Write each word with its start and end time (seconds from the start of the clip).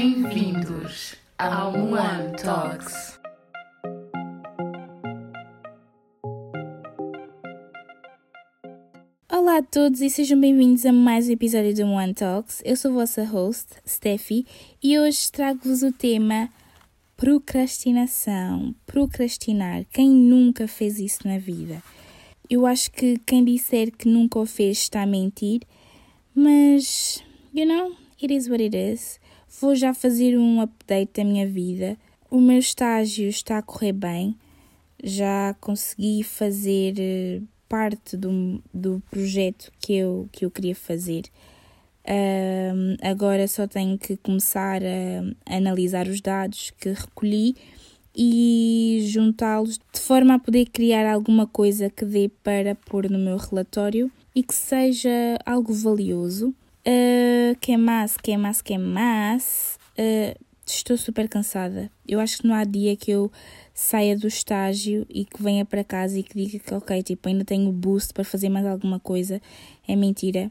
Bem-vindos 0.00 1.16
ao 1.36 1.74
One 1.74 2.36
Talks. 2.40 3.18
Olá 9.28 9.56
a 9.56 9.62
todos 9.64 10.00
e 10.00 10.08
sejam 10.08 10.40
bem-vindos 10.40 10.86
a 10.86 10.92
mais 10.92 11.28
um 11.28 11.32
episódio 11.32 11.74
do 11.74 11.82
One 11.82 12.14
Talks. 12.14 12.62
Eu 12.64 12.76
sou 12.76 12.92
a 12.92 12.94
vossa 12.94 13.24
host, 13.24 13.70
Steffi, 13.84 14.46
e 14.80 14.96
hoje 15.00 15.32
trago-vos 15.32 15.82
o 15.82 15.90
tema 15.90 16.48
procrastinação. 17.16 18.72
Procrastinar. 18.86 19.84
Quem 19.92 20.10
nunca 20.10 20.68
fez 20.68 21.00
isso 21.00 21.26
na 21.26 21.38
vida? 21.38 21.82
Eu 22.48 22.66
acho 22.66 22.92
que 22.92 23.18
quem 23.26 23.44
disser 23.44 23.90
que 23.90 24.08
nunca 24.08 24.38
o 24.38 24.46
fez 24.46 24.78
está 24.78 25.02
a 25.02 25.06
mentir, 25.06 25.62
mas, 26.32 27.20
you 27.52 27.66
know, 27.66 27.96
it 28.22 28.32
is 28.32 28.48
what 28.48 28.62
it 28.62 28.76
is. 28.76 29.17
Vou 29.60 29.74
já 29.74 29.94
fazer 29.94 30.38
um 30.38 30.60
update 30.60 31.12
da 31.14 31.24
minha 31.24 31.46
vida. 31.46 31.96
O 32.30 32.40
meu 32.40 32.58
estágio 32.58 33.28
está 33.28 33.58
a 33.58 33.62
correr 33.62 33.92
bem. 33.92 34.36
Já 35.02 35.54
consegui 35.60 36.22
fazer 36.22 36.94
eh, 36.98 37.40
parte 37.68 38.16
do, 38.16 38.62
do 38.72 39.02
projeto 39.10 39.72
que 39.80 39.94
eu, 39.94 40.28
que 40.30 40.44
eu 40.44 40.50
queria 40.50 40.74
fazer. 40.74 41.22
Um, 42.10 42.96
agora 43.02 43.46
só 43.46 43.66
tenho 43.66 43.98
que 43.98 44.16
começar 44.16 44.80
a, 44.82 45.52
a 45.52 45.56
analisar 45.56 46.08
os 46.08 46.22
dados 46.22 46.72
que 46.78 46.90
recolhi 46.90 47.54
e 48.16 49.04
juntá-los 49.08 49.78
de 49.92 50.00
forma 50.00 50.34
a 50.34 50.38
poder 50.38 50.66
criar 50.70 51.10
alguma 51.10 51.46
coisa 51.46 51.90
que 51.90 52.04
dê 52.04 52.30
para 52.42 52.74
pôr 52.74 53.10
no 53.10 53.18
meu 53.18 53.36
relatório 53.36 54.10
e 54.34 54.42
que 54.42 54.54
seja 54.54 55.38
algo 55.44 55.72
valioso. 55.72 56.54
Uh, 56.88 57.54
que 57.60 57.76
mais, 57.76 58.16
que 58.16 58.34
mais, 58.38 58.62
que 58.62 58.78
mais? 58.78 59.78
Uh, 59.98 60.34
estou 60.66 60.96
super 60.96 61.28
cansada. 61.28 61.90
Eu 62.06 62.18
acho 62.18 62.38
que 62.38 62.46
não 62.46 62.54
há 62.54 62.64
dia 62.64 62.96
que 62.96 63.10
eu 63.10 63.30
saia 63.74 64.16
do 64.16 64.26
estágio 64.26 65.04
e 65.10 65.26
que 65.26 65.42
venha 65.42 65.66
para 65.66 65.84
casa 65.84 66.18
e 66.18 66.22
que 66.22 66.34
diga 66.34 66.58
que, 66.58 66.72
ok, 66.72 67.02
tipo, 67.02 67.28
ainda 67.28 67.44
tenho 67.44 67.70
boost 67.70 68.14
para 68.14 68.24
fazer 68.24 68.48
mais 68.48 68.64
alguma 68.64 68.98
coisa. 68.98 69.38
É 69.86 69.94
mentira. 69.94 70.50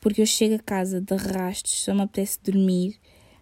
Porque 0.00 0.20
eu 0.20 0.26
chego 0.26 0.56
a 0.56 0.58
casa 0.58 1.00
de 1.00 1.14
rastos, 1.14 1.82
só 1.82 1.94
me 1.94 2.02
apetece 2.02 2.38
dormir, 2.42 2.96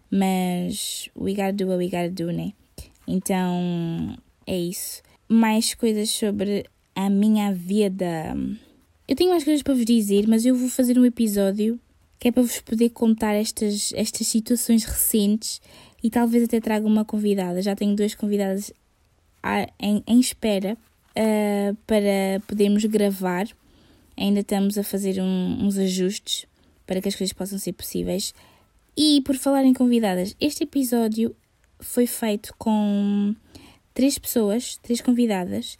mas 0.09 1.09
we 1.17 1.33
gotta 1.33 1.51
do 1.51 1.67
what 1.67 1.77
we 1.77 1.89
gotta 1.89 2.09
do, 2.09 2.31
né? 2.31 2.53
Então, 3.05 4.17
é 4.47 4.57
isso. 4.57 5.01
Mais 5.27 5.73
coisas 5.73 6.09
sobre 6.09 6.65
a 6.95 7.09
minha 7.09 7.53
vida. 7.53 8.33
Eu 9.09 9.15
tenho 9.15 9.29
mais 9.29 9.43
coisas 9.43 9.61
para 9.61 9.73
vos 9.73 9.83
dizer, 9.83 10.25
mas 10.25 10.45
eu 10.45 10.55
vou 10.55 10.69
fazer 10.69 10.97
um 10.97 11.03
episódio 11.03 11.77
que 12.19 12.27
é 12.27 12.31
para 12.31 12.43
vos 12.43 12.59
poder 12.59 12.89
contar 12.89 13.33
estas, 13.33 13.93
estas 13.95 14.27
situações 14.27 14.83
recentes 14.83 15.61
e 16.03 16.09
talvez 16.09 16.43
até 16.43 16.59
traga 16.59 16.85
uma 16.85 17.05
convidada. 17.05 17.61
Já 17.61 17.75
tenho 17.75 17.95
duas 17.95 18.13
convidadas 18.13 18.73
em, 19.79 20.03
em 20.05 20.19
espera 20.19 20.77
uh, 21.11 21.75
para 21.87 22.41
podermos 22.45 22.83
gravar. 22.85 23.47
Ainda 24.17 24.41
estamos 24.41 24.77
a 24.77 24.83
fazer 24.83 25.21
um, 25.21 25.65
uns 25.65 25.77
ajustes 25.77 26.45
para 26.85 27.01
que 27.01 27.07
as 27.07 27.15
coisas 27.15 27.33
possam 27.33 27.57
ser 27.57 27.73
possíveis. 27.73 28.33
E 28.97 29.21
por 29.21 29.35
falar 29.35 29.63
em 29.63 29.73
convidadas, 29.73 30.35
este 30.41 30.63
episódio 30.63 31.33
foi 31.79 32.05
feito 32.05 32.53
com 32.57 33.33
três 33.93 34.17
pessoas, 34.17 34.77
três 34.77 34.99
convidadas. 34.99 35.77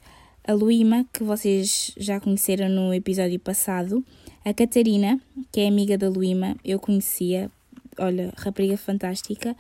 A 0.48 0.54
Luíma, 0.54 1.06
que 1.12 1.23
vocês 1.23 1.94
já 1.98 2.20
conheceram 2.20 2.70
no 2.70 2.94
episódio 2.94 3.40
passado, 3.40 4.04
a 4.50 4.53
Catarina, 4.53 5.19
que 5.52 5.61
é 5.61 5.67
amiga 5.67 5.95
da 5.95 6.09
Luíma, 6.09 6.55
eu 6.66 6.80
conhecia, 6.80 7.52
olha, 8.00 8.33
rapariga 8.36 8.75
fantástica, 8.78 9.55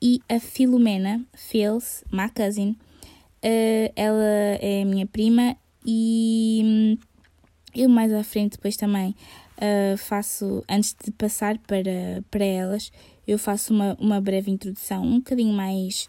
e 0.00 0.22
a 0.30 0.40
Filomena 0.40 1.22
Fils, 1.34 2.02
my 2.10 2.30
cousin, 2.34 2.70
uh, 2.70 3.92
ela 3.94 4.56
é 4.60 4.82
minha 4.86 5.06
prima 5.06 5.54
e 5.84 6.62
hum, 6.64 6.98
eu 7.74 7.88
mais 7.90 8.12
à 8.14 8.24
frente 8.24 8.52
depois 8.52 8.78
também 8.78 9.14
uh, 9.58 9.98
faço, 9.98 10.64
antes 10.66 10.96
de 11.04 11.10
passar 11.10 11.58
para, 11.58 12.24
para 12.30 12.44
elas, 12.44 12.90
eu 13.26 13.38
faço 13.38 13.74
uma, 13.74 13.94
uma 14.00 14.22
breve 14.22 14.50
introdução 14.50 15.04
um 15.04 15.18
bocadinho 15.18 15.52
mais 15.52 16.08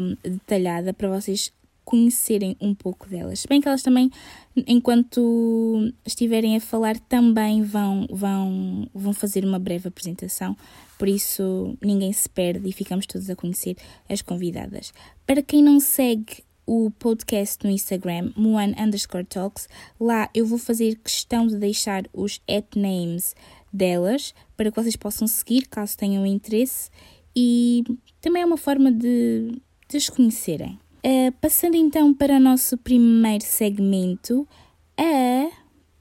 um, 0.00 0.16
detalhada 0.22 0.94
para 0.94 1.08
vocês 1.08 1.52
conhecerem 1.88 2.54
um 2.60 2.74
pouco 2.74 3.08
delas. 3.08 3.46
Bem 3.48 3.62
que 3.62 3.66
elas 3.66 3.82
também, 3.82 4.10
enquanto 4.66 5.90
estiverem 6.04 6.54
a 6.54 6.60
falar, 6.60 6.98
também 6.98 7.62
vão, 7.62 8.06
vão, 8.10 8.86
vão 8.94 9.14
fazer 9.14 9.42
uma 9.42 9.58
breve 9.58 9.88
apresentação, 9.88 10.54
por 10.98 11.08
isso 11.08 11.78
ninguém 11.80 12.12
se 12.12 12.28
perde 12.28 12.68
e 12.68 12.72
ficamos 12.72 13.06
todos 13.06 13.30
a 13.30 13.34
conhecer 13.34 13.74
as 14.06 14.20
convidadas. 14.20 14.92
Para 15.26 15.40
quem 15.40 15.62
não 15.62 15.80
segue 15.80 16.44
o 16.66 16.90
podcast 16.90 17.64
no 17.64 17.70
Instagram, 17.70 18.32
Moan 18.36 18.74
underscore 18.78 19.24
talks, 19.24 19.66
lá 19.98 20.28
eu 20.34 20.44
vou 20.44 20.58
fazer 20.58 20.96
questão 20.96 21.46
de 21.46 21.56
deixar 21.56 22.04
os 22.12 22.42
at 22.46 22.66
names 22.76 23.34
delas 23.72 24.34
para 24.58 24.70
que 24.70 24.76
vocês 24.76 24.94
possam 24.94 25.26
seguir 25.26 25.66
caso 25.68 25.96
tenham 25.96 26.26
interesse 26.26 26.90
e 27.34 27.82
também 28.20 28.42
é 28.42 28.44
uma 28.44 28.58
forma 28.58 28.92
de, 28.92 29.58
de 29.88 29.96
as 29.96 30.10
conhecerem. 30.10 30.78
Uh, 31.08 31.32
passando 31.40 31.74
então 31.74 32.12
para 32.12 32.36
o 32.36 32.38
nosso 32.38 32.76
primeiro 32.76 33.42
segmento, 33.42 34.46
a 34.94 35.48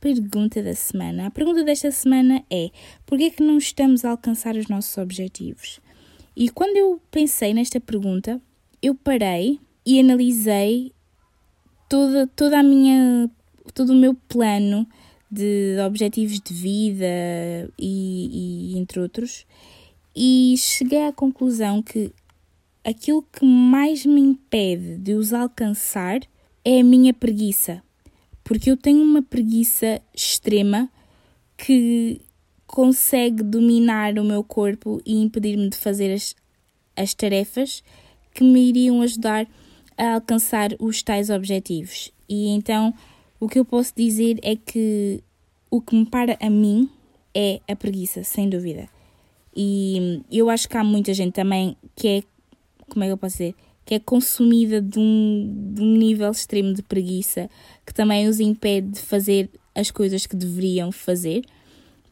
pergunta 0.01 0.61
da 0.61 0.75
semana. 0.75 1.27
A 1.27 1.31
pergunta 1.31 1.63
desta 1.63 1.89
semana 1.91 2.43
é: 2.49 2.71
por 3.05 3.17
que 3.17 3.23
é 3.23 3.29
que 3.29 3.41
não 3.41 3.57
estamos 3.57 4.03
a 4.03 4.11
alcançar 4.11 4.57
os 4.57 4.67
nossos 4.67 4.97
objetivos? 4.97 5.79
E 6.35 6.49
quando 6.49 6.75
eu 6.75 7.01
pensei 7.09 7.53
nesta 7.53 7.79
pergunta, 7.79 8.41
eu 8.81 8.93
parei 8.95 9.61
e 9.85 9.97
analisei 9.97 10.91
toda, 11.87 12.27
toda 12.27 12.59
a 12.59 12.63
minha, 12.63 13.31
todo 13.73 13.91
o 13.91 13.95
meu 13.95 14.13
plano 14.13 14.85
de 15.31 15.77
objetivos 15.87 16.37
de 16.41 16.53
vida 16.53 17.05
e, 17.79 18.73
e 18.73 18.77
entre 18.77 18.99
outros, 18.99 19.45
e 20.13 20.53
cheguei 20.57 21.07
à 21.07 21.13
conclusão 21.13 21.81
que 21.81 22.11
aquilo 22.87 23.21
que 23.21 23.45
mais 23.45 24.05
me 24.05 24.21
impede 24.21 24.95
de 24.95 25.13
os 25.13 25.33
alcançar 25.33 26.21
é 26.63 26.79
a 26.79 26.83
minha 26.83 27.13
preguiça. 27.13 27.83
Porque 28.45 28.71
eu 28.71 28.77
tenho 28.77 29.03
uma 29.03 29.21
preguiça 29.21 30.01
extrema 30.15 30.89
que 31.57 32.21
consegue 32.65 33.43
dominar 33.43 34.17
o 34.17 34.23
meu 34.23 34.41
corpo 34.41 35.01
e 35.05 35.21
impedir-me 35.21 35.69
de 35.69 35.75
fazer 35.75 36.13
as, 36.13 36.33
as 36.95 37.13
tarefas 37.13 37.83
que 38.33 38.41
me 38.41 38.69
iriam 38.69 39.01
ajudar 39.01 39.45
a 39.97 40.13
alcançar 40.13 40.69
os 40.79 41.03
tais 41.03 41.29
objetivos. 41.29 42.13
E 42.29 42.47
então 42.51 42.93
o 43.37 43.49
que 43.49 43.59
eu 43.59 43.65
posso 43.65 43.91
dizer 43.97 44.39
é 44.41 44.55
que 44.55 45.21
o 45.69 45.81
que 45.81 45.93
me 45.93 46.05
para 46.05 46.37
a 46.39 46.49
mim 46.49 46.89
é 47.35 47.59
a 47.67 47.75
preguiça, 47.75 48.23
sem 48.23 48.47
dúvida. 48.47 48.87
E 49.53 50.21
eu 50.31 50.49
acho 50.49 50.69
que 50.69 50.77
há 50.77 50.83
muita 50.85 51.13
gente 51.13 51.33
também 51.33 51.75
que 51.93 52.07
é 52.07 52.23
como 52.89 53.03
é 53.03 53.07
que 53.07 53.13
eu 53.13 53.17
posso 53.17 53.37
dizer? 53.37 53.55
Que 53.85 53.95
é 53.95 53.99
consumida 53.99 54.81
de 54.81 54.99
um, 54.99 55.73
de 55.73 55.81
um 55.81 55.95
nível 55.97 56.31
extremo 56.31 56.73
de 56.73 56.81
preguiça 56.81 57.49
que 57.85 57.93
também 57.93 58.27
os 58.27 58.39
impede 58.39 58.89
de 58.89 58.99
fazer 58.99 59.49
as 59.73 59.91
coisas 59.91 60.25
que 60.25 60.35
deveriam 60.35 60.91
fazer 60.91 61.43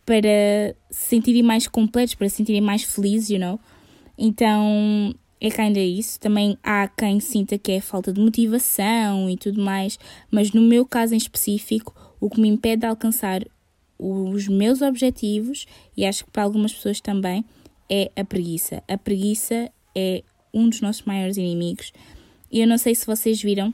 para 0.05 0.75
se 0.89 1.09
sentirem 1.09 1.41
mais 1.41 1.67
completos, 1.67 2.13
para 2.13 2.29
se 2.29 2.35
sentirem 2.37 2.61
mais 2.61 2.83
felizes, 2.83 3.29
you 3.31 3.39
know? 3.39 3.59
Então 4.17 5.13
é 5.41 5.61
ainda 5.61 5.79
isso. 5.79 6.19
Também 6.19 6.57
há 6.63 6.87
quem 6.87 7.19
sinta 7.19 7.57
que 7.57 7.71
é 7.73 7.81
falta 7.81 8.13
de 8.13 8.21
motivação 8.21 9.29
e 9.29 9.35
tudo 9.35 9.61
mais, 9.61 9.99
mas 10.31 10.51
no 10.51 10.61
meu 10.61 10.85
caso 10.85 11.13
em 11.13 11.17
específico, 11.17 11.93
o 12.19 12.29
que 12.29 12.39
me 12.39 12.47
impede 12.47 12.81
de 12.81 12.87
alcançar 12.87 13.43
os 13.97 14.47
meus 14.47 14.81
objetivos, 14.81 15.65
e 15.95 16.05
acho 16.05 16.25
que 16.25 16.31
para 16.31 16.43
algumas 16.43 16.73
pessoas 16.73 16.99
também, 16.99 17.45
é 17.89 18.11
a 18.15 18.23
preguiça. 18.23 18.83
A 18.87 18.97
preguiça 18.97 19.71
é 19.95 20.23
um 20.55 20.69
dos 20.69 20.79
nossos 20.79 21.03
maiores 21.03 21.35
inimigos. 21.35 21.91
E 22.49 22.61
eu 22.61 22.67
não 22.67 22.77
sei 22.77 22.95
se 22.95 23.05
vocês 23.05 23.41
viram 23.41 23.73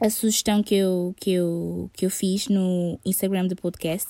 a 0.00 0.10
sugestão 0.10 0.62
que 0.62 0.74
eu, 0.74 1.14
que 1.20 1.30
eu, 1.30 1.88
que 1.92 2.04
eu 2.04 2.10
fiz 2.10 2.48
no 2.48 2.98
Instagram 3.04 3.46
do 3.46 3.54
podcast 3.54 4.08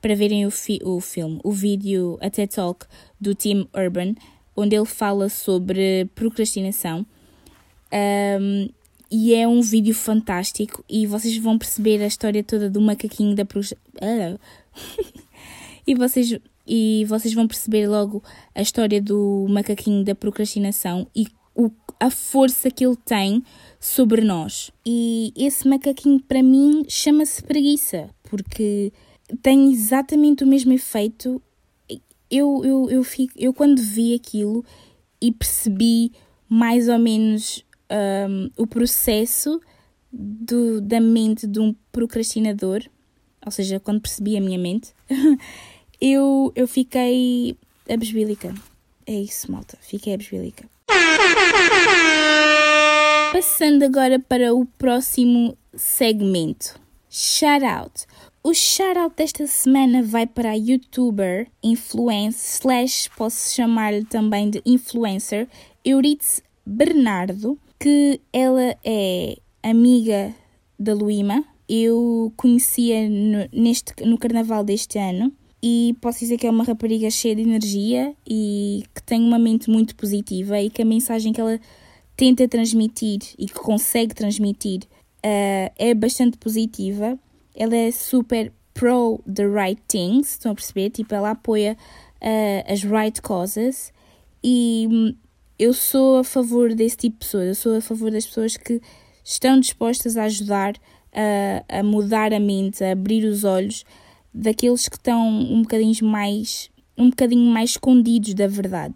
para 0.00 0.14
verem 0.14 0.46
o, 0.46 0.50
fi 0.50 0.78
o 0.84 1.00
filme, 1.00 1.40
o 1.42 1.50
vídeo, 1.50 2.18
a 2.20 2.28
TED 2.28 2.54
Talk 2.54 2.84
do 3.18 3.34
Tim 3.34 3.66
Urban, 3.74 4.14
onde 4.54 4.76
ele 4.76 4.84
fala 4.84 5.30
sobre 5.30 6.04
procrastinação. 6.14 7.06
Um, 7.92 8.68
e 9.10 9.34
é 9.34 9.48
um 9.48 9.60
vídeo 9.60 9.94
fantástico 9.94 10.84
e 10.88 11.06
vocês 11.06 11.36
vão 11.38 11.58
perceber 11.58 12.02
a 12.02 12.06
história 12.06 12.44
toda 12.44 12.68
do 12.68 12.80
macaquinho 12.80 13.34
da 13.34 13.44
procrastinação. 13.44 14.38
e 15.86 15.94
vocês 15.94 16.38
e 16.72 17.04
vocês 17.06 17.34
vão 17.34 17.48
perceber 17.48 17.88
logo 17.88 18.22
a 18.54 18.62
história 18.62 19.02
do 19.02 19.44
macaquinho 19.50 20.04
da 20.04 20.14
procrastinação 20.14 21.08
e 21.12 21.26
o, 21.52 21.68
a 21.98 22.10
força 22.10 22.70
que 22.70 22.86
ele 22.86 22.96
tem 22.96 23.42
sobre 23.80 24.22
nós. 24.22 24.70
E 24.86 25.32
esse 25.36 25.66
macaquinho, 25.66 26.20
para 26.20 26.44
mim, 26.44 26.84
chama-se 26.88 27.42
preguiça, 27.42 28.08
porque 28.22 28.92
tem 29.42 29.72
exatamente 29.72 30.44
o 30.44 30.46
mesmo 30.46 30.72
efeito. 30.72 31.42
Eu, 32.30 32.64
eu, 32.64 32.88
eu, 32.88 33.02
fico, 33.02 33.34
eu 33.36 33.52
quando 33.52 33.82
vi 33.82 34.14
aquilo, 34.14 34.64
e 35.20 35.32
percebi 35.32 36.12
mais 36.48 36.88
ou 36.88 37.00
menos 37.00 37.64
um, 38.28 38.48
o 38.56 38.64
processo 38.64 39.60
do, 40.12 40.80
da 40.80 41.00
mente 41.00 41.48
de 41.48 41.58
um 41.58 41.74
procrastinador, 41.90 42.82
ou 43.44 43.50
seja, 43.50 43.80
quando 43.80 44.00
percebi 44.00 44.36
a 44.36 44.40
minha 44.40 44.58
mente, 44.58 44.92
eu, 46.00 46.52
eu 46.56 46.66
fiquei 46.66 47.56
abesbílica. 47.88 48.54
É 49.06 49.12
isso, 49.12 49.50
malta, 49.50 49.76
fiquei 49.80 50.14
abesbílica. 50.14 50.64
Passando 53.32 53.82
agora 53.84 54.18
para 54.18 54.54
o 54.54 54.64
próximo 54.66 55.56
segmento. 55.74 56.80
Shout 57.08 57.64
out. 57.64 58.06
O 58.42 58.54
shout-out 58.54 59.14
desta 59.16 59.46
semana 59.46 60.02
vai 60.02 60.26
para 60.26 60.52
a 60.52 60.54
youtuber, 60.54 61.46
influencer, 61.62 62.60
slash 62.62 63.10
posso 63.14 63.54
chamar-lhe 63.54 64.04
também 64.04 64.48
de 64.48 64.62
influencer, 64.64 65.46
Euridice 65.84 66.42
Bernardo, 66.64 67.58
que 67.78 68.18
ela 68.32 68.74
é 68.82 69.36
amiga 69.62 70.34
da 70.78 70.94
Luíma. 70.94 71.44
Eu 71.68 72.32
conhecia 72.34 73.10
no, 73.10 73.46
neste, 73.52 73.92
no 74.06 74.16
carnaval 74.16 74.64
deste 74.64 74.98
ano 74.98 75.30
e 75.62 75.94
posso 76.00 76.20
dizer 76.20 76.38
que 76.38 76.46
é 76.46 76.50
uma 76.50 76.64
rapariga 76.64 77.10
cheia 77.10 77.36
de 77.36 77.42
energia 77.42 78.14
e 78.26 78.84
que 78.94 79.02
tem 79.02 79.22
uma 79.22 79.38
mente 79.38 79.68
muito 79.68 79.94
positiva 79.94 80.58
e 80.58 80.70
que 80.70 80.80
a 80.80 80.84
mensagem 80.84 81.32
que 81.32 81.40
ela 81.40 81.60
tenta 82.16 82.48
transmitir 82.48 83.20
e 83.38 83.46
que 83.46 83.54
consegue 83.54 84.14
transmitir 84.14 84.80
uh, 85.18 85.72
é 85.76 85.94
bastante 85.94 86.38
positiva. 86.38 87.18
Ela 87.54 87.76
é 87.76 87.90
super 87.90 88.52
pro 88.72 89.22
the 89.30 89.46
right 89.46 89.80
things, 89.86 90.30
estão 90.30 90.52
a 90.52 90.54
perceber? 90.54 90.90
Tipo, 90.90 91.14
ela 91.14 91.30
apoia 91.32 91.76
uh, 92.22 92.72
as 92.72 92.82
right 92.82 93.20
causes. 93.20 93.92
E 94.42 94.88
hum, 94.90 95.14
eu 95.58 95.74
sou 95.74 96.18
a 96.18 96.24
favor 96.24 96.74
desse 96.74 96.96
tipo 96.96 97.18
de 97.18 97.26
pessoas, 97.26 97.48
eu 97.48 97.54
sou 97.54 97.76
a 97.76 97.80
favor 97.82 98.10
das 98.10 98.24
pessoas 98.24 98.56
que 98.56 98.80
estão 99.22 99.60
dispostas 99.60 100.16
a 100.16 100.24
ajudar 100.24 100.74
a, 101.12 101.80
a 101.80 101.82
mudar 101.82 102.32
a 102.32 102.40
mente, 102.40 102.82
a 102.82 102.92
abrir 102.92 103.24
os 103.24 103.44
olhos 103.44 103.84
daqueles 104.32 104.88
que 104.88 104.96
estão 104.96 105.28
um 105.28 105.62
bocadinho 105.62 106.04
mais 106.04 106.70
um 106.96 107.08
bocadinho 107.10 107.50
mais 107.50 107.70
escondidos 107.70 108.34
da 108.34 108.46
verdade. 108.46 108.94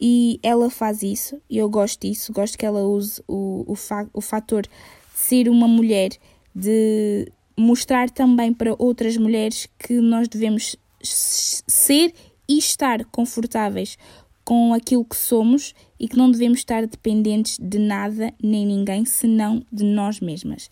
E 0.00 0.38
ela 0.42 0.70
faz 0.70 1.02
isso, 1.02 1.40
e 1.50 1.58
eu 1.58 1.68
gosto 1.68 2.02
disso, 2.02 2.32
gosto 2.32 2.56
que 2.56 2.64
ela 2.64 2.82
use 2.82 3.22
o, 3.26 3.64
o, 3.66 3.74
fa 3.74 4.08
o 4.12 4.20
fator 4.20 4.62
de 4.62 4.68
ser 5.14 5.48
uma 5.48 5.66
mulher, 5.66 6.10
de 6.54 7.26
mostrar 7.56 8.08
também 8.10 8.52
para 8.52 8.76
outras 8.78 9.16
mulheres 9.16 9.66
que 9.78 9.94
nós 9.94 10.28
devemos 10.28 10.76
ser 11.02 12.12
e 12.48 12.58
estar 12.58 13.04
confortáveis 13.06 13.98
com 14.44 14.72
aquilo 14.72 15.04
que 15.04 15.16
somos 15.16 15.74
e 15.98 16.06
que 16.06 16.16
não 16.16 16.30
devemos 16.30 16.60
estar 16.60 16.86
dependentes 16.86 17.58
de 17.60 17.78
nada 17.78 18.32
nem 18.42 18.64
ninguém 18.64 19.04
senão 19.04 19.64
de 19.72 19.84
nós 19.84 20.20
mesmas. 20.20 20.70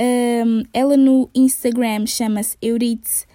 Um, 0.00 0.64
ela 0.72 0.96
no 0.96 1.28
Instagram 1.34 2.06
chama-se 2.06 2.56
Euridice 2.60 3.26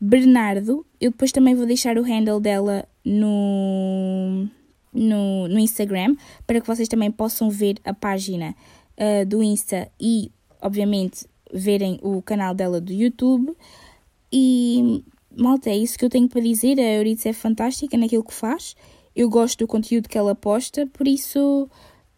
Bernardo. 0.00 0.86
Eu 1.00 1.10
depois 1.10 1.30
também 1.30 1.54
vou 1.54 1.66
deixar 1.66 1.98
o 1.98 2.02
handle 2.02 2.40
dela 2.40 2.88
no, 3.04 4.48
no, 4.92 5.48
no 5.48 5.58
Instagram 5.58 6.16
para 6.46 6.60
que 6.60 6.66
vocês 6.66 6.88
também 6.88 7.10
possam 7.10 7.50
ver 7.50 7.76
a 7.84 7.92
página 7.92 8.54
uh, 8.96 9.26
do 9.26 9.42
Insta 9.42 9.90
e, 10.00 10.30
obviamente, 10.60 11.26
verem 11.52 11.98
o 12.02 12.22
canal 12.22 12.54
dela 12.54 12.80
do 12.80 12.92
YouTube. 12.92 13.54
E, 14.32 15.04
malta, 15.36 15.70
é 15.70 15.76
isso 15.76 15.98
que 15.98 16.04
eu 16.04 16.10
tenho 16.10 16.28
para 16.28 16.40
dizer. 16.40 16.78
A 16.78 16.94
Euridice 16.94 17.28
é 17.28 17.32
fantástica 17.32 17.96
naquilo 17.96 18.24
que 18.24 18.34
faz. 18.34 18.74
Eu 19.14 19.28
gosto 19.28 19.58
do 19.58 19.66
conteúdo 19.66 20.08
que 20.08 20.16
ela 20.16 20.34
posta, 20.34 20.86
por 20.86 21.06
isso 21.06 21.68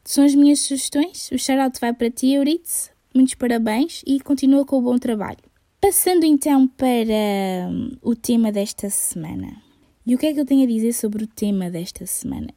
são 0.05 0.25
as 0.25 0.35
minhas 0.35 0.61
sugestões. 0.61 1.31
O 1.33 1.39
shout 1.39 1.81
vai 1.81 1.93
para 1.93 2.11
ti, 2.11 2.35
Euridice. 2.35 2.91
Muitos 3.15 3.35
parabéns 3.35 4.03
e 4.07 4.21
continua 4.21 4.65
com 4.65 4.79
o 4.79 4.83
bom 4.83 4.99
trabalho. 4.99 5.52
Passando 5.83 6.23
então 6.23 6.69
para 6.69 7.69
hum, 7.69 7.91
o 8.01 8.15
tema 8.15 8.53
desta 8.53 8.89
semana. 8.89 9.61
E 10.07 10.15
o 10.15 10.19
que 10.19 10.27
é 10.27 10.33
que 10.33 10.39
eu 10.39 10.47
tenho 10.47 10.63
a 10.63 10.67
dizer 10.67 10.93
sobre 10.93 11.25
o 11.25 11.27
tema 11.27 11.69
desta 11.69 12.07
semana? 12.07 12.55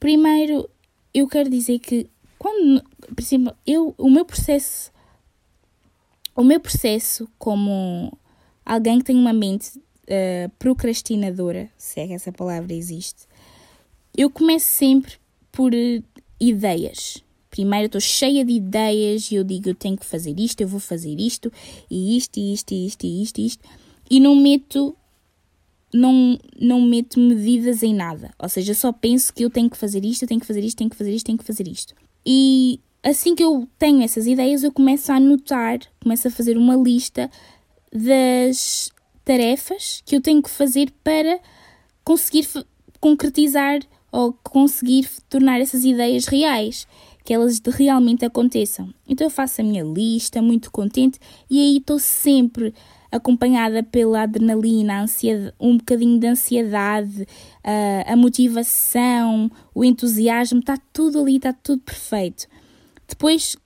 Primeiro, 0.00 0.68
eu 1.14 1.28
quero 1.28 1.48
dizer 1.48 1.78
que 1.78 2.10
quando, 2.36 2.82
por 2.82 3.20
exemplo, 3.20 3.54
eu, 3.64 3.94
o 3.96 4.10
meu 4.10 4.24
processo 4.24 4.92
o 6.34 6.42
meu 6.42 6.58
processo 6.58 7.28
como 7.38 8.12
alguém 8.66 8.98
que 8.98 9.04
tem 9.04 9.16
uma 9.16 9.32
mente 9.32 9.78
uh, 9.78 10.50
procrastinadora, 10.58 11.70
se 11.78 12.00
é 12.00 12.08
que 12.08 12.14
essa 12.14 12.32
palavra 12.32 12.74
existe, 12.74 13.28
eu 14.16 14.28
começo 14.28 14.66
sempre 14.66 15.12
por 15.52 15.72
uh, 15.72 16.04
ideias. 16.40 17.22
Primeiro 17.54 17.86
estou 17.86 18.00
cheia 18.00 18.44
de 18.44 18.54
ideias 18.54 19.30
e 19.30 19.36
eu 19.36 19.44
digo 19.44 19.68
eu 19.68 19.76
tenho 19.76 19.96
que 19.96 20.04
fazer 20.04 20.34
isto, 20.40 20.60
eu 20.60 20.66
vou 20.66 20.80
fazer 20.80 21.20
isto, 21.20 21.52
e 21.88 22.16
isto, 22.16 22.36
e 22.36 22.52
isto, 22.52 22.74
e 22.74 22.86
isto, 22.86 23.06
e 23.06 23.22
isto, 23.22 23.38
e 23.38 23.46
isto, 23.46 23.64
e 24.10 24.18
não 24.18 24.34
meto 24.34 24.96
não, 25.92 26.36
não 26.60 26.80
meto 26.80 27.20
medidas 27.20 27.84
em 27.84 27.94
nada. 27.94 28.34
Ou 28.40 28.48
seja, 28.48 28.74
só 28.74 28.90
penso 28.90 29.32
que 29.32 29.44
eu 29.44 29.50
tenho 29.50 29.70
que 29.70 29.76
fazer 29.76 30.04
isto, 30.04 30.24
eu 30.24 30.28
tenho 30.28 30.40
que 30.40 30.46
fazer 30.48 30.64
isto, 30.64 30.76
tenho 30.76 30.90
que 30.90 30.96
fazer 30.96 31.12
isto, 31.12 31.26
tenho 31.26 31.38
que 31.38 31.44
fazer 31.44 31.68
isto. 31.68 31.94
E 32.26 32.80
assim 33.04 33.36
que 33.36 33.44
eu 33.44 33.68
tenho 33.78 34.02
essas 34.02 34.26
ideias, 34.26 34.64
eu 34.64 34.72
começo 34.72 35.12
a 35.12 35.14
anotar, 35.14 35.78
começo 36.02 36.26
a 36.26 36.32
fazer 36.32 36.56
uma 36.56 36.74
lista 36.74 37.30
das 37.92 38.90
tarefas 39.24 40.02
que 40.04 40.16
eu 40.16 40.20
tenho 40.20 40.42
que 40.42 40.50
fazer 40.50 40.92
para 41.04 41.38
conseguir 42.02 42.48
concretizar 42.98 43.78
ou 44.10 44.32
conseguir 44.42 45.08
tornar 45.28 45.60
essas 45.60 45.84
ideias 45.84 46.26
reais, 46.26 46.88
que 47.24 47.32
elas 47.32 47.60
realmente 47.66 48.24
aconteçam. 48.24 48.92
Então 49.08 49.26
eu 49.26 49.30
faço 49.30 49.62
a 49.62 49.64
minha 49.64 49.82
lista, 49.82 50.42
muito 50.42 50.70
contente, 50.70 51.18
e 51.50 51.58
aí 51.58 51.78
estou 51.78 51.98
sempre 51.98 52.74
acompanhada 53.10 53.82
pela 53.82 54.22
adrenalina, 54.22 55.06
um 55.58 55.78
bocadinho 55.78 56.18
de 56.18 56.26
ansiedade, 56.26 57.26
a, 57.62 58.12
a 58.12 58.16
motivação, 58.16 59.50
o 59.74 59.84
entusiasmo, 59.84 60.58
está 60.58 60.76
tudo 60.92 61.20
ali, 61.20 61.36
está 61.36 61.52
tudo 61.52 61.80
perfeito. 61.80 62.46
Depois 63.08 63.56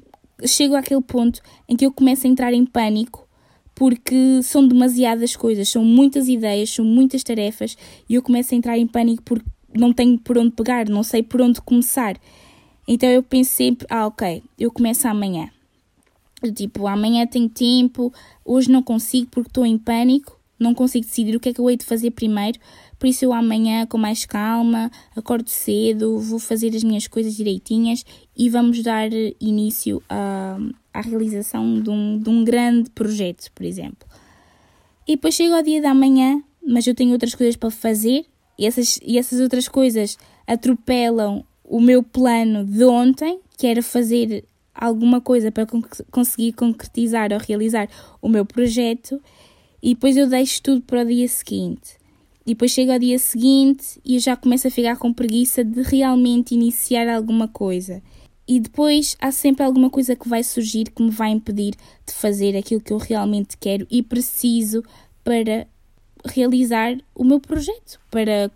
chego 0.46 0.76
àquele 0.76 1.00
ponto 1.00 1.40
em 1.68 1.76
que 1.76 1.84
eu 1.84 1.92
começo 1.92 2.26
a 2.26 2.30
entrar 2.30 2.52
em 2.52 2.64
pânico 2.64 3.26
porque 3.74 4.42
são 4.42 4.66
demasiadas 4.66 5.36
coisas, 5.36 5.68
são 5.68 5.84
muitas 5.84 6.28
ideias, 6.28 6.70
são 6.70 6.84
muitas 6.84 7.22
tarefas 7.22 7.76
e 8.08 8.14
eu 8.14 8.22
começo 8.22 8.52
a 8.52 8.56
entrar 8.56 8.76
em 8.76 8.86
pânico 8.86 9.22
porque 9.22 9.46
não 9.72 9.92
tenho 9.92 10.18
por 10.18 10.36
onde 10.36 10.50
pegar, 10.50 10.88
não 10.88 11.02
sei 11.02 11.22
por 11.22 11.40
onde 11.40 11.60
começar. 11.60 12.16
Então 12.90 13.10
eu 13.10 13.22
sempre, 13.44 13.86
ah, 13.90 14.06
ok, 14.06 14.42
eu 14.58 14.72
começo 14.72 15.06
amanhã. 15.06 15.50
Tipo, 16.54 16.86
amanhã 16.86 17.26
tenho 17.26 17.50
tempo, 17.50 18.10
hoje 18.42 18.70
não 18.70 18.82
consigo 18.82 19.28
porque 19.30 19.50
estou 19.50 19.66
em 19.66 19.76
pânico, 19.76 20.40
não 20.58 20.72
consigo 20.72 21.04
decidir 21.04 21.36
o 21.36 21.40
que 21.40 21.50
é 21.50 21.52
que 21.52 21.60
eu 21.60 21.68
hei 21.68 21.76
de 21.76 21.84
fazer 21.84 22.12
primeiro, 22.12 22.58
por 22.98 23.06
isso 23.06 23.26
eu 23.26 23.34
amanhã, 23.34 23.84
com 23.84 23.98
mais 23.98 24.24
calma, 24.24 24.90
acordo 25.14 25.50
cedo, 25.50 26.18
vou 26.18 26.38
fazer 26.38 26.74
as 26.74 26.82
minhas 26.82 27.06
coisas 27.06 27.36
direitinhas 27.36 28.06
e 28.34 28.48
vamos 28.48 28.82
dar 28.82 29.10
início 29.38 30.02
à, 30.08 30.58
realização 31.02 31.82
de 31.82 31.90
um, 31.90 32.18
de 32.18 32.30
um 32.30 32.42
grande 32.42 32.88
projeto, 32.90 33.52
por 33.52 33.66
exemplo. 33.66 34.08
E 35.06 35.14
depois 35.14 35.34
chega 35.34 35.56
ao 35.56 35.62
dia 35.62 35.82
da 35.82 35.92
manhã, 35.92 36.42
mas 36.66 36.86
eu 36.86 36.94
tenho 36.94 37.12
outras 37.12 37.34
coisas 37.34 37.54
para 37.54 37.70
fazer 37.70 38.24
e 38.58 38.64
essas, 38.64 38.98
e 39.02 39.18
essas 39.18 39.40
outras 39.40 39.68
coisas 39.68 40.16
atropelam 40.46 41.44
o 41.68 41.80
meu 41.80 42.02
plano 42.02 42.64
de 42.64 42.82
ontem, 42.84 43.40
que 43.56 43.66
era 43.66 43.82
fazer 43.82 44.44
alguma 44.74 45.20
coisa 45.20 45.52
para 45.52 45.66
conseguir 46.10 46.52
concretizar 46.52 47.32
ou 47.32 47.38
realizar 47.38 47.88
o 48.22 48.28
meu 48.28 48.46
projeto, 48.46 49.20
e 49.82 49.94
depois 49.94 50.16
eu 50.16 50.28
deixo 50.28 50.62
tudo 50.62 50.80
para 50.80 51.02
o 51.02 51.04
dia 51.04 51.28
seguinte. 51.28 51.98
E 52.46 52.54
depois 52.54 52.70
chega 52.70 52.94
ao 52.94 52.98
dia 52.98 53.18
seguinte 53.18 54.00
e 54.02 54.14
eu 54.14 54.20
já 54.20 54.34
começo 54.34 54.66
a 54.66 54.70
ficar 54.70 54.96
com 54.96 55.12
preguiça 55.12 55.62
de 55.62 55.82
realmente 55.82 56.54
iniciar 56.54 57.06
alguma 57.06 57.46
coisa. 57.46 58.02
E 58.46 58.58
depois 58.58 59.14
há 59.20 59.30
sempre 59.30 59.62
alguma 59.62 59.90
coisa 59.90 60.16
que 60.16 60.26
vai 60.26 60.42
surgir 60.42 60.84
que 60.84 61.02
me 61.02 61.10
vai 61.10 61.30
impedir 61.30 61.74
de 62.06 62.14
fazer 62.14 62.56
aquilo 62.56 62.80
que 62.80 62.94
eu 62.94 62.96
realmente 62.96 63.58
quero 63.58 63.86
e 63.90 64.02
preciso 64.02 64.82
para 65.22 65.66
realizar 66.24 66.96
o 67.14 67.22
meu 67.22 67.38
projeto, 67.38 68.00
para, 68.10 68.50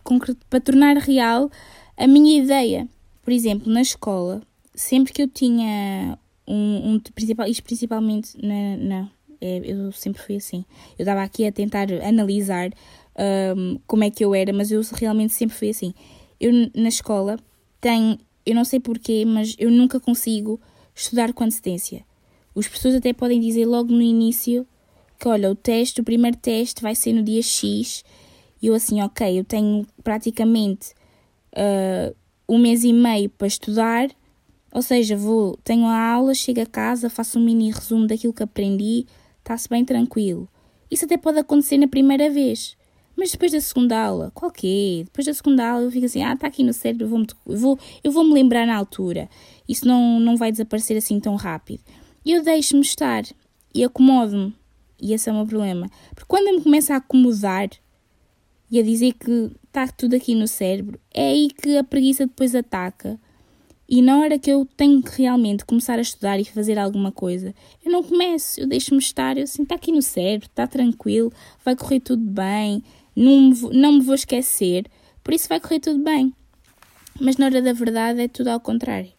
para 0.49 0.61
tornar 0.61 0.97
real 0.97 1.51
a 1.95 2.07
minha 2.07 2.43
ideia. 2.43 2.89
Por 3.23 3.33
exemplo, 3.33 3.73
na 3.73 3.83
escola, 3.83 4.43
sempre 4.75 5.13
que 5.13 5.23
eu 5.23 5.29
tinha 5.29 6.19
um, 6.47 6.95
um 6.95 7.01
principal, 7.01 7.47
isto 7.47 7.63
principalmente 7.63 8.37
na, 8.45 9.09
é, 9.41 9.61
eu 9.65 9.91
sempre 9.93 10.23
fui 10.23 10.37
assim. 10.37 10.65
Eu 10.99 11.03
estava 11.03 11.23
aqui 11.23 11.47
a 11.47 11.53
tentar 11.53 11.91
analisar 12.05 12.71
um, 13.57 13.79
como 13.87 14.05
é 14.05 14.11
que 14.11 14.25
eu 14.25 14.35
era, 14.35 14.53
mas 14.53 14.71
eu 14.71 14.81
realmente 14.93 15.33
sempre 15.33 15.57
fui 15.57 15.71
assim. 15.71 15.93
Eu 16.41 16.53
na 16.75 16.89
escola 16.89 17.39
tenho, 17.81 18.19
eu 18.47 18.55
não 18.55 18.65
sei 18.65 18.79
porquê, 18.79 19.25
mas 19.25 19.57
eu 19.59 19.71
nunca 19.71 19.99
consigo 19.99 20.61
estudar 20.95 21.33
com 21.33 21.45
antecedência. 21.45 22.05
Os 22.55 22.69
professores 22.69 22.97
até 22.97 23.13
podem 23.13 23.41
dizer 23.41 23.67
logo 23.67 23.93
no 23.93 24.03
início 24.03 24.67
que, 25.19 25.27
olha, 25.27 25.51
o 25.51 25.55
teste, 25.55 26.01
o 26.01 26.05
primeiro 26.05 26.37
teste 26.37 26.83
vai 26.83 26.95
ser 26.95 27.13
no 27.13 27.23
dia 27.23 27.43
X. 27.43 28.05
E 28.61 28.69
eu 28.69 28.75
assim, 28.75 29.03
ok, 29.03 29.39
eu 29.39 29.45
tenho 29.45 29.87
praticamente 30.05 30.93
uh, 31.57 32.15
um 32.53 32.59
mês 32.59 32.85
e 32.85 32.93
meio 32.93 33.31
para 33.31 33.47
estudar, 33.47 34.11
ou 34.71 34.83
seja, 34.83 35.17
vou, 35.17 35.57
tenho 35.65 35.87
a 35.87 35.99
aula, 35.99 36.35
chego 36.35 36.61
a 36.61 36.67
casa, 36.67 37.09
faço 37.09 37.39
um 37.39 37.45
mini 37.45 37.71
resumo 37.71 38.07
daquilo 38.07 38.35
que 38.35 38.43
aprendi, 38.43 39.07
está-se 39.39 39.69
bem 39.71 39.85
tranquilo. 39.87 40.47
Isso 40.91 41.07
até 41.07 41.17
pode 41.17 41.39
acontecer 41.39 41.79
na 41.79 41.89
primeira 41.89 42.29
vez. 42.29 42.77
Mas 43.17 43.33
depois 43.33 43.53
da 43.53 43.61
segunda 43.61 43.99
aula, 43.99 44.31
qual 44.35 44.51
que 44.51 45.01
é? 45.01 45.05
Depois 45.05 45.27
da 45.27 45.33
segunda 45.33 45.67
aula 45.67 45.85
eu 45.85 45.91
fico 45.91 46.05
assim, 46.05 46.23
ah, 46.23 46.35
está 46.35 46.47
aqui 46.47 46.63
no 46.63 46.75
cérebro, 46.75 47.07
eu 47.07 47.09
vou-me 47.09 47.27
vou, 47.47 47.79
eu 48.05 48.13
vou 48.13 48.23
-me 48.23 48.35
lembrar 48.35 48.67
na 48.67 48.77
altura. 48.77 49.31
Isso 49.67 49.89
não, 49.89 50.21
não 50.21 50.37
vai 50.37 50.53
desaparecer 50.53 50.97
assim 50.99 51.19
tão 51.21 51.37
rápido. 51.37 51.83
E 52.23 52.33
eu 52.33 52.43
deixo-me 52.43 52.83
estar 52.83 53.25
e 53.75 53.83
acomodo-me. 53.83 54.55
E 55.01 55.15
esse 55.15 55.29
é 55.29 55.33
o 55.33 55.37
meu 55.37 55.47
problema. 55.47 55.91
Porque 56.11 56.29
quando 56.29 56.49
eu 56.49 56.57
me 56.57 56.63
começo 56.63 56.93
a 56.93 56.97
acomodar 56.97 57.71
e 58.71 58.79
a 58.79 58.83
dizer 58.83 59.13
que 59.15 59.51
está 59.73 59.89
tudo 59.89 60.15
aqui 60.15 60.35
no 60.35 60.47
cérebro, 60.47 61.01
é 61.15 61.29
aí 61.29 61.49
que 61.49 61.79
a 61.79 61.83
preguiça 61.83 62.27
depois 62.27 62.55
ataca. 62.55 63.19
E 63.89 64.03
na 64.03 64.19
hora 64.19 64.39
que 64.39 64.51
eu 64.51 64.69
tenho 64.77 65.03
que 65.03 65.23
realmente 65.23 65.65
começar 65.65 65.99
a 65.99 66.03
estudar 66.03 66.39
e 66.39 66.45
fazer 66.45 66.79
alguma 66.79 67.11
coisa, 67.11 67.55
eu 67.83 67.91
não 67.91 68.03
começo, 68.03 68.61
eu 68.61 68.67
deixo-me 68.67 69.01
estar, 69.01 69.37
eu 69.39 69.45
assim, 69.45 69.63
está 69.63 69.75
aqui 69.75 69.91
no 69.91 70.03
cérebro, 70.03 70.47
está 70.47 70.67
tranquilo, 70.67 71.33
vai 71.65 71.75
correr 71.75 72.01
tudo 72.01 72.23
bem, 72.23 72.83
não 73.17 73.49
me, 73.49 73.55
vou, 73.55 73.73
não 73.73 73.93
me 73.95 74.01
vou 74.03 74.15
esquecer, 74.15 74.87
por 75.25 75.33
isso 75.33 75.49
vai 75.49 75.59
correr 75.59 75.81
tudo 75.81 76.03
bem. 76.03 76.35
Mas 77.19 77.39
na 77.39 77.47
hora 77.47 77.63
da 77.63 77.73
verdade 77.73 78.21
é 78.21 78.29
tudo 78.29 78.49
ao 78.49 78.61
contrário. 78.61 79.11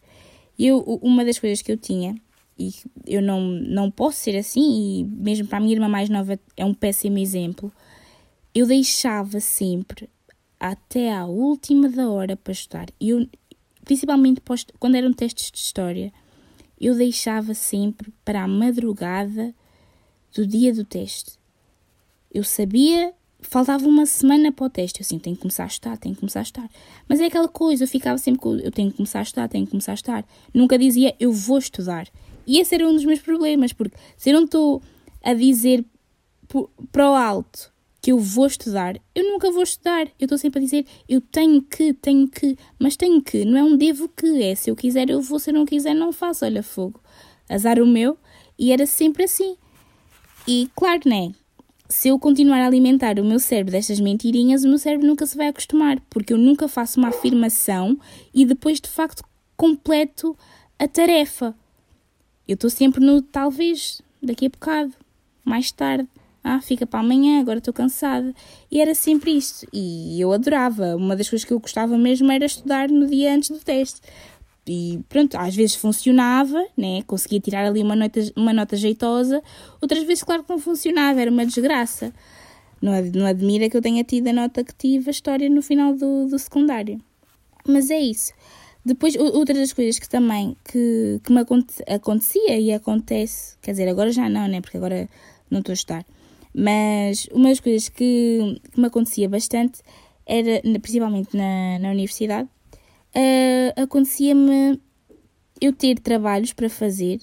Eu, 0.56 0.78
uma 1.02 1.24
das 1.24 1.38
coisas 1.38 1.62
que 1.62 1.72
eu 1.72 1.76
tinha, 1.76 2.14
e 2.56 2.72
eu 3.06 3.20
não, 3.20 3.40
não 3.40 3.90
posso 3.90 4.18
ser 4.18 4.36
assim, 4.36 5.00
e 5.00 5.04
mesmo 5.04 5.48
para 5.48 5.58
a 5.58 5.60
minha 5.60 5.74
irmã 5.74 5.88
mais 5.88 6.08
nova 6.08 6.38
é 6.56 6.64
um 6.64 6.74
péssimo 6.74 7.18
exemplo, 7.18 7.72
eu 8.54 8.66
deixava 8.66 9.40
sempre 9.40 10.08
até 10.64 11.12
à 11.12 11.26
última 11.26 11.90
da 11.90 12.08
hora 12.08 12.38
para 12.38 12.54
estudar. 12.54 12.86
Eu, 12.98 13.28
principalmente 13.84 14.40
quando 14.78 14.94
eram 14.94 15.12
testes 15.12 15.50
de 15.50 15.58
história, 15.58 16.10
eu 16.80 16.94
deixava 16.94 17.52
sempre 17.52 18.10
para 18.24 18.42
a 18.42 18.48
madrugada 18.48 19.54
do 20.34 20.46
dia 20.46 20.72
do 20.72 20.82
teste. 20.82 21.32
Eu 22.32 22.42
sabia 22.42 23.12
faltava 23.42 23.86
uma 23.86 24.06
semana 24.06 24.50
para 24.50 24.64
o 24.64 24.70
teste. 24.70 25.00
Eu 25.00 25.04
assim, 25.04 25.18
tenho 25.18 25.36
que 25.36 25.42
começar 25.42 25.64
a 25.64 25.66
estudar, 25.66 25.98
tenho 25.98 26.14
que 26.14 26.20
começar 26.20 26.40
a 26.40 26.44
estudar. 26.44 26.70
Mas 27.06 27.20
é 27.20 27.26
aquela 27.26 27.46
coisa, 27.46 27.84
eu 27.84 27.88
ficava 27.88 28.16
sempre 28.16 28.40
com, 28.40 28.56
eu 28.56 28.72
tenho 28.72 28.90
que 28.90 28.96
começar 28.96 29.18
a 29.18 29.22
estudar, 29.22 29.48
tenho 29.48 29.66
que 29.66 29.70
começar 29.70 29.92
a 29.92 29.96
estudar. 29.96 30.24
Nunca 30.54 30.78
dizia, 30.78 31.14
eu 31.20 31.30
vou 31.30 31.58
estudar. 31.58 32.08
E 32.46 32.58
esse 32.58 32.74
era 32.74 32.88
um 32.88 32.94
dos 32.94 33.04
meus 33.04 33.20
problemas, 33.20 33.74
porque 33.74 33.98
se 34.16 34.30
eu 34.30 34.34
não 34.34 34.44
estou 34.44 34.80
a 35.22 35.34
dizer 35.34 35.84
para 36.90 37.10
o 37.10 37.14
alto 37.14 37.73
que 38.04 38.12
eu 38.12 38.18
vou 38.18 38.46
estudar, 38.46 39.00
eu 39.14 39.24
nunca 39.24 39.50
vou 39.50 39.62
estudar. 39.62 40.06
Eu 40.20 40.26
estou 40.26 40.36
sempre 40.36 40.58
a 40.58 40.62
dizer, 40.62 40.84
eu 41.08 41.22
tenho 41.22 41.62
que, 41.62 41.94
tenho 41.94 42.28
que, 42.28 42.54
mas 42.78 42.96
tenho 42.96 43.22
que, 43.22 43.46
não 43.46 43.56
é 43.58 43.64
um 43.64 43.78
devo 43.78 44.10
que, 44.10 44.42
é 44.42 44.54
se 44.54 44.70
eu 44.70 44.76
quiser 44.76 45.08
eu 45.08 45.22
vou, 45.22 45.38
se 45.38 45.48
eu 45.48 45.54
não 45.54 45.64
quiser 45.64 45.94
não 45.94 46.12
faço, 46.12 46.44
olha 46.44 46.62
fogo. 46.62 47.00
Azar 47.48 47.80
o 47.80 47.86
meu, 47.86 48.18
e 48.58 48.72
era 48.72 48.84
sempre 48.84 49.24
assim. 49.24 49.56
E 50.46 50.68
claro, 50.76 51.00
né? 51.06 51.32
se 51.88 52.08
eu 52.08 52.18
continuar 52.18 52.58
a 52.58 52.66
alimentar 52.66 53.18
o 53.18 53.24
meu 53.24 53.38
cérebro 53.38 53.72
destas 53.72 53.98
mentirinhas, 53.98 54.64
o 54.64 54.68
meu 54.68 54.76
cérebro 54.76 55.06
nunca 55.06 55.24
se 55.24 55.34
vai 55.34 55.48
acostumar, 55.48 55.98
porque 56.10 56.34
eu 56.34 56.38
nunca 56.38 56.68
faço 56.68 57.00
uma 57.00 57.08
afirmação 57.08 57.98
e 58.34 58.44
depois 58.44 58.82
de 58.82 58.88
facto 58.90 59.24
completo 59.56 60.36
a 60.78 60.86
tarefa. 60.86 61.54
Eu 62.46 62.52
estou 62.52 62.68
sempre 62.68 63.02
no 63.02 63.22
talvez, 63.22 64.02
daqui 64.22 64.44
a 64.44 64.50
bocado, 64.50 64.92
mais 65.42 65.72
tarde. 65.72 66.06
Ah, 66.46 66.60
fica 66.60 66.86
para 66.86 67.00
amanhã, 67.00 67.40
agora 67.40 67.56
estou 67.56 67.72
cansada. 67.72 68.34
E 68.70 68.78
era 68.78 68.94
sempre 68.94 69.30
isto. 69.30 69.66
E 69.72 70.20
eu 70.20 70.30
adorava. 70.30 70.94
Uma 70.94 71.16
das 71.16 71.30
coisas 71.30 71.42
que 71.42 71.54
eu 71.54 71.58
gostava 71.58 71.96
mesmo 71.96 72.30
era 72.30 72.44
estudar 72.44 72.90
no 72.90 73.06
dia 73.06 73.34
antes 73.34 73.48
do 73.48 73.58
teste. 73.58 74.02
E 74.66 75.00
pronto, 75.08 75.36
às 75.36 75.56
vezes 75.56 75.74
funcionava, 75.74 76.62
né? 76.76 77.02
conseguia 77.06 77.40
tirar 77.40 77.66
ali 77.66 77.82
uma 77.82 77.96
nota, 77.96 78.20
uma 78.36 78.52
nota 78.52 78.76
jeitosa, 78.76 79.42
outras 79.80 80.02
vezes, 80.04 80.22
claro 80.22 80.42
que 80.42 80.50
não 80.50 80.58
funcionava, 80.58 81.20
era 81.20 81.30
uma 81.30 81.44
desgraça. 81.44 82.12
Não, 82.80 82.92
não 83.14 83.26
admira 83.26 83.68
que 83.68 83.76
eu 83.76 83.82
tenha 83.82 84.04
tido 84.04 84.28
a 84.28 84.32
nota 84.32 84.62
que 84.62 84.74
tive 84.74 85.08
a 85.08 85.12
história 85.12 85.48
no 85.48 85.62
final 85.62 85.94
do, 85.94 86.26
do 86.28 86.38
secundário. 86.38 87.00
Mas 87.66 87.90
é 87.90 87.98
isso. 87.98 88.32
Depois, 88.84 89.16
outra 89.16 89.54
das 89.54 89.72
coisas 89.72 89.98
que 89.98 90.08
também 90.08 90.54
que, 90.64 91.18
que 91.24 91.32
me 91.32 91.40
acontecia 91.88 92.58
e 92.58 92.72
acontece, 92.72 93.56
quer 93.62 93.70
dizer, 93.70 93.88
agora 93.88 94.12
já 94.12 94.28
não, 94.28 94.46
né? 94.46 94.60
Porque 94.60 94.76
agora 94.76 95.08
não 95.50 95.60
estou 95.60 95.72
a 95.72 95.74
estudar. 95.74 96.06
Mas 96.54 97.26
uma 97.32 97.48
das 97.48 97.58
coisas 97.58 97.88
que, 97.88 98.60
que 98.70 98.80
me 98.80 98.86
acontecia 98.86 99.28
bastante 99.28 99.80
era, 100.24 100.60
principalmente 100.80 101.36
na, 101.36 101.78
na 101.80 101.90
universidade, 101.90 102.48
uh, 102.48 103.82
acontecia-me 103.82 104.80
eu 105.60 105.72
ter 105.72 105.98
trabalhos 105.98 106.52
para 106.52 106.70
fazer, 106.70 107.20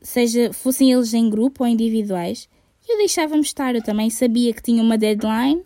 seja 0.00 0.52
fossem 0.52 0.92
eles 0.92 1.14
em 1.14 1.28
grupo 1.28 1.64
ou 1.64 1.68
individuais, 1.68 2.48
eu 2.88 2.96
deixava-me 2.98 3.42
estar. 3.42 3.74
Eu 3.74 3.82
também 3.82 4.08
sabia 4.10 4.52
que 4.52 4.62
tinha 4.62 4.82
uma 4.82 4.96
deadline 4.96 5.62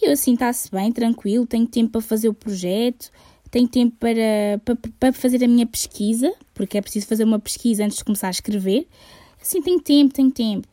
e 0.00 0.06
eu 0.06 0.12
assim 0.12 0.34
está-se 0.34 0.70
bem, 0.70 0.92
tranquilo, 0.92 1.46
tenho 1.46 1.66
tempo 1.66 1.92
para 1.92 2.00
fazer 2.00 2.28
o 2.28 2.34
projeto, 2.34 3.10
tenho 3.50 3.66
tempo 3.66 3.96
para, 3.98 4.60
para, 4.64 4.76
para 5.00 5.12
fazer 5.12 5.42
a 5.42 5.48
minha 5.48 5.66
pesquisa, 5.66 6.32
porque 6.54 6.78
é 6.78 6.80
preciso 6.80 7.06
fazer 7.06 7.24
uma 7.24 7.38
pesquisa 7.38 7.84
antes 7.84 7.98
de 7.98 8.04
começar 8.04 8.28
a 8.28 8.30
escrever. 8.30 8.86
Assim, 9.40 9.62
tenho 9.62 9.80
tempo, 9.80 10.14
tenho 10.14 10.30
tempo. 10.30 10.68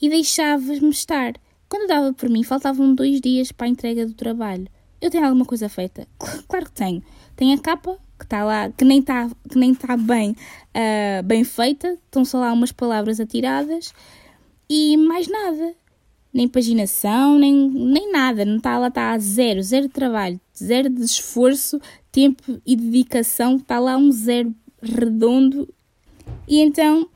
E 0.00 0.08
deixava-me 0.08 0.90
estar. 0.90 1.34
Quando 1.68 1.88
dava 1.88 2.12
por 2.12 2.28
mim, 2.28 2.42
faltavam 2.42 2.94
dois 2.94 3.20
dias 3.20 3.52
para 3.52 3.66
a 3.66 3.70
entrega 3.70 4.06
do 4.06 4.14
trabalho. 4.14 4.66
Eu 5.00 5.10
tenho 5.10 5.24
alguma 5.24 5.44
coisa 5.44 5.68
feita? 5.68 6.06
Claro 6.48 6.66
que 6.66 6.72
tenho. 6.72 7.02
Tem 7.36 7.52
a 7.52 7.58
capa 7.58 7.98
que 8.18 8.24
está 8.24 8.44
lá, 8.44 8.70
que 8.70 8.84
nem 8.84 8.98
está 8.98 9.30
que 9.48 9.56
nem 9.56 9.74
tá 9.74 9.96
bem, 9.96 10.32
uh, 10.32 11.22
bem 11.22 11.44
feita, 11.44 11.96
estão 12.04 12.24
só 12.24 12.40
lá 12.40 12.52
umas 12.52 12.72
palavras 12.72 13.20
atiradas 13.20 13.94
e 14.68 14.96
mais 14.96 15.28
nada. 15.28 15.74
Nem 16.32 16.48
paginação, 16.48 17.38
nem, 17.38 17.54
nem 17.54 18.12
nada. 18.12 18.44
Não 18.44 18.56
está 18.56 18.76
lá, 18.76 18.88
está 18.88 19.12
a 19.12 19.18
zero, 19.18 19.62
zero 19.62 19.88
trabalho, 19.88 20.40
zero 20.56 20.90
de 20.90 21.02
esforço, 21.02 21.80
tempo 22.10 22.60
e 22.66 22.76
dedicação. 22.76 23.56
Está 23.56 23.78
lá 23.78 23.96
um 23.96 24.10
zero 24.10 24.52
redondo. 24.82 25.68
E 26.46 26.60
então 26.60 27.08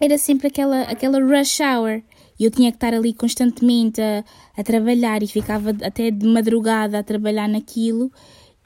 era 0.00 0.16
sempre 0.18 0.48
aquela, 0.48 0.82
aquela 0.82 1.20
rush 1.20 1.60
hour 1.60 2.02
e 2.40 2.44
eu 2.46 2.50
tinha 2.50 2.70
que 2.72 2.76
estar 2.76 2.94
ali 2.94 3.12
constantemente 3.12 4.00
a, 4.00 4.24
a 4.56 4.64
trabalhar 4.64 5.22
e 5.22 5.26
ficava 5.26 5.76
até 5.82 6.10
de 6.10 6.26
madrugada 6.26 6.98
a 6.98 7.02
trabalhar 7.02 7.46
naquilo. 7.46 8.10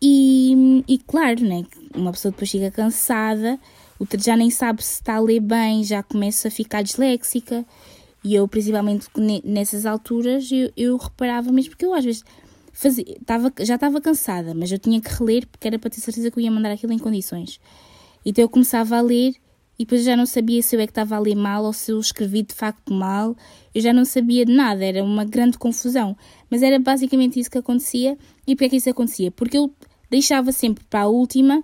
E, 0.01 0.85
e 0.87 0.97
claro, 0.99 1.45
né, 1.45 1.65
uma 1.93 2.13
pessoa 2.13 2.31
depois 2.31 2.49
fica 2.49 2.71
cansada, 2.71 3.59
já 4.21 4.37
nem 4.37 4.49
sabe 4.49 4.81
se 4.85 4.95
está 4.95 5.17
a 5.17 5.21
ler 5.21 5.41
bem, 5.41 5.83
já 5.83 6.05
começa 6.05 6.47
a 6.47 6.51
ficar 6.53 6.83
disléxica. 6.83 7.67
E 8.23 8.37
eu, 8.37 8.47
principalmente 8.47 9.09
nessas 9.45 9.85
alturas, 9.85 10.49
eu, 10.53 10.71
eu 10.77 10.97
reparava 10.97 11.51
mesmo, 11.51 11.71
porque 11.71 11.85
eu 11.85 11.93
às 11.93 12.05
vezes 12.05 12.25
fazia, 12.73 13.05
tava, 13.27 13.53
já 13.61 13.75
estava 13.75 14.01
cansada, 14.01 14.55
mas 14.55 14.71
eu 14.71 14.79
tinha 14.79 15.01
que 15.01 15.11
reler 15.13 15.49
porque 15.49 15.67
era 15.67 15.81
para 15.81 15.91
ter 15.91 16.01
certeza 16.01 16.31
que 16.31 16.39
eu 16.39 16.45
ia 16.45 16.51
mandar 16.51 16.71
aquilo 16.71 16.93
em 16.93 16.99
condições. 16.99 17.61
Então 18.25 18.43
eu 18.45 18.49
começava 18.49 18.97
a 18.97 19.01
ler 19.01 19.35
e 19.79 19.85
depois 19.85 20.05
já 20.05 20.17
não 20.17 20.27
sabia 20.27 20.63
se 20.63 20.77
eu 20.77 20.81
é 20.81 20.87
que 20.87 20.93
estava 20.93 21.17
a 21.17 21.19
ler 21.19 21.35
mal 21.35 21.65
ou 21.65 21.73
se 21.73 21.91
eu 21.91 21.99
escrevi 21.99 22.43
de 22.43 22.55
facto 22.55 22.93
mal. 22.93 23.37
Eu 23.75 23.81
já 23.81 23.93
não 23.93 24.05
sabia 24.05 24.45
de 24.45 24.53
nada, 24.53 24.85
era 24.85 25.03
uma 25.03 25.25
grande 25.25 25.59
confusão. 25.59 26.17
Mas 26.49 26.63
era 26.63 26.79
basicamente 26.79 27.41
isso 27.41 27.51
que 27.51 27.59
acontecia. 27.59 28.17
E 28.47 28.55
porquê 28.55 28.67
é 28.67 28.69
que 28.69 28.77
isso 28.77 28.91
acontecia? 28.91 29.31
Porque 29.33 29.59
eu 29.59 29.75
deixava 30.09 30.53
sempre 30.53 30.85
para 30.85 31.03
a 31.03 31.09
última 31.09 31.63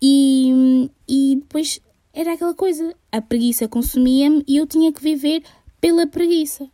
e, 0.00 0.90
e 1.08 1.36
depois 1.36 1.80
era 2.12 2.32
aquela 2.32 2.54
coisa. 2.54 2.94
A 3.12 3.22
preguiça 3.22 3.68
consumia-me 3.68 4.42
e 4.46 4.56
eu 4.56 4.66
tinha 4.66 4.92
que 4.92 5.02
viver 5.02 5.42
pela 5.80 6.06
preguiça. 6.06 6.68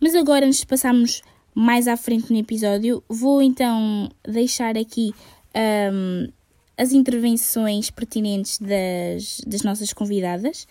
Mas 0.00 0.14
agora, 0.14 0.46
antes 0.46 0.60
de 0.60 0.66
passarmos 0.66 1.22
mais 1.54 1.88
à 1.88 1.96
frente 1.96 2.32
no 2.32 2.38
episódio, 2.38 3.02
vou 3.08 3.42
então 3.42 4.08
deixar 4.26 4.76
aqui 4.76 5.12
um, 5.92 6.28
as 6.76 6.92
intervenções 6.92 7.90
pertinentes 7.90 8.58
das, 8.58 9.40
das 9.46 9.62
nossas 9.62 9.92
convidadas. 9.92 10.66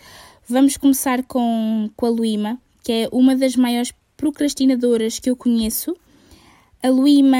Vamos 0.47 0.77
começar 0.77 1.23
com, 1.23 1.89
com 1.95 2.05
a 2.05 2.09
Luíma, 2.09 2.59
que 2.83 2.91
é 2.91 3.09
uma 3.11 3.35
das 3.35 3.55
maiores 3.55 3.93
procrastinadoras 4.17 5.19
que 5.19 5.29
eu 5.29 5.35
conheço. 5.35 5.95
A 6.81 6.89
Luíma, 6.89 7.37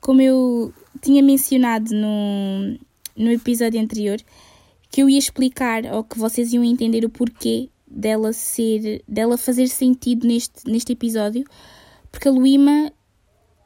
como 0.00 0.20
eu 0.20 0.72
tinha 1.00 1.22
mencionado 1.22 1.94
no, 1.94 2.78
no 3.16 3.30
episódio 3.30 3.80
anterior, 3.80 4.18
que 4.90 5.02
eu 5.02 5.08
ia 5.08 5.18
explicar 5.18 5.84
ou 5.86 6.04
que 6.04 6.18
vocês 6.18 6.52
iam 6.52 6.62
entender 6.62 7.04
o 7.04 7.10
porquê 7.10 7.68
dela 7.86 8.32
ser, 8.32 9.02
dela 9.08 9.36
fazer 9.36 9.68
sentido 9.68 10.26
neste, 10.26 10.68
neste 10.68 10.92
episódio, 10.92 11.44
porque 12.10 12.28
a 12.28 12.32
Luíma 12.32 12.92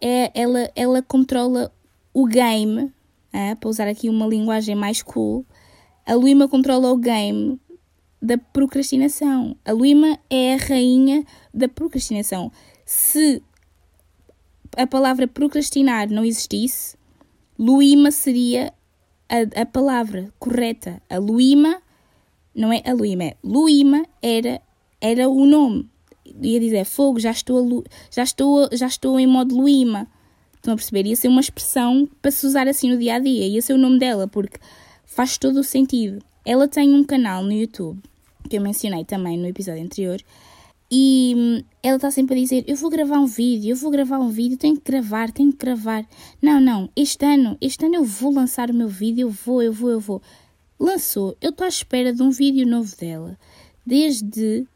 é, 0.00 0.30
ela, 0.34 0.70
ela 0.74 1.02
controla 1.02 1.72
o 2.14 2.26
game 2.26 2.92
é, 3.32 3.54
para 3.54 3.68
usar 3.68 3.88
aqui 3.88 4.08
uma 4.08 4.26
linguagem 4.26 4.74
mais 4.74 5.02
cool, 5.02 5.44
a 6.06 6.14
Luíma 6.14 6.48
controla 6.48 6.90
o 6.90 6.96
game 6.96 7.60
da 8.20 8.38
procrastinação. 8.38 9.56
A 9.64 9.72
Luíma 9.72 10.18
é 10.28 10.54
a 10.54 10.56
rainha 10.56 11.24
da 11.52 11.68
procrastinação. 11.68 12.50
Se 12.84 13.42
a 14.76 14.86
palavra 14.86 15.26
procrastinar 15.28 16.10
não 16.10 16.24
existisse, 16.24 16.96
Luíma 17.58 18.10
seria 18.10 18.72
a, 19.28 19.60
a 19.62 19.66
palavra 19.66 20.32
correta. 20.38 21.02
A 21.08 21.18
Luíma, 21.18 21.82
não 22.54 22.72
é 22.72 22.82
a 22.84 22.92
Luíma, 22.92 23.24
é 23.24 23.36
Luíma 23.42 24.06
era, 24.22 24.60
era 25.00 25.28
o 25.28 25.44
nome. 25.44 25.88
Ia 26.40 26.60
dizer 26.60 26.84
fogo, 26.84 27.18
já 27.18 27.30
estou, 27.30 27.84
já 28.10 28.22
estou, 28.22 28.68
já 28.72 28.86
estou 28.86 29.18
em 29.18 29.26
modo 29.26 29.54
Luíma. 29.56 30.08
Estão 30.68 30.74
a 30.74 30.76
perceber? 30.76 31.06
Ia 31.06 31.16
ser 31.16 31.28
uma 31.28 31.40
expressão 31.40 32.06
para 32.20 32.30
se 32.30 32.46
usar 32.46 32.68
assim 32.68 32.90
no 32.90 32.98
dia 32.98 33.14
a 33.14 33.18
dia. 33.18 33.46
Ia 33.46 33.62
ser 33.62 33.72
o 33.72 33.78
nome 33.78 33.98
dela, 33.98 34.28
porque 34.28 34.58
faz 35.06 35.38
todo 35.38 35.60
o 35.60 35.64
sentido. 35.64 36.22
Ela 36.44 36.68
tem 36.68 36.92
um 36.92 37.02
canal 37.02 37.42
no 37.42 37.52
YouTube, 37.52 38.02
que 38.50 38.58
eu 38.58 38.60
mencionei 38.60 39.02
também 39.02 39.38
no 39.38 39.46
episódio 39.46 39.82
anterior, 39.82 40.20
e 40.90 41.34
hum, 41.34 41.62
ela 41.82 41.96
está 41.96 42.10
sempre 42.10 42.34
a 42.34 42.38
dizer: 42.38 42.64
Eu 42.66 42.76
vou 42.76 42.90
gravar 42.90 43.18
um 43.18 43.26
vídeo, 43.26 43.70
eu 43.70 43.76
vou 43.76 43.90
gravar 43.90 44.18
um 44.18 44.28
vídeo, 44.28 44.58
tenho 44.58 44.76
que 44.76 44.92
gravar, 44.92 45.32
tenho 45.32 45.50
que 45.52 45.64
gravar. 45.64 46.04
Não, 46.42 46.60
não, 46.60 46.90
este 46.94 47.24
ano, 47.24 47.56
este 47.62 47.86
ano 47.86 47.94
eu 47.94 48.04
vou 48.04 48.30
lançar 48.30 48.70
o 48.70 48.74
meu 48.74 48.88
vídeo, 48.88 49.22
eu 49.22 49.30
vou, 49.30 49.62
eu 49.62 49.72
vou, 49.72 49.90
eu 49.90 50.00
vou. 50.00 50.20
Lançou, 50.78 51.34
eu 51.40 51.48
estou 51.48 51.64
à 51.64 51.68
espera 51.68 52.12
de 52.12 52.22
um 52.22 52.30
vídeo 52.30 52.66
novo 52.66 52.94
dela 52.94 53.38
desde 53.86 54.66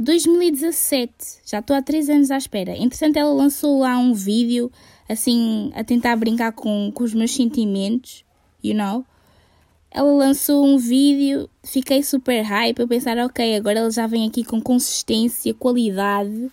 2017. 0.00 1.12
Já 1.44 1.58
estou 1.58 1.76
há 1.76 1.82
3 1.82 2.08
anos 2.08 2.30
à 2.30 2.38
espera. 2.38 2.74
Entretanto, 2.74 3.18
ela 3.18 3.32
lançou 3.32 3.80
lá 3.80 3.98
um 3.98 4.14
vídeo, 4.14 4.72
assim, 5.06 5.70
a 5.74 5.84
tentar 5.84 6.16
brincar 6.16 6.52
com, 6.52 6.90
com 6.90 7.04
os 7.04 7.12
meus 7.12 7.32
sentimentos, 7.32 8.24
you 8.64 8.74
know? 8.74 9.04
Ela 9.90 10.10
lançou 10.10 10.64
um 10.64 10.78
vídeo, 10.78 11.50
fiquei 11.62 12.02
super 12.02 12.42
hype, 12.42 12.78
eu 12.78 12.88
pensar, 12.88 13.18
ok, 13.18 13.56
agora 13.56 13.80
ela 13.80 13.90
já 13.90 14.06
vem 14.06 14.26
aqui 14.26 14.42
com 14.42 14.60
consistência, 14.60 15.52
qualidade. 15.52 16.50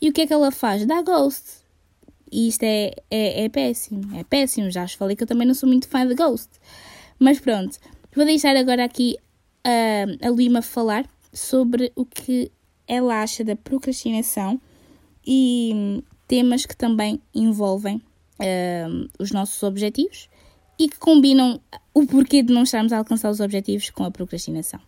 E 0.00 0.08
o 0.08 0.12
que 0.12 0.22
é 0.22 0.26
que 0.26 0.32
ela 0.32 0.50
faz? 0.50 0.86
Dá 0.86 1.02
ghost. 1.02 1.66
E 2.32 2.48
isto 2.48 2.62
é, 2.62 2.92
é, 3.10 3.44
é 3.44 3.48
péssimo, 3.50 4.16
é 4.16 4.24
péssimo. 4.24 4.70
Já 4.70 4.88
falei 4.88 5.14
que 5.14 5.22
eu 5.22 5.26
também 5.26 5.46
não 5.46 5.54
sou 5.54 5.68
muito 5.68 5.86
fã 5.86 6.06
de 6.06 6.14
ghost. 6.14 6.48
Mas 7.18 7.40
pronto, 7.40 7.78
vou 8.14 8.24
deixar 8.24 8.56
agora 8.56 8.84
aqui 8.84 9.16
uh, 9.66 10.26
a 10.26 10.30
Lima 10.30 10.62
falar 10.62 11.06
sobre 11.32 11.92
o 11.94 12.06
que 12.06 12.50
ela 12.86 13.22
acha 13.22 13.44
da 13.44 13.56
procrastinação 13.56 14.60
e 15.26 16.02
temas 16.28 16.66
que 16.66 16.76
também 16.76 17.20
envolvem 17.34 18.02
uh, 18.40 19.08
os 19.18 19.30
nossos 19.32 19.62
objetivos 19.62 20.28
e 20.78 20.88
que 20.88 20.98
combinam 20.98 21.60
o 21.94 22.06
porquê 22.06 22.42
de 22.42 22.52
não 22.52 22.62
estarmos 22.62 22.92
a 22.92 22.98
alcançar 22.98 23.30
os 23.30 23.40
objetivos 23.40 23.90
com 23.90 24.04
a 24.04 24.10
procrastinação. 24.10 24.80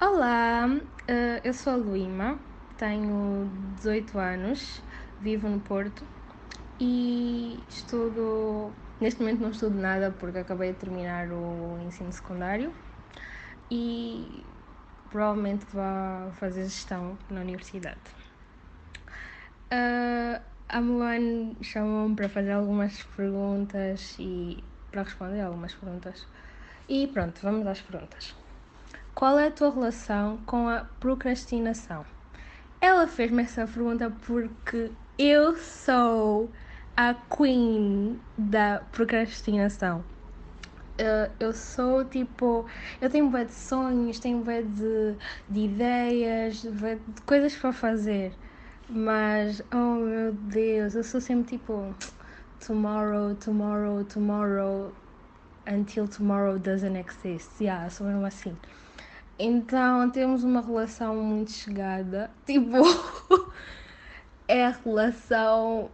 Olá, 0.00 0.68
uh, 0.68 1.40
eu 1.42 1.54
sou 1.54 1.72
a 1.72 1.76
Luíma, 1.76 2.38
tenho 2.76 3.50
18 3.76 4.18
anos, 4.18 4.82
vivo 5.20 5.48
no 5.48 5.60
Porto 5.60 6.04
e 6.80 7.58
estudo. 7.68 8.72
Neste 9.00 9.20
momento 9.20 9.40
não 9.40 9.50
estudo 9.50 9.76
nada 9.76 10.10
porque 10.10 10.38
acabei 10.38 10.72
de 10.72 10.78
terminar 10.78 11.28
o 11.30 11.78
ensino 11.86 12.12
secundário 12.12 12.72
e 13.70 14.44
provavelmente 15.10 15.66
vá 15.72 16.30
fazer 16.34 16.64
gestão 16.64 17.18
na 17.30 17.40
universidade. 17.40 18.00
Uh, 19.72 20.40
a 20.68 20.80
Mulan 20.80 21.54
chamou-me 21.62 22.14
para 22.14 22.28
fazer 22.28 22.52
algumas 22.52 23.02
perguntas 23.16 24.16
e 24.18 24.62
para 24.90 25.02
responder 25.02 25.40
algumas 25.40 25.74
perguntas. 25.74 26.26
E 26.88 27.06
pronto, 27.08 27.40
vamos 27.42 27.66
às 27.66 27.80
perguntas. 27.80 28.34
Qual 29.14 29.38
é 29.38 29.48
a 29.48 29.50
tua 29.50 29.70
relação 29.70 30.38
com 30.46 30.68
a 30.68 30.84
procrastinação? 31.00 32.04
Ela 32.80 33.06
fez-me 33.06 33.42
essa 33.42 33.66
pergunta 33.66 34.10
porque 34.26 34.92
eu 35.18 35.56
sou 35.56 36.50
a 36.96 37.14
queen 37.14 38.20
da 38.36 38.82
procrastinação. 38.92 40.04
Uh, 40.98 41.30
eu 41.38 41.52
sou 41.52 42.04
tipo. 42.04 42.66
Eu 43.00 43.08
tenho 43.08 43.30
bué 43.30 43.44
de 43.44 43.52
sonhos, 43.52 44.18
tenho 44.18 44.40
bué 44.42 44.62
de, 44.62 45.16
de 45.48 45.60
ideias, 45.60 46.62
de, 46.62 46.70
de 46.70 47.22
coisas 47.24 47.54
para 47.54 47.72
fazer. 47.72 48.32
Mas, 48.88 49.62
oh 49.72 49.94
meu 49.94 50.32
Deus, 50.32 50.94
eu 50.96 51.04
sou 51.04 51.20
sempre 51.20 51.56
tipo. 51.56 51.94
Tomorrow, 52.66 53.36
tomorrow, 53.36 54.02
tomorrow, 54.04 54.92
until 55.68 56.08
tomorrow 56.08 56.58
doesn't 56.58 56.98
exist. 56.98 57.62
Yeah, 57.62 57.88
sou 57.90 58.08
mesmo 58.08 58.26
assim. 58.26 58.56
Então 59.38 60.10
temos 60.10 60.42
uma 60.42 60.60
relação 60.60 61.14
muito 61.14 61.52
chegada. 61.52 62.28
Tipo, 62.44 62.78
é 64.48 64.66
a 64.66 64.70
relação 64.70 65.90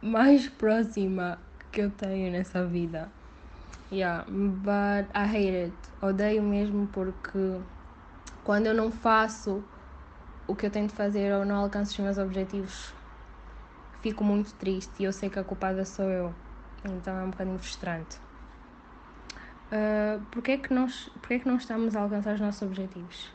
mais 0.00 0.48
próxima 0.48 1.40
que 1.72 1.80
eu 1.80 1.90
tenho 1.90 2.30
nessa 2.30 2.64
vida. 2.64 3.10
Yeah, 3.94 4.24
but 4.28 5.06
I 5.14 5.24
hate 5.24 5.54
it. 5.54 5.76
Odeio 6.02 6.42
mesmo 6.42 6.88
porque 6.88 7.60
quando 8.42 8.66
eu 8.66 8.74
não 8.74 8.90
faço 8.90 9.62
o 10.48 10.56
que 10.56 10.66
eu 10.66 10.70
tenho 10.70 10.88
de 10.88 10.94
fazer 10.94 11.32
ou 11.32 11.44
não 11.44 11.54
alcanço 11.62 11.92
os 11.92 11.98
meus 12.00 12.18
objetivos, 12.18 12.92
fico 14.02 14.24
muito 14.24 14.52
triste 14.54 14.90
e 14.98 15.04
eu 15.04 15.12
sei 15.12 15.30
que 15.30 15.38
a 15.38 15.44
culpada 15.44 15.84
sou 15.84 16.06
eu. 16.06 16.34
Então 16.84 17.16
é 17.16 17.22
um 17.22 17.30
bocadinho 17.30 17.56
frustrante. 17.60 18.18
Uh, 19.70 20.20
porquê, 20.32 20.52
é 20.52 20.58
que 20.58 20.74
nós, 20.74 21.08
porquê 21.20 21.34
é 21.34 21.38
que 21.38 21.46
não 21.46 21.56
estamos 21.56 21.94
a 21.94 22.00
alcançar 22.00 22.34
os 22.34 22.40
nossos 22.40 22.62
objetivos? 22.62 23.30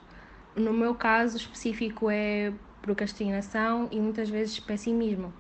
No 0.58 0.74
meu 0.74 0.94
caso 0.94 1.38
específico 1.38 2.10
é 2.12 2.52
procrastinação 2.82 3.88
e 3.92 3.98
muitas 3.98 4.30
vezes 4.30 4.60
pessimismo. 4.60 5.34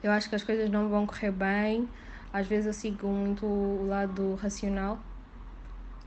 Eu 0.00 0.12
acho 0.12 0.28
que 0.28 0.36
as 0.36 0.44
coisas 0.44 0.70
não 0.70 0.88
vão 0.88 1.08
correr 1.08 1.32
bem, 1.32 1.88
às 2.32 2.46
vezes 2.46 2.66
eu 2.66 2.72
sigo 2.72 3.06
muito 3.08 3.44
o 3.46 3.86
lado 3.86 4.34
racional 4.36 4.98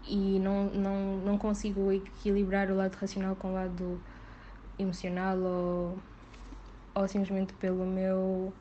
e 0.07 0.39
não, 0.39 0.65
não, 0.65 1.17
não 1.17 1.37
consigo 1.37 1.91
equilibrar 1.91 2.71
o 2.71 2.75
lado 2.75 2.95
racional 2.95 3.35
com 3.35 3.49
o 3.49 3.53
lado 3.53 3.99
emocional 4.77 5.37
ou, 5.37 5.99
ou 6.93 7.07
simplesmente 7.07 7.53
pelo 7.53 7.85
meu 7.85 8.53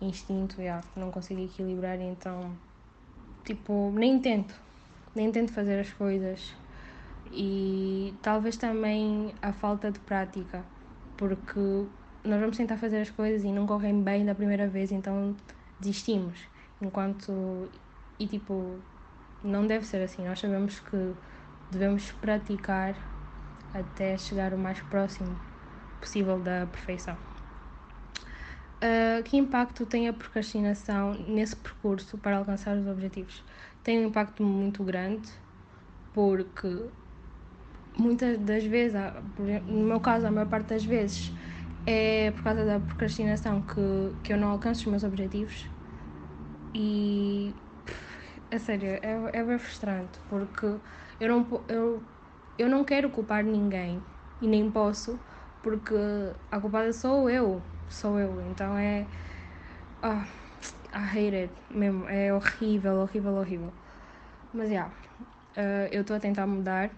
instinto, 0.00 0.60
yeah, 0.60 0.84
não 0.94 1.10
consigo 1.10 1.40
equilibrar 1.40 2.00
então 2.00 2.52
tipo, 3.44 3.92
nem 3.94 4.18
tento, 4.18 4.54
nem 5.14 5.30
tento 5.30 5.52
fazer 5.52 5.78
as 5.80 5.92
coisas 5.92 6.52
e 7.32 8.14
talvez 8.22 8.56
também 8.56 9.32
a 9.40 9.52
falta 9.52 9.90
de 9.90 9.98
prática, 10.00 10.64
porque 11.16 11.60
nós 12.24 12.40
vamos 12.40 12.56
tentar 12.56 12.76
fazer 12.76 13.00
as 13.00 13.10
coisas 13.10 13.44
e 13.44 13.52
não 13.52 13.66
correm 13.66 14.02
bem 14.02 14.24
da 14.24 14.34
primeira 14.34 14.66
vez, 14.66 14.90
então 14.90 15.34
desistimos. 15.80 16.38
Enquanto. 16.80 17.68
E 18.18 18.26
tipo, 18.26 18.78
não 19.42 19.66
deve 19.66 19.86
ser 19.86 20.02
assim. 20.02 20.26
Nós 20.26 20.40
sabemos 20.40 20.80
que 20.80 21.14
devemos 21.70 22.10
praticar 22.12 22.94
até 23.72 24.16
chegar 24.16 24.54
o 24.54 24.58
mais 24.58 24.80
próximo 24.80 25.36
possível 26.00 26.38
da 26.38 26.66
perfeição. 26.66 27.16
Uh, 28.76 29.22
que 29.24 29.36
impacto 29.36 29.86
tem 29.86 30.06
a 30.08 30.12
procrastinação 30.12 31.14
nesse 31.28 31.56
percurso 31.56 32.18
para 32.18 32.36
alcançar 32.36 32.76
os 32.76 32.86
objetivos? 32.86 33.42
Tem 33.82 33.98
um 33.98 34.08
impacto 34.08 34.42
muito 34.42 34.84
grande, 34.84 35.28
porque 36.12 36.68
muitas 37.98 38.38
das 38.38 38.64
vezes, 38.64 39.00
no 39.66 39.86
meu 39.86 40.00
caso, 40.00 40.26
a 40.26 40.30
maior 40.30 40.48
parte 40.48 40.68
das 40.68 40.84
vezes, 40.84 41.34
é 41.86 42.30
por 42.32 42.42
causa 42.42 42.64
da 42.66 42.80
procrastinação 42.80 43.62
que, 43.62 44.16
que 44.22 44.32
eu 44.32 44.36
não 44.36 44.48
alcanço 44.48 44.80
os 44.80 44.86
meus 44.86 45.04
objetivos 45.04 45.66
e 46.74 47.54
é 48.50 48.58
sério, 48.58 48.88
é, 48.88 49.30
é 49.32 49.44
bem 49.44 49.58
frustrante 49.58 50.18
porque 50.28 50.66
eu 51.20 51.28
não, 51.28 51.64
eu, 51.68 52.02
eu 52.58 52.68
não 52.68 52.84
quero 52.84 53.10
culpar 53.10 53.44
ninguém 53.44 54.02
e 54.40 54.46
nem 54.46 54.70
posso 54.70 55.18
porque 55.62 55.94
a 56.50 56.60
culpada 56.60 56.92
sou 56.92 57.28
eu, 57.30 57.62
sou 57.88 58.18
eu, 58.18 58.40
então 58.42 58.76
é. 58.78 59.06
Ah, 60.02 60.26
I 60.94 60.98
hate 60.98 61.36
it 61.36 61.54
mesmo, 61.70 62.08
é 62.08 62.32
horrível, 62.32 62.96
horrível, 63.00 63.34
horrível. 63.34 63.72
Mas 64.52 64.68
já, 64.70 64.74
yeah, 64.74 64.94
uh, 65.56 65.88
eu 65.92 66.02
estou 66.02 66.16
a 66.16 66.20
tentar 66.20 66.46
mudar 66.46 66.90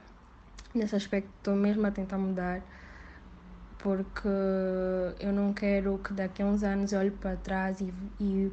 nesse 0.75 0.97
aspecto, 0.97 1.31
estou 1.39 1.57
mesmo 1.57 1.87
a 1.87 1.91
tentar 1.91 2.19
mudar 2.19 2.63
porque 3.79 4.29
eu 5.21 5.33
não 5.33 5.53
quero 5.55 5.99
que 5.99 6.13
daqui 6.13 6.43
a 6.43 6.47
uns 6.47 6.63
anos 6.63 6.93
eu 6.93 6.99
olhe 7.01 7.11
para 7.11 7.37
trás 7.37 7.81
e, 7.81 7.93
e 8.21 8.53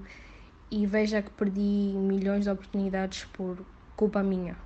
e 0.75 0.85
veja 0.85 1.21
que 1.21 1.31
perdi 1.31 1.93
milhões 1.95 2.43
de 2.43 2.49
oportunidades 2.49 3.23
por 3.31 3.65
culpa 3.95 4.21
minha. 4.21 4.57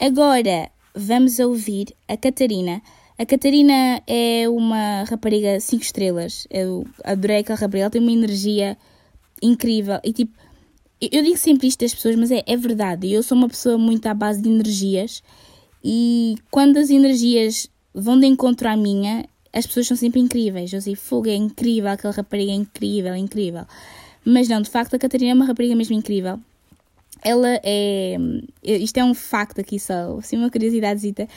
Agora 0.00 0.70
vamos 0.94 1.38
ouvir 1.38 1.94
a 2.08 2.16
Catarina. 2.16 2.80
A 3.18 3.26
Catarina 3.26 4.02
é 4.06 4.48
uma 4.48 5.04
rapariga 5.04 5.60
5 5.60 5.82
estrelas. 5.82 6.46
Eu 6.50 6.86
adorei 7.04 7.38
aquela 7.38 7.58
rapariga, 7.58 7.84
ela 7.84 7.90
tem 7.90 8.00
uma 8.00 8.10
energia 8.10 8.78
incrível. 9.42 10.00
E 10.02 10.14
tipo, 10.14 10.32
eu 10.98 11.22
digo 11.22 11.36
sempre 11.36 11.68
isto 11.68 11.80
das 11.80 11.94
pessoas, 11.94 12.16
mas 12.16 12.30
é, 12.30 12.42
é 12.46 12.56
verdade. 12.56 13.12
Eu 13.12 13.22
sou 13.22 13.36
uma 13.36 13.48
pessoa 13.48 13.76
muito 13.76 14.06
à 14.06 14.14
base 14.14 14.40
de 14.40 14.48
energias. 14.48 15.22
E 15.84 16.36
quando 16.50 16.78
as 16.78 16.88
energias 16.88 17.68
vão 17.92 18.18
de 18.18 18.26
encontro 18.26 18.66
à 18.66 18.76
minha, 18.78 19.28
as 19.52 19.66
pessoas 19.66 19.88
são 19.88 19.96
sempre 19.96 20.20
incríveis. 20.20 20.72
Eu 20.72 20.80
sei, 20.80 20.94
fogo, 20.94 21.28
é 21.28 21.34
incrível, 21.34 21.90
aquela 21.90 22.14
rapariga 22.14 22.50
é 22.50 22.54
incrível, 22.54 23.12
é 23.12 23.18
incrível. 23.18 23.66
Mas 24.24 24.48
não, 24.48 24.62
de 24.62 24.70
facto, 24.70 24.94
a 24.94 24.98
Catarina 24.98 25.32
é 25.32 25.34
uma 25.34 25.44
rapariga 25.44 25.74
mesmo 25.76 25.94
incrível. 25.94 26.40
ela 27.22 27.60
é. 27.62 28.16
Isto 28.62 28.98
é 28.98 29.04
um 29.04 29.14
facto 29.14 29.60
aqui 29.60 29.78
só, 29.78 30.18
assim, 30.18 30.36
uma 30.36 30.50
curiosidadezinha. 30.50 31.28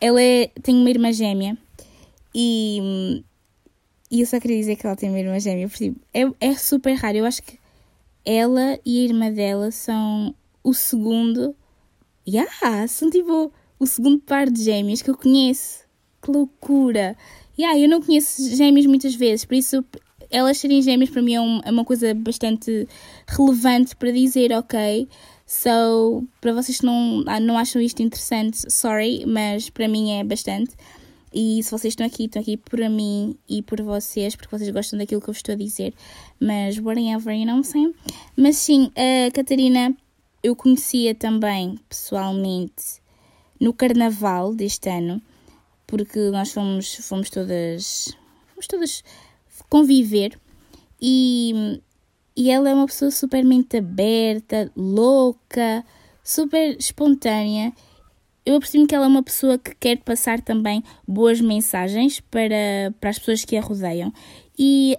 Ela 0.00 0.22
é, 0.22 0.48
tem 0.62 0.76
uma 0.76 0.90
irmã 0.90 1.12
gêmea 1.12 1.56
e. 2.34 3.22
E 4.10 4.20
eu 4.20 4.26
só 4.26 4.38
queria 4.38 4.58
dizer 4.58 4.76
que 4.76 4.86
ela 4.86 4.94
tem 4.94 5.08
uma 5.08 5.18
irmã 5.18 5.38
gêmea, 5.40 5.68
porque 5.68 5.92
é, 6.14 6.22
é 6.40 6.54
super 6.54 6.94
raro. 6.94 7.18
Eu 7.18 7.24
acho 7.24 7.42
que 7.42 7.58
ela 8.24 8.78
e 8.84 9.00
a 9.00 9.04
irmã 9.04 9.32
dela 9.32 9.70
são 9.70 10.34
o 10.62 10.72
segundo. 10.74 11.54
Yeah, 12.28 12.86
são 12.88 13.10
tipo 13.10 13.52
o 13.78 13.86
segundo 13.86 14.20
par 14.20 14.50
de 14.50 14.62
gêmeas 14.62 15.02
que 15.02 15.10
eu 15.10 15.16
conheço. 15.16 15.84
Que 16.22 16.30
loucura! 16.30 17.16
Yeah, 17.58 17.78
eu 17.78 17.88
não 17.88 18.02
conheço 18.02 18.54
gêmeas 18.54 18.86
muitas 18.86 19.14
vezes, 19.14 19.44
por 19.44 19.54
isso 19.54 19.84
elas 20.30 20.58
serem 20.58 20.82
gêmeas 20.82 21.10
para 21.10 21.22
mim 21.22 21.34
é, 21.34 21.40
um, 21.40 21.60
é 21.64 21.70
uma 21.70 21.84
coisa 21.84 22.14
bastante 22.14 22.88
relevante 23.26 23.94
para 23.96 24.10
dizer, 24.10 24.52
ok? 24.52 25.08
So, 25.46 26.26
para 26.40 26.52
vocês 26.52 26.80
que 26.80 26.86
não, 26.86 27.22
ah, 27.26 27.38
não 27.38 27.56
acham 27.56 27.80
isto 27.80 28.02
interessante, 28.02 28.70
sorry, 28.72 29.24
mas 29.26 29.70
para 29.70 29.86
mim 29.86 30.18
é 30.18 30.24
bastante. 30.24 30.74
E 31.32 31.62
se 31.62 31.70
vocês 31.70 31.92
estão 31.92 32.06
aqui, 32.06 32.24
estão 32.24 32.40
aqui 32.40 32.56
por 32.56 32.78
mim 32.88 33.36
e 33.48 33.62
por 33.62 33.80
vocês, 33.82 34.34
porque 34.34 34.56
vocês 34.56 34.70
gostam 34.70 34.98
daquilo 34.98 35.20
que 35.20 35.28
eu 35.28 35.32
estou 35.32 35.52
a 35.52 35.56
dizer. 35.56 35.92
Mas 36.40 36.78
whatever, 36.78 37.36
you 37.36 37.46
não 37.46 37.62
sei. 37.62 37.94
Mas 38.36 38.56
sim, 38.56 38.90
a 38.96 39.30
Catarina 39.30 39.94
eu 40.42 40.56
conhecia 40.56 41.14
também 41.14 41.78
pessoalmente 41.88 43.02
no 43.60 43.72
carnaval 43.72 44.54
deste 44.54 44.88
ano, 44.88 45.20
porque 45.86 46.18
nós 46.30 46.52
fomos, 46.52 46.94
fomos 47.06 47.30
todas. 47.30 48.16
Fomos 48.48 48.66
todas 48.66 49.04
conviver 49.68 50.38
e, 51.00 51.80
e 52.36 52.50
ela 52.50 52.68
é 52.68 52.74
uma 52.74 52.86
pessoa 52.86 53.10
super 53.10 53.44
mente 53.44 53.76
aberta, 53.76 54.70
louca, 54.76 55.84
super 56.22 56.76
espontânea. 56.78 57.72
Eu 58.44 58.56
apercebi 58.56 58.86
que 58.86 58.94
ela 58.94 59.06
é 59.06 59.08
uma 59.08 59.22
pessoa 59.22 59.58
que 59.58 59.74
quer 59.74 59.98
passar 59.98 60.40
também 60.40 60.82
boas 61.06 61.40
mensagens 61.40 62.20
para, 62.20 62.94
para 63.00 63.10
as 63.10 63.18
pessoas 63.18 63.44
que 63.44 63.56
a 63.56 63.60
rodeiam 63.60 64.12
e 64.58 64.96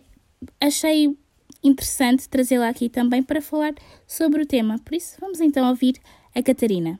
achei 0.60 1.18
interessante 1.64 2.28
trazê-la 2.30 2.70
aqui 2.70 2.90
também 2.90 3.24
para 3.24 3.42
falar 3.42 3.74
sobre 4.06 4.42
o 4.42 4.46
tema. 4.46 4.78
Por 4.80 4.94
isso, 4.96 5.18
vamos 5.20 5.40
então 5.40 5.68
ouvir 5.70 5.96
a 6.36 6.44
Catarina. 6.44 7.00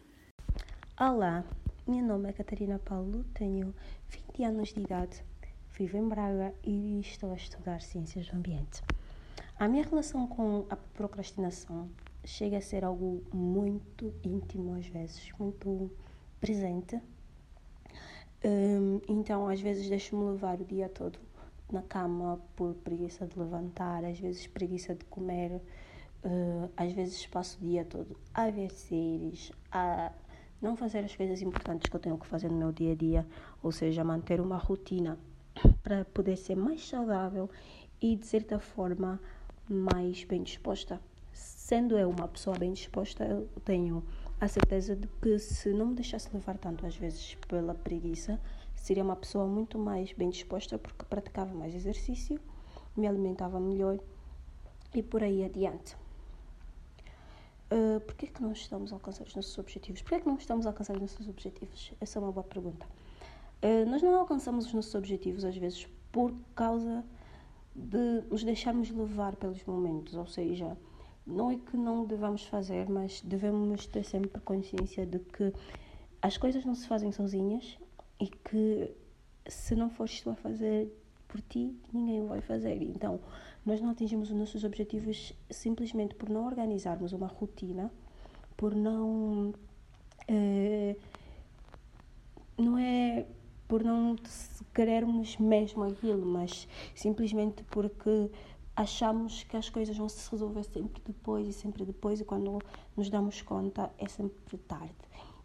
Olá, 1.00 1.44
meu 1.88 2.04
nome 2.04 2.30
é 2.30 2.34
Catarina 2.34 2.80
Paulo, 2.80 3.24
tenho 3.34 3.74
20 4.10 4.44
anos 4.44 4.74
de 4.74 4.80
idade 4.80 5.24
Vivo 5.78 5.96
em 5.96 6.08
Braga 6.08 6.56
e 6.64 7.00
estou 7.02 7.32
a 7.32 7.36
estudar 7.36 7.84
Ciências 7.84 8.28
do 8.28 8.36
Ambiente. 8.36 8.82
A 9.60 9.68
minha 9.68 9.84
relação 9.84 10.26
com 10.26 10.66
a 10.72 10.76
procrastinação 10.76 11.88
chega 12.26 12.58
a 12.58 12.62
ser 12.62 12.84
algo 12.84 13.22
muito 13.32 14.12
íntimo 14.24 14.74
às 14.74 14.88
vezes, 14.88 15.32
muito 15.38 15.92
presente. 16.42 17.00
Um, 18.44 19.00
então, 19.08 19.48
às 19.48 19.62
vezes, 19.62 19.88
deixo-me 19.88 20.32
levar 20.32 20.60
o 20.60 20.66
dia 20.66 20.90
todo 20.90 21.20
na 21.72 21.84
cama 21.84 22.42
por 22.56 22.74
preguiça 22.74 23.28
de 23.28 23.38
levantar, 23.38 24.04
às 24.04 24.20
vezes, 24.20 24.48
preguiça 24.48 24.96
de 24.96 25.06
comer. 25.06 25.62
Uh, 26.26 26.72
às 26.76 26.92
vezes, 26.92 27.24
passo 27.28 27.56
o 27.60 27.62
dia 27.62 27.86
todo 27.86 28.18
a 28.34 28.50
ver 28.50 28.72
séries, 28.72 29.52
a 29.72 30.12
não 30.60 30.76
fazer 30.76 31.06
as 31.06 31.16
coisas 31.16 31.40
importantes 31.40 31.88
que 31.88 31.96
eu 31.96 32.00
tenho 32.00 32.18
que 32.18 32.26
fazer 32.26 32.50
no 32.50 32.58
meu 32.58 32.72
dia 32.72 32.94
a 32.94 32.96
dia, 32.96 33.28
ou 33.62 33.72
seja, 33.72 34.04
manter 34.04 34.42
uma 34.42 34.58
rotina 34.58 35.20
para 35.84 36.06
poder 36.06 36.36
ser 36.38 36.56
mais 36.56 36.88
saudável 36.88 37.50
e 38.02 38.16
de 38.16 38.26
certa 38.26 38.60
forma 38.60 39.20
mais 39.70 40.24
bem 40.24 40.44
disposta. 40.44 41.02
Sendo 41.34 41.98
eu 41.98 42.10
uma 42.10 42.28
pessoa 42.28 42.58
bem 42.58 42.74
disposta, 42.74 43.26
eu 43.26 43.48
tenho 43.66 44.04
a 44.40 44.48
certeza 44.48 44.96
de 44.96 45.08
que 45.22 45.38
se 45.40 45.70
não 45.70 45.88
me 45.88 45.96
deixasse 45.96 46.30
levar 46.34 46.58
tanto 46.58 46.86
às 46.86 46.96
vezes 46.96 47.36
pela 47.48 47.74
preguiça, 47.74 48.40
seria 48.76 49.04
uma 49.04 49.16
pessoa 49.16 49.46
muito 49.46 49.78
mais 49.78 50.14
bem 50.14 50.30
disposta 50.30 50.78
porque 50.78 51.04
praticava 51.06 51.54
mais 51.54 51.76
exercício, 51.76 52.40
me 52.96 53.08
alimentava 53.08 53.60
melhor 53.60 54.00
e 54.94 55.04
por 55.04 55.24
aí 55.24 55.44
adiante. 55.44 55.96
Uh, 57.70 58.00
por 58.00 58.16
que 58.16 58.28
é 58.28 58.30
que 58.30 58.42
não 58.42 58.54
estamos 58.54 58.94
a 58.94 58.96
alcançar 58.96 59.26
os 59.26 59.36
nossos 59.36 59.58
objetivos? 59.58 60.02
Por 60.02 60.10
que 60.10 60.16
é 60.16 60.20
que 60.22 60.28
não 60.28 60.38
estamos 60.38 60.66
a 60.66 60.70
alcançar 60.70 60.96
os 60.96 61.02
nossos 61.02 61.28
objetivos? 61.28 61.92
Essa 62.00 62.18
é 62.18 62.22
uma 62.22 62.32
boa 62.32 62.44
pergunta. 62.46 62.88
Eh, 63.62 63.86
nós 63.86 64.02
não 64.02 64.16
alcançamos 64.16 64.68
os 64.68 64.74
nossos 64.74 64.94
objetivos 64.96 65.44
às 65.44 65.56
vezes 65.58 65.88
por 66.12 66.34
causa 66.56 67.04
de 67.76 68.22
nos 68.30 68.44
deixarmos 68.44 68.90
levar 68.90 69.36
pelos 69.36 69.64
momentos, 69.66 70.16
ou 70.16 70.26
seja, 70.26 70.78
não 71.26 71.52
é 71.52 71.58
que 71.58 71.78
não 71.78 72.06
devamos 72.06 72.44
fazer, 72.46 72.90
mas 72.90 73.22
devemos 73.22 73.86
ter 73.86 74.04
sempre 74.04 74.40
consciência 74.42 75.06
de 75.06 75.20
que 75.20 75.54
as 76.22 76.38
coisas 76.38 76.66
não 76.66 76.74
se 76.74 76.88
fazem 76.88 77.12
sozinhas 77.12 77.78
e 78.20 78.28
que 78.28 78.92
se 79.48 79.76
não 79.76 79.90
fores 79.90 80.22
tu 80.22 80.30
a 80.30 80.36
fazer 80.36 80.92
por 81.28 81.42
ti, 81.42 81.76
ninguém 81.94 82.22
o 82.22 82.28
vai 82.28 82.42
fazer. 82.42 82.82
Então, 82.82 83.20
nós 83.66 83.82
não 83.82 83.90
atingimos 83.90 84.30
os 84.32 84.36
nossos 84.36 84.64
objetivos 84.64 85.34
simplesmente 85.50 86.16
por 86.16 86.30
não 86.30 86.46
organizarmos 86.46 87.14
uma 87.14 87.28
rotina, 87.28 87.92
por 88.56 88.74
não. 88.74 89.54
Eh, 90.28 90.96
não 92.58 92.78
é 92.78 93.26
por 93.68 93.84
não 93.84 94.16
querermos 94.74 95.38
mesmo 95.38 95.84
aquilo, 95.84 96.26
mas 96.26 96.68
simplesmente 96.96 97.64
porque 97.64 98.32
achamos 98.76 99.44
que 99.44 99.58
as 99.58 99.70
coisas 99.70 99.98
vão 99.98 100.08
se 100.08 100.30
resolver 100.30 100.64
sempre 100.64 101.02
depois 101.04 101.48
e 101.48 101.54
sempre 101.54 101.84
depois, 101.84 102.22
e 102.22 102.26
quando 102.26 102.60
nos 102.96 103.10
damos 103.10 103.42
conta 103.42 103.92
é 103.98 104.08
sempre 104.08 104.58
tarde. 104.60 104.96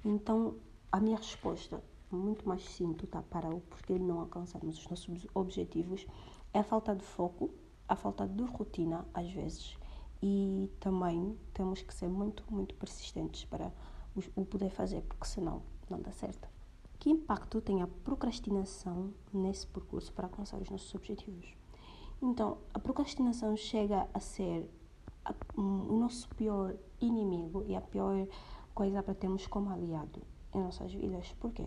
Então, 0.05 0.57
a 0.91 1.01
minha 1.01 1.17
resposta, 1.17 1.83
muito 2.11 2.47
mais 2.47 2.63
simples, 2.63 3.09
tá, 3.11 3.23
para 3.23 3.49
o 3.49 3.61
porquê 3.61 3.99
não 3.99 4.21
alcançarmos 4.21 4.79
os 4.79 4.89
nossos 4.89 5.27
objetivos, 5.35 6.07
é 6.53 6.59
a 6.59 6.65
falta 6.65 6.95
de 6.95 7.03
foco, 7.03 7.51
a 7.89 7.97
falta 7.97 8.27
de 8.27 8.45
rotina, 8.45 9.07
às 9.15 9.31
vezes, 9.33 9.79
e 10.23 10.71
também 10.79 11.37
temos 11.55 11.81
que 11.81 11.95
ser 11.95 12.09
muito, 12.09 12.45
muito 12.51 12.75
persistentes 12.75 13.47
para 13.47 13.73
o 14.37 14.45
poder 14.45 14.69
fazer, 14.69 15.01
porque 15.03 15.25
senão 15.25 15.63
não 15.89 16.01
dá 16.01 16.13
certo. 16.13 16.52
Que 17.03 17.11
impacto 17.11 17.61
tem 17.61 17.83
a 17.83 17.89
procrastinação 18.05 19.13
nesse 19.33 19.67
percurso 19.67 20.13
para 20.13 20.29
alcançar 20.29 20.63
os 20.63 20.71
nossos 20.71 20.95
objetivos? 20.95 21.53
Então, 22.23 22.59
a 22.73 22.79
procrastinação 22.79 23.57
chega 23.57 24.09
a 24.15 24.21
ser 24.21 24.71
a, 25.25 25.35
um, 25.59 25.95
o 25.95 25.99
nosso 25.99 26.29
pior 26.37 26.77
inimigo 27.01 27.65
e 27.67 27.75
a 27.75 27.81
pior 27.81 28.29
coisa 28.73 29.03
para 29.03 29.15
termos 29.15 29.49
como 29.49 29.69
aliado 29.71 30.23
em 30.55 30.61
nossas 30.61 30.95
vidas. 30.95 31.33
Por 31.41 31.51
quê? 31.51 31.67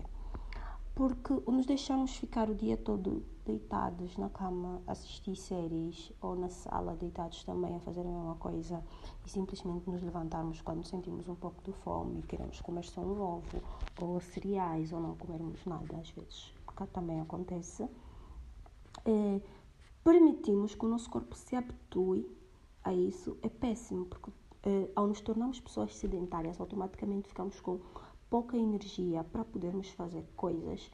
porque 0.96 1.34
nos 1.46 1.66
deixamos 1.66 2.16
ficar 2.16 2.50
o 2.50 2.56
dia 2.56 2.78
todo 2.78 3.22
deitados 3.46 4.18
na 4.18 4.30
cama, 4.30 4.82
assistir 4.88 5.36
séries 5.36 6.12
ou 6.22 6.36
na 6.36 6.50
sala 6.50 6.96
deitados 6.96 7.44
também 7.44 7.76
a 7.76 7.80
fazer 7.80 8.02
a 8.02 8.04
mesma 8.04 8.36
coisa 8.36 8.84
e 9.26 9.30
simplesmente 9.30 9.90
nos 9.90 10.02
levantarmos 10.02 10.62
quando 10.62 10.84
sentimos 10.84 11.28
um 11.28 11.36
pouco 11.36 11.64
de 11.64 11.72
fome 11.72 12.20
e 12.20 12.24
queremos 12.24 12.60
comer 12.62 12.84
só 12.84 13.02
um 13.02 13.22
ovo 13.22 13.62
ou 14.02 14.20
cereais 14.20 14.92
ou 14.92 15.00
não 15.00 15.16
comermos 15.16 15.66
nada 15.66 15.98
às 15.98 16.10
vezes, 16.10 16.54
porque 16.66 16.86
também 16.88 17.22
acontece. 17.22 17.88
É, 19.06 19.42
permitimos 20.04 20.74
que 20.74 20.86
o 20.86 20.90
nosso 20.90 21.10
corpo 21.10 21.36
se 21.36 21.56
habitue 21.56 22.28
a 22.84 22.94
isso 22.94 23.38
é 23.42 23.50
péssimo, 23.50 24.06
porque 24.06 24.32
é, 24.64 24.90
ao 24.96 25.08
nos 25.08 25.22
tornarmos 25.22 25.60
pessoas 25.60 25.96
sedentárias, 25.96 26.60
automaticamente 26.60 27.30
ficamos 27.30 27.60
com 27.62 27.80
pouca 28.30 28.58
energia 28.58 29.24
para 29.24 29.46
podermos 29.46 29.90
fazer 29.90 30.26
coisas 30.36 30.92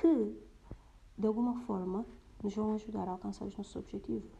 que, 0.00 0.36
de 1.18 1.26
alguma 1.26 1.54
forma, 1.62 2.06
nos 2.42 2.54
vão 2.54 2.74
ajudar 2.74 3.08
a 3.08 3.12
alcançar 3.12 3.44
os 3.44 3.56
nossos 3.56 3.74
objetivos. 3.74 4.30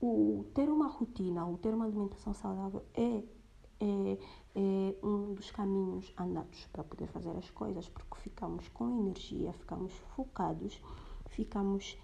O 0.00 0.44
ter 0.54 0.68
uma 0.68 0.88
rotina, 0.88 1.46
o 1.46 1.58
ter 1.58 1.74
uma 1.74 1.84
alimentação 1.84 2.32
saudável 2.32 2.84
é, 2.94 3.22
é, 3.80 4.18
é 4.54 4.96
um 5.02 5.34
dos 5.34 5.50
caminhos 5.50 6.12
andados 6.18 6.66
para 6.72 6.84
poder 6.84 7.06
fazer 7.08 7.36
as 7.36 7.50
coisas, 7.50 7.88
porque 7.88 8.20
ficamos 8.20 8.68
com 8.68 8.88
energia, 9.00 9.52
ficamos 9.52 9.92
focados, 10.14 10.80
ficamos 11.26 11.98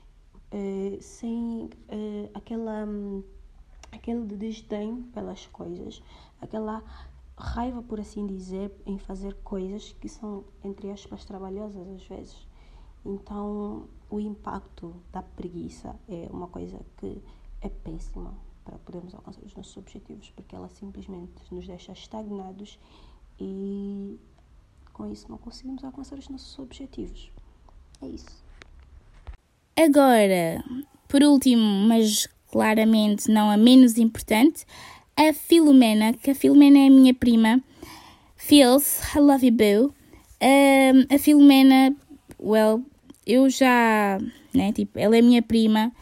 é, 0.51 0.99
sem 1.01 1.71
é, 1.89 2.31
aquela 2.35 2.87
aquele 3.93 4.25
desdém 4.25 5.03
pelas 5.15 5.47
coisas, 5.47 6.03
aquela 6.41 6.83
raiva, 7.37 7.83
por 7.83 8.01
assim 8.01 8.27
dizer, 8.27 8.73
em 8.85 8.99
fazer 8.99 9.35
coisas 9.43 9.93
que 9.93 10.09
são, 10.09 10.45
entre 10.63 10.91
aspas, 10.91 11.25
trabalhosas 11.25 11.87
às 11.89 12.07
vezes. 12.07 12.48
Então, 13.05 13.89
o 14.11 14.21
impacto 14.21 14.95
da 15.13 15.23
preguiça 15.23 15.95
é 16.09 16.29
uma 16.31 16.49
coisa 16.49 16.79
que 16.99 17.23
é 17.61 17.69
péssima 17.69 18.35
para 18.65 18.79
podermos 18.79 19.15
alcançar 19.15 19.43
os 19.45 19.55
nossos 19.55 19.77
objetivos, 19.77 20.31
porque 20.31 20.55
ela 20.55 20.69
simplesmente 20.69 21.33
nos 21.51 21.67
deixa 21.67 21.93
estagnados 21.93 22.79
e 23.41 24.19
com 24.93 25.11
isso 25.11 25.27
não 25.31 25.39
conseguimos 25.39 25.83
alcançar 25.85 26.19
os 26.19 26.29
nossos 26.29 26.59
objetivos. 26.59 27.31
É 28.03 28.09
isso. 28.09 28.45
Agora, 29.77 30.63
por 31.07 31.23
último, 31.23 31.63
mas 31.87 32.29
claramente 32.51 33.31
não 33.31 33.51
a 33.51 33.57
menos 33.57 33.97
importante, 33.97 34.67
a 35.17 35.33
Filomena, 35.33 36.13
que 36.13 36.31
a 36.31 36.35
Filomena 36.35 36.79
é 36.79 36.87
a 36.87 36.91
minha 36.91 37.15
prima. 37.15 37.63
Feels, 38.37 39.01
I 39.15 39.21
love 39.21 39.47
you, 39.47 39.53
boo. 39.53 39.95
Um, 40.41 41.15
a 41.15 41.19
Filomena, 41.19 41.95
well, 42.41 42.83
eu 43.27 43.49
já, 43.51 44.19
né, 44.55 44.73
tipo, 44.73 44.99
ela 44.99 45.17
é 45.17 45.23
minha 45.23 45.43
prima, 45.43 45.93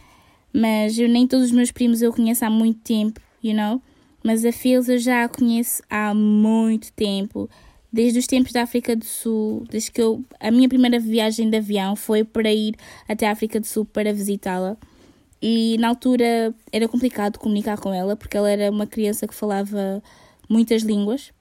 mas 0.53 0.97
eu 0.97 1.09
nem 1.09 1.27
todos 1.27 1.47
os 1.47 1.51
meus 1.51 1.71
primos 1.71 2.01
eu 2.01 2.13
conheço 2.13 2.45
há 2.45 2.49
muito 2.49 2.79
tempo, 2.81 3.19
you 3.43 3.55
know? 3.55 3.81
Mas 4.23 4.43
a 4.43 4.51
Feels 4.51 4.89
eu 4.89 4.97
já 4.97 5.23
a 5.23 5.29
conheço 5.29 5.81
há 5.89 6.13
muito 6.13 6.91
tempo 6.93 7.49
desde 7.91 8.19
os 8.19 8.27
tempos 8.27 8.51
da 8.51 8.63
África 8.63 8.95
do 8.95 9.05
Sul, 9.05 9.65
desde 9.69 9.91
que 9.91 10.01
eu, 10.01 10.23
a 10.39 10.51
minha 10.51 10.67
primeira 10.67 10.99
viagem 10.99 11.49
de 11.49 11.57
avião 11.57 11.95
foi 11.95 12.23
para 12.23 12.51
ir 12.51 12.75
até 13.07 13.27
a 13.27 13.31
África 13.31 13.59
do 13.59 13.65
Sul 13.65 13.85
para 13.85 14.13
visitá-la. 14.13 14.77
E 15.41 15.77
na 15.79 15.89
altura 15.89 16.53
era 16.71 16.87
complicado 16.87 17.37
comunicar 17.37 17.77
com 17.77 17.93
ela, 17.93 18.15
porque 18.15 18.35
ela 18.35 18.49
era 18.49 18.71
uma 18.71 18.87
criança 18.87 19.27
que 19.27 19.35
falava 19.35 20.01
muitas 20.49 20.81
línguas. 20.81 21.31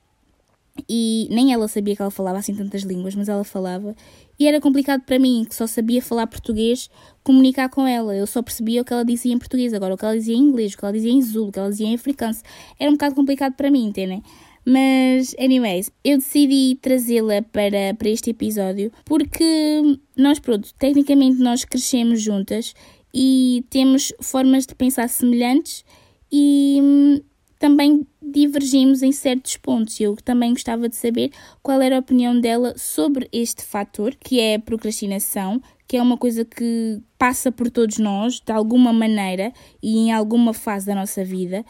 E 0.89 1.29
nem 1.31 1.53
ela 1.53 1.69
sabia 1.69 1.97
que 1.97 2.03
ela 2.03 2.11
falava 2.11 2.39
assim 2.39 2.55
tantas 2.55 2.83
línguas, 2.83 3.15
mas 3.15 3.29
ela 3.29 3.45
falava. 3.45 3.95
E 4.39 4.47
era 4.47 4.61
complicado 4.61 5.03
para 5.03 5.19
mim, 5.19 5.45
que 5.49 5.55
só 5.55 5.67
sabia 5.67 6.03
falar 6.03 6.27
português, 6.27 6.91
comunicar 7.23 7.69
com 7.69 7.87
ela. 7.87 8.15
Eu 8.15 8.27
só 8.27 8.43
percebia 8.43 8.83
o 8.83 8.85
que 8.85 8.93
ela 8.93 9.05
dizia 9.05 9.33
em 9.33 9.39
português. 9.39 9.73
Agora, 9.73 9.95
o 9.95 9.97
que 9.97 10.05
ela 10.05 10.17
dizia 10.17 10.35
em 10.35 10.41
inglês, 10.41 10.75
o 10.75 10.79
que 10.79 10.85
ela 10.85 10.93
dizia 10.93 11.13
em 11.13 11.23
zulu, 11.23 11.49
o 11.49 11.53
que 11.53 11.59
ela 11.59 11.71
dizia 11.71 11.87
em 11.87 11.95
africano, 11.95 12.37
era 12.79 12.91
um 12.91 12.95
bocado 12.95 13.15
complicado 13.15 13.55
para 13.55 13.71
mim, 13.71 13.87
entendem? 13.87 14.23
Mas, 14.69 15.33
anyways, 15.39 15.93
eu 16.05 16.19
decidi 16.19 16.77
trazê-la 16.83 17.41
para, 17.41 17.95
para 17.97 18.09
este 18.09 18.31
episódio 18.31 18.91
porque 19.05 19.99
nós, 20.17 20.41
pronto, 20.41 20.75
tecnicamente 20.77 21.39
nós 21.39 21.65
crescemos 21.65 22.21
juntas 22.21 22.75
e 23.15 23.65
temos 23.71 24.13
formas 24.21 24.67
de 24.67 24.75
pensar 24.75 25.09
semelhantes 25.09 25.85
e 26.33 26.81
hum, 26.83 27.21
também 27.59 28.07
divergimos 28.23 29.03
em 29.03 29.13
certos 29.13 29.57
pontos. 29.57 29.99
Eu 30.01 30.17
também 30.17 30.53
gostava 30.53 30.89
de 30.89 30.97
saber 30.97 31.31
qual 31.63 31.81
era 31.81 31.97
a 31.97 32.01
opinião 32.01 32.41
dela 32.41 32.77
sobre 32.77 33.29
este 33.33 33.65
fator, 33.65 34.15
que 34.15 34.41
é 34.41 34.57
a 34.57 34.61
procrastinação, 34.61 35.61
que 35.87 35.97
é 35.97 36.03
uma 36.03 36.17
coisa 36.17 36.45
que 36.45 37.01
passa 37.19 37.53
por 37.53 37.71
todos 37.71 37.99
nós, 37.99 38.41
de 38.41 38.53
alguma 38.53 38.93
maneira 38.93 39.53
e 39.83 39.99
em 39.99 40.13
alguma 40.13 40.53
fase 40.53 40.87
da 40.87 40.95
nossa 40.95 41.25
vida 41.25 41.65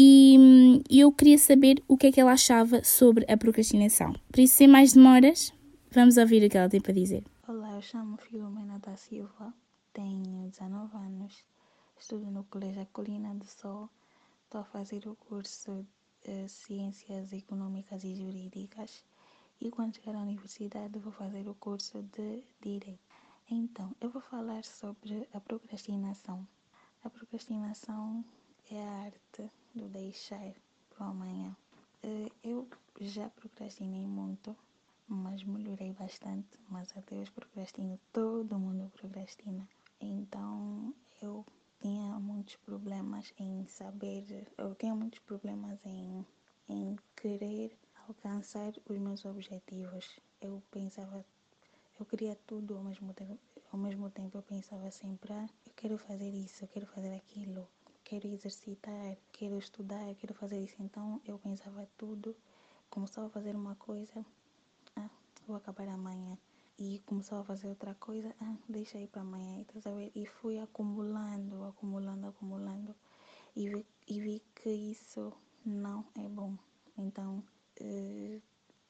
e 0.00 0.80
eu 0.88 1.10
queria 1.10 1.36
saber 1.36 1.82
o 1.88 1.96
que 1.96 2.06
é 2.06 2.12
que 2.12 2.20
ela 2.20 2.30
achava 2.30 2.84
sobre 2.84 3.26
a 3.28 3.36
procrastinação. 3.36 4.12
Por 4.30 4.38
isso, 4.38 4.54
sem 4.54 4.68
mais 4.68 4.92
demoras, 4.92 5.52
vamos 5.90 6.16
ouvir 6.16 6.46
o 6.46 6.48
que 6.48 6.56
ela 6.56 6.68
tem 6.68 6.80
para 6.80 6.94
dizer. 6.94 7.24
Olá, 7.48 7.74
eu 7.74 7.82
chamo 7.82 8.16
Filomena 8.16 8.78
da 8.78 8.94
Silva, 8.94 9.52
tenho 9.92 10.48
19 10.50 10.96
anos, 10.96 11.44
estudo 11.98 12.30
no 12.30 12.44
Colégio 12.44 12.86
Colina 12.92 13.34
do 13.34 13.44
Sol, 13.44 13.90
estou 14.48 14.62
a 14.62 14.64
fazer 14.64 15.06
o 15.06 15.14
curso 15.14 15.86
de 16.24 16.48
Ciências 16.48 17.34
Econômicas 17.34 18.02
e 18.02 18.14
Jurídicas 18.14 19.04
e 19.60 19.70
quando 19.70 19.96
chegar 19.96 20.14
à 20.14 20.22
universidade 20.22 20.98
vou 20.98 21.12
fazer 21.12 21.46
o 21.46 21.54
curso 21.54 22.02
de 22.02 22.42
Direito. 22.58 22.98
Então, 23.50 23.94
eu 24.00 24.08
vou 24.08 24.22
falar 24.22 24.64
sobre 24.64 25.28
a 25.34 25.40
procrastinação. 25.40 26.48
A 27.04 27.10
procrastinação 27.10 28.24
é 28.70 28.82
a 28.82 28.90
arte 29.02 29.50
do 29.74 29.86
deixar 29.90 30.54
para 30.88 31.08
amanhã. 31.08 31.54
Eh, 32.02 32.32
eu 32.42 32.66
já 33.02 33.28
procrastinei 33.28 34.06
muito, 34.06 34.56
mas 35.06 35.44
melhorei 35.44 35.92
bastante. 35.92 36.48
Mas 36.70 36.96
até 36.96 37.16
hoje 37.16 37.30
procrastino, 37.32 38.00
todo 38.14 38.58
mundo 38.58 38.90
procrastina. 38.96 39.68
Então 40.00 40.87
problemas 43.18 43.34
em 43.38 43.66
saber, 43.68 44.46
eu 44.56 44.74
tinha 44.74 44.94
muitos 44.94 45.18
problemas 45.20 45.78
em, 45.84 46.24
em 46.68 46.96
querer 47.16 47.76
alcançar 48.06 48.72
os 48.88 48.98
meus 48.98 49.24
objetivos. 49.24 50.20
Eu 50.40 50.62
pensava, 50.70 51.24
eu 51.98 52.06
queria 52.06 52.36
tudo 52.46 52.76
ao 52.76 52.84
mesmo 52.84 53.12
tempo. 53.14 53.38
Ao 53.72 53.78
mesmo 53.78 54.08
tempo 54.10 54.38
eu 54.38 54.42
pensava 54.42 54.90
sempre, 54.90 55.32
ah, 55.32 55.48
eu 55.66 55.72
quero 55.74 55.98
fazer 55.98 56.30
isso, 56.30 56.64
eu 56.64 56.68
quero 56.68 56.86
fazer 56.86 57.14
aquilo 57.14 57.66
quero 58.04 58.26
exercitar, 58.26 59.18
quero 59.32 59.58
estudar, 59.58 60.14
quero 60.14 60.32
fazer 60.32 60.58
isso. 60.58 60.76
Então 60.80 61.20
eu 61.26 61.38
pensava 61.38 61.86
tudo, 61.98 62.34
começava 62.88 63.26
a 63.26 63.30
fazer 63.30 63.54
uma 63.54 63.74
coisa, 63.74 64.24
ah, 64.96 65.10
vou 65.46 65.56
acabar 65.56 65.88
amanhã. 65.88 66.38
E 66.78 67.02
começava 67.04 67.42
a 67.42 67.44
fazer 67.44 67.68
outra 67.68 67.94
coisa, 67.96 68.34
ah, 68.40 68.56
deixa 68.68 68.96
aí 68.96 69.06
para 69.06 69.22
amanhã. 69.22 69.62
E 70.14 70.24
fui 70.24 70.58
acumulando, 70.58 71.64
acumulando, 71.64 72.28
acumulando. 72.28 72.94
E 73.56 73.68
vi, 73.68 73.86
e 74.06 74.20
vi 74.20 74.42
que 74.54 74.70
isso 74.70 75.32
não 75.64 76.04
é 76.14 76.28
bom. 76.28 76.56
Então, 76.96 77.42
eh, 77.80 78.40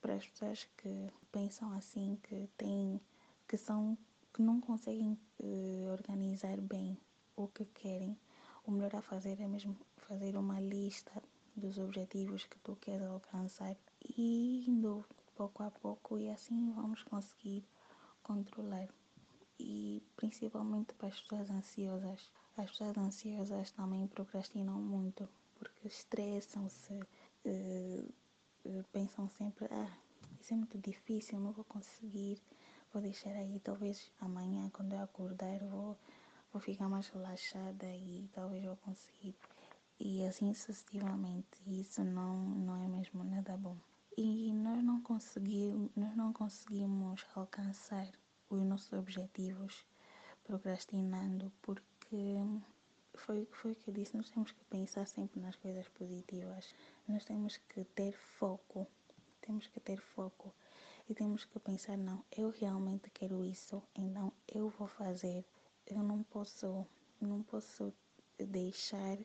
para 0.00 0.14
as 0.14 0.26
pessoas 0.26 0.64
que 0.76 1.10
pensam 1.32 1.72
assim, 1.72 2.18
que 2.22 2.48
têm, 2.56 3.00
que 3.46 3.56
são, 3.56 3.96
que 4.32 4.42
não 4.42 4.60
conseguem 4.60 5.18
eh, 5.40 5.86
organizar 5.90 6.60
bem 6.60 6.98
o 7.36 7.48
que 7.48 7.64
querem, 7.66 8.18
o 8.66 8.70
melhor 8.70 8.96
a 8.96 9.02
fazer 9.02 9.40
é 9.40 9.46
mesmo 9.46 9.76
fazer 9.96 10.36
uma 10.36 10.60
lista 10.60 11.22
dos 11.56 11.78
objetivos 11.78 12.44
que 12.44 12.58
tu 12.58 12.76
queres 12.76 13.06
alcançar 13.06 13.76
e 14.16 14.64
indo 14.68 15.04
pouco 15.34 15.62
a 15.62 15.70
pouco 15.70 16.18
e 16.18 16.28
assim 16.30 16.72
vamos 16.72 17.02
conseguir 17.04 17.64
controlar. 18.22 18.88
E 19.58 20.02
principalmente 20.16 20.94
para 20.94 21.08
as 21.08 21.20
pessoas 21.20 21.50
ansiosas. 21.50 22.30
As 22.58 22.70
pessoas 22.70 22.98
ansiosas 22.98 23.70
também 23.70 24.06
procrastinam 24.08 24.80
muito 24.80 25.28
porque 25.58 25.88
estressam-se, 25.88 26.94
uh, 26.94 28.12
uh, 28.64 28.84
pensam 28.92 29.28
sempre, 29.38 29.66
ah, 29.70 29.96
isso 30.40 30.54
é 30.54 30.56
muito 30.56 30.76
difícil, 30.78 31.38
não 31.38 31.52
vou 31.52 31.64
conseguir, 31.64 32.40
vou 32.92 33.00
deixar 33.00 33.30
aí, 33.30 33.60
talvez 33.60 34.10
amanhã 34.20 34.68
quando 34.70 34.92
eu 34.92 35.02
acordar 35.02 35.58
vou 35.60 35.96
vou 36.52 36.60
ficar 36.60 36.88
mais 36.88 37.08
relaxada 37.08 37.86
e 37.86 38.28
talvez 38.32 38.64
vou 38.64 38.76
conseguir. 38.76 39.34
E 40.00 40.24
assim 40.26 40.54
sucessivamente. 40.54 41.62
Isso 41.66 42.02
não, 42.02 42.36
não 42.36 42.76
é 42.76 42.88
mesmo 42.88 43.22
nada 43.24 43.56
bom. 43.56 43.76
E 44.16 44.52
nós 44.52 44.82
não 44.82 45.00
conseguimos, 45.00 45.90
nós 45.94 46.16
não 46.16 46.32
conseguimos 46.32 47.24
alcançar 47.34 48.08
os 48.50 48.62
nossos 48.64 48.92
objetivos 48.92 49.86
procrastinando 50.44 51.52
porque 51.60 51.97
foi 53.14 53.46
foi 53.52 53.72
o 53.72 53.76
que 53.76 53.88
eu 53.88 53.94
disse, 53.94 54.16
nós 54.16 54.30
temos 54.30 54.52
que 54.52 54.64
pensar 54.64 55.06
sempre 55.06 55.40
nas 55.40 55.56
coisas 55.56 55.88
positivas. 55.88 56.74
Nós 57.06 57.24
temos 57.24 57.56
que 57.56 57.84
ter 57.84 58.12
foco. 58.12 58.86
Temos 59.40 59.66
que 59.66 59.80
ter 59.80 60.00
foco. 60.00 60.54
E 61.08 61.14
temos 61.14 61.44
que 61.44 61.58
pensar, 61.58 61.96
não, 61.96 62.24
eu 62.30 62.50
realmente 62.50 63.10
quero 63.10 63.42
isso, 63.42 63.82
então 63.94 64.30
eu 64.46 64.68
vou 64.68 64.86
fazer 64.86 65.42
eu 65.90 66.02
não 66.02 66.22
posso, 66.22 66.86
não 67.20 67.42
posso 67.42 67.92
deixar 68.38 69.16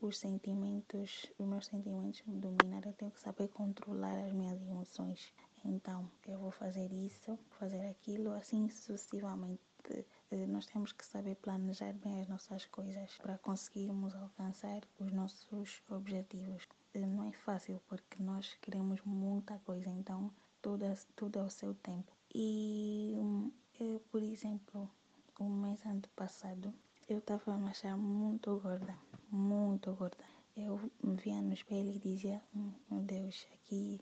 os 0.00 0.18
sentimentos, 0.18 1.26
os 1.38 1.46
meus 1.46 1.66
sentimentos 1.66 2.22
me 2.26 2.38
dominar. 2.38 2.84
Eu 2.84 2.92
tenho 2.92 3.10
que 3.10 3.20
saber 3.20 3.48
controlar 3.48 4.18
as 4.26 4.32
minhas 4.32 4.60
emoções. 4.60 5.32
Então, 5.64 6.10
eu 6.26 6.38
vou 6.38 6.50
fazer 6.50 6.92
isso, 6.92 7.38
fazer 7.58 7.86
aquilo, 7.88 8.32
assim 8.32 8.68
sucessivamente. 8.68 10.06
Eh, 10.30 10.46
nós 10.46 10.66
temos 10.66 10.92
que 10.92 11.04
saber 11.04 11.36
planejar 11.36 11.94
bem 11.94 12.20
as 12.20 12.28
nossas 12.28 12.66
coisas 12.66 13.16
para 13.18 13.38
conseguirmos 13.38 14.14
alcançar 14.14 14.82
os 14.98 15.10
nossos 15.12 15.82
objetivos. 15.88 16.68
Eh, 16.94 17.06
não 17.06 17.24
é 17.24 17.32
fácil 17.32 17.80
porque 17.88 18.22
nós 18.22 18.54
queremos 18.60 19.00
muita 19.04 19.58
coisa, 19.60 19.88
então 19.90 20.30
tudo, 20.60 20.84
tudo 21.16 21.40
ao 21.40 21.48
seu 21.48 21.74
tempo. 21.74 22.12
E, 22.34 23.14
eu, 23.16 23.52
eh, 23.80 24.00
por 24.10 24.22
exemplo, 24.22 24.90
o 25.38 25.44
mês 25.44 25.80
passado 26.14 26.74
eu 27.08 27.18
estava 27.18 27.54
a 27.54 27.56
me 27.56 27.70
achar 27.70 27.96
muito 27.96 28.60
gorda, 28.60 28.94
muito 29.30 29.94
gorda. 29.94 30.24
Eu 30.54 30.78
me 31.02 31.16
via 31.16 31.40
no 31.40 31.54
espelho 31.54 31.90
e 31.90 31.98
dizia, 31.98 32.42
hum, 32.54 32.72
meu 32.90 33.00
Deus, 33.00 33.46
aqui 33.54 33.98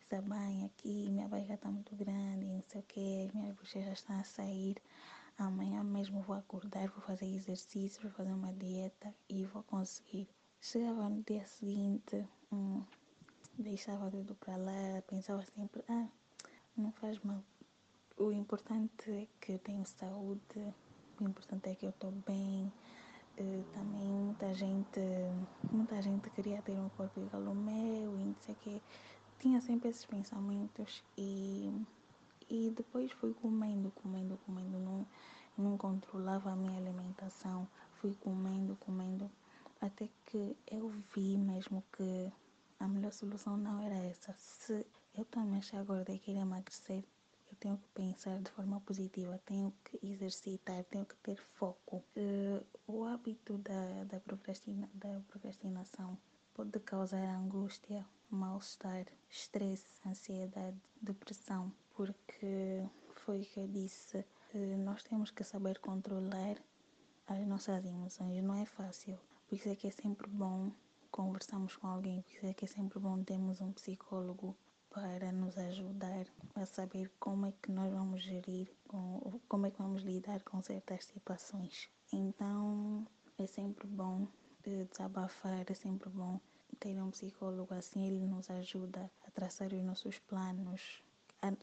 está 0.00 0.20
bem, 0.22 0.64
aqui 0.64 1.08
minha 1.10 1.28
barriga 1.28 1.54
está 1.54 1.70
muito 1.70 1.94
grande, 1.94 2.46
não 2.46 2.62
sei 2.62 2.80
o 2.80 2.84
que, 2.84 3.30
minhas 3.32 3.54
bochechas 3.54 3.98
estão 3.98 4.18
a 4.18 4.24
sair. 4.24 4.76
Amanhã 5.38 5.84
mesmo 5.84 6.20
vou 6.22 6.36
acordar, 6.36 6.88
vou 6.88 7.00
fazer 7.00 7.26
exercício, 7.26 8.02
vou 8.02 8.10
fazer 8.10 8.32
uma 8.32 8.52
dieta 8.52 9.14
e 9.28 9.44
vou 9.44 9.62
conseguir. 9.62 10.28
Chegava 10.60 11.08
no 11.08 11.22
dia 11.22 11.46
seguinte, 11.46 12.28
hum, 12.52 12.82
deixava 13.56 14.10
tudo 14.10 14.34
para 14.34 14.56
lá, 14.56 15.02
pensava 15.06 15.42
sempre, 15.54 15.84
ah, 15.88 16.08
não 16.76 16.90
faz 16.92 17.20
mal, 17.20 17.42
o 18.18 18.32
importante 18.32 19.10
é 19.12 19.28
que 19.40 19.52
eu 19.52 19.58
tenho 19.60 19.86
saúde, 19.86 20.74
o 21.20 21.24
importante 21.24 21.68
é 21.68 21.74
que 21.76 21.86
eu 21.86 21.90
estou 21.90 22.10
bem. 22.26 22.72
Uh, 23.38 23.62
também 23.72 24.10
muita 24.10 24.52
gente, 24.52 25.00
muita 25.70 26.02
gente 26.02 26.28
queria 26.30 26.60
ter 26.62 26.72
um 26.72 26.88
corpo 26.88 27.20
igual 27.20 27.46
ao 27.46 27.54
meu 27.54 28.18
e 28.18 28.24
não 28.24 28.34
sei 28.40 28.56
que. 28.56 28.82
Tinha 29.38 29.60
sempre 29.60 29.88
esses 29.88 30.04
pensamentos 30.04 31.04
e, 31.16 31.72
e 32.48 32.70
depois 32.70 33.10
fui 33.12 33.34
comendo, 33.34 33.90
comendo, 33.90 34.38
comendo. 34.46 34.78
Não, 34.78 35.06
não 35.56 35.76
controlava 35.76 36.50
a 36.50 36.56
minha 36.56 36.78
alimentação. 36.78 37.68
Fui 38.00 38.14
comendo, 38.20 38.76
comendo. 38.76 39.30
até 39.80 40.08
que 40.26 40.56
eu 40.66 40.88
vi 41.14 41.36
mesmo 41.36 41.84
que 41.92 42.32
a 42.80 42.86
melhor 42.86 43.12
solução 43.12 43.56
não 43.56 43.80
era 43.80 43.96
essa. 43.96 44.34
Se 44.38 44.86
eu 45.14 45.24
também 45.26 45.58
achar 45.58 45.80
agora 45.80 46.04
de 46.04 46.18
querer 46.18 46.40
emagrecer, 46.40 47.04
eu 47.50 47.56
tenho 47.58 47.76
que 47.76 47.88
pensar 47.88 48.40
de 48.40 48.50
forma 48.50 48.80
positiva, 48.80 49.40
tenho 49.44 49.72
que 49.84 49.98
exercitar, 50.06 50.84
tenho 50.84 51.04
que 51.04 51.16
ter 51.16 51.36
foco. 51.54 52.04
Uh, 52.16 52.64
o 52.86 53.04
hábito 53.04 53.58
da, 53.58 54.04
da, 54.04 54.20
procrastina, 54.20 54.88
da 54.94 55.20
procrastinação 55.28 56.16
pode 56.54 56.78
causar 56.80 57.22
angústia, 57.36 58.06
mal-estar, 58.30 59.06
estresse, 59.30 59.86
ansiedade, 60.06 60.76
depressão, 61.00 61.72
porque 61.98 62.88
foi 63.24 63.40
o 63.40 63.44
que 63.44 63.58
eu 63.58 63.66
disse, 63.66 64.18
uh, 64.54 64.78
nós 64.84 65.02
temos 65.02 65.32
que 65.32 65.42
saber 65.42 65.80
controlar 65.80 66.56
as 67.26 67.44
nossas 67.44 67.84
emoções, 67.84 68.40
não 68.40 68.54
é 68.54 68.64
fácil. 68.64 69.18
Por 69.48 69.56
isso 69.56 69.68
é 69.68 69.74
que 69.74 69.88
é 69.88 69.90
sempre 69.90 70.28
bom 70.30 70.70
conversarmos 71.10 71.74
com 71.74 71.88
alguém, 71.88 72.22
por 72.22 72.30
isso 72.30 72.46
é 72.46 72.54
que 72.54 72.66
é 72.66 72.68
sempre 72.68 73.00
bom 73.00 73.20
termos 73.24 73.60
um 73.60 73.72
psicólogo 73.72 74.56
para 74.90 75.32
nos 75.32 75.58
ajudar 75.58 76.24
a 76.54 76.64
saber 76.64 77.10
como 77.18 77.46
é 77.46 77.52
que 77.60 77.72
nós 77.72 77.92
vamos 77.92 78.22
gerir, 78.22 78.72
como 79.48 79.66
é 79.66 79.70
que 79.72 79.82
vamos 79.82 80.02
lidar 80.02 80.40
com 80.44 80.62
certas 80.62 81.04
situações. 81.04 81.90
Então 82.12 83.04
é 83.36 83.46
sempre 83.48 83.88
bom 83.88 84.28
desabafar, 84.62 85.64
é 85.68 85.74
sempre 85.74 86.08
bom 86.10 86.38
ter 86.78 87.02
um 87.02 87.10
psicólogo 87.10 87.74
assim, 87.74 88.06
ele 88.06 88.24
nos 88.24 88.48
ajuda 88.50 89.10
a 89.26 89.30
traçar 89.32 89.72
os 89.72 89.82
nossos 89.82 90.16
planos, 90.20 91.02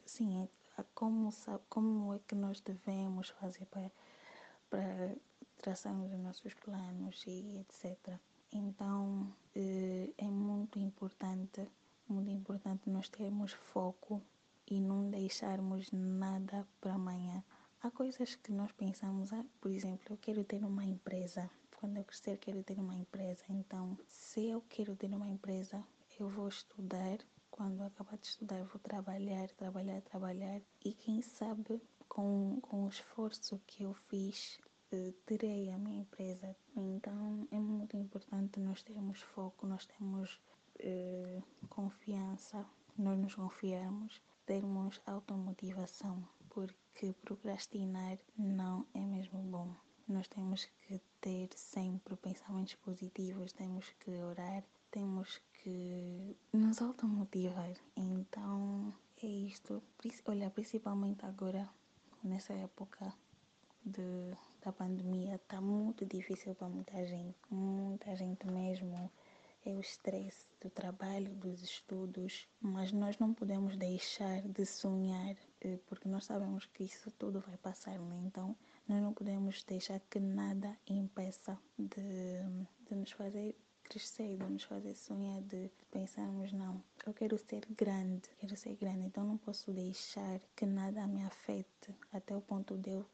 sim, 0.05 0.47
a 0.77 0.83
como, 0.93 1.29
como 1.69 2.13
é 2.13 2.19
que 2.27 2.35
nós 2.35 2.59
devemos 2.61 3.29
fazer 3.29 3.65
para, 3.67 3.91
para 4.69 5.15
traçarmos 5.57 6.11
os 6.11 6.19
nossos 6.19 6.53
planos 6.53 7.23
e 7.27 7.59
etc. 7.59 8.19
Então 8.51 9.33
eh, 9.55 10.09
é 10.17 10.29
muito 10.29 10.79
importante 10.79 11.67
muito 12.07 12.29
importante 12.29 12.87
nós 12.87 13.09
termos 13.09 13.51
foco 13.53 14.21
e 14.67 14.79
não 14.79 15.09
deixarmos 15.09 15.91
nada 15.91 16.67
para 16.79 16.93
amanhã. 16.93 17.43
Há 17.81 17.89
coisas 17.89 18.35
que 18.35 18.51
nós 18.51 18.71
pensamos, 18.73 19.33
ah, 19.33 19.43
por 19.59 19.71
exemplo, 19.71 20.13
eu 20.13 20.17
quero 20.17 20.43
ter 20.43 20.63
uma 20.63 20.85
empresa. 20.85 21.49
Quando 21.77 21.97
eu 21.97 22.03
crescer, 22.03 22.37
quero 22.37 22.63
ter 22.63 22.77
uma 22.79 22.95
empresa. 22.95 23.43
Então, 23.49 23.97
se 24.07 24.45
eu 24.49 24.61
quero 24.69 24.95
ter 24.95 25.11
uma 25.13 25.27
empresa, 25.27 25.83
eu 26.19 26.29
vou 26.29 26.47
estudar. 26.47 27.17
Quando 27.55 27.79
eu 27.79 27.87
acabar 27.87 28.17
de 28.17 28.27
estudar, 28.27 28.59
eu 28.59 28.65
vou 28.65 28.81
trabalhar, 28.81 29.47
trabalhar, 29.51 30.01
trabalhar. 30.01 30.61
E 30.83 30.91
quem 30.91 31.21
sabe, 31.21 31.81
com, 32.09 32.59
com 32.59 32.83
o 32.83 32.89
esforço 32.89 33.61
que 33.65 33.83
eu 33.83 33.93
fiz, 34.09 34.59
eh, 34.91 35.13
terei 35.25 35.71
a 35.71 35.77
minha 35.77 36.01
empresa. 36.01 36.53
Então, 36.75 37.47
é 37.49 37.57
muito 37.57 37.95
importante 37.95 38.59
nós 38.59 38.83
termos 38.83 39.21
foco, 39.21 39.65
nós 39.65 39.85
temos 39.85 40.37
eh, 40.79 41.41
confiança, 41.69 42.65
nós 42.97 43.17
nos 43.17 43.35
confiarmos, 43.35 44.21
termos 44.45 44.99
automotivação, 45.05 46.27
porque 46.49 47.13
procrastinar 47.21 48.17
não 48.37 48.85
é 48.93 48.99
mesmo 48.99 49.39
bom. 49.43 49.73
Nós 50.09 50.27
temos 50.27 50.65
que 50.65 50.99
ter 51.21 51.47
sempre 51.55 52.17
pensamentos 52.17 52.75
positivos, 52.75 53.53
temos 53.53 53.89
que 54.01 54.11
orar, 54.11 54.61
temos 54.95 55.41
que 55.61 56.37
nos 56.53 56.81
automotivar. 56.81 57.73
Então 57.97 58.93
é 59.21 59.27
isto. 59.27 59.83
Olha, 60.25 60.49
principalmente 60.49 61.25
agora, 61.25 61.69
nessa 62.23 62.53
época 62.53 63.13
de, 63.85 64.31
da 64.63 64.71
pandemia, 64.71 65.35
está 65.35 65.59
muito 65.59 66.05
difícil 66.05 66.55
para 66.55 66.69
muita 66.69 67.05
gente, 67.05 67.35
muita 67.49 68.15
gente 68.15 68.47
mesmo 68.47 69.11
é 69.65 69.71
o 69.71 69.81
estresse 69.81 70.45
do 70.61 70.69
trabalho, 70.69 71.35
dos 71.35 71.61
estudos, 71.61 72.47
mas 72.61 72.93
nós 72.93 73.19
não 73.19 73.33
podemos 73.33 73.75
deixar 73.75 74.43
de 74.43 74.65
sonhar, 74.65 75.35
eh, 75.59 75.79
porque 75.87 76.07
nós 76.07 76.23
sabemos 76.23 76.67
que 76.67 76.83
isso 76.85 77.11
tudo 77.19 77.41
vai 77.41 77.57
passar, 77.57 77.99
né? 77.99 78.21
então 78.25 78.55
nós 78.87 79.01
não 79.01 79.11
podemos 79.11 79.63
deixar 79.63 79.99
que 80.09 80.19
nada 80.19 80.77
impeça 80.87 81.59
de, 81.77 82.43
de 82.87 82.95
nos 82.95 83.11
fazer 83.11 83.55
crescer, 83.89 84.37
nos 84.49 84.63
fazer 84.63 84.95
sonhar, 84.95 85.41
de 85.43 85.69
pensarmos, 85.91 86.51
não, 86.51 86.83
eu 87.05 87.13
quero 87.13 87.37
ser 87.37 87.61
grande, 87.77 88.23
quero 88.39 88.55
ser 88.57 88.75
grande, 88.75 89.05
então 89.05 89.23
não 89.23 89.37
posso 89.37 89.71
deixar 89.71 90.39
que 90.55 90.65
nada 90.65 91.07
me 91.07 91.23
afete 91.23 91.93
até 92.11 92.35
o 92.35 92.41
ponto 92.41 92.77
de 92.77 92.89
eu 92.89 93.05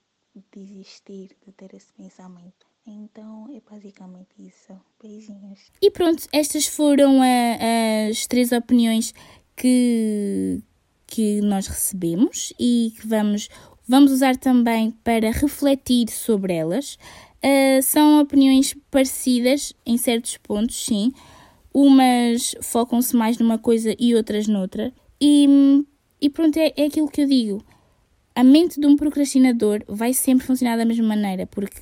desistir 0.52 1.36
de 1.46 1.52
ter 1.52 1.76
esse 1.76 1.92
pensamento. 1.94 2.66
Então 2.86 3.48
é 3.56 3.62
basicamente 3.70 4.30
isso. 4.40 4.74
Beijinhos. 5.02 5.72
E 5.82 5.92
pronto, 5.92 6.28
estas 6.32 6.66
foram 6.68 7.20
as 7.22 8.26
três 8.26 8.52
opiniões 8.52 9.14
que, 9.56 10.62
que 11.06 11.42
nós 11.42 11.68
recebemos 11.68 12.54
e 12.60 12.94
que 13.00 13.08
vamos, 13.08 13.50
vamos 13.88 14.12
usar 14.12 14.36
também 14.38 14.92
para 15.04 15.32
refletir 15.32 16.10
sobre 16.10 16.56
elas. 16.56 16.98
Uh, 17.44 17.82
são 17.82 18.22
opiniões 18.22 18.76
parecidas 18.92 19.74
em 19.86 19.98
certos 19.98 20.38
pontos, 20.38 20.86
sim. 20.86 21.12
Umas 21.74 22.54
focam-se 22.62 23.16
mais 23.16 23.38
numa 23.38 23.58
coisa 23.58 23.96
e 24.00 24.14
outras 24.14 24.48
noutra. 24.48 24.94
E, 25.20 25.84
e 26.22 26.30
pronto, 26.30 26.58
é, 26.58 26.74
é 26.76 26.86
aquilo 26.86 27.10
que 27.10 27.22
eu 27.22 27.28
digo. 27.28 27.66
A 28.36 28.44
mente 28.44 28.80
de 28.80 28.86
um 28.86 28.96
procrastinador 28.96 29.84
vai 29.88 30.14
sempre 30.14 30.46
funcionar 30.46 30.78
da 30.78 30.86
mesma 30.86 31.08
maneira, 31.08 31.48
porque 31.48 31.82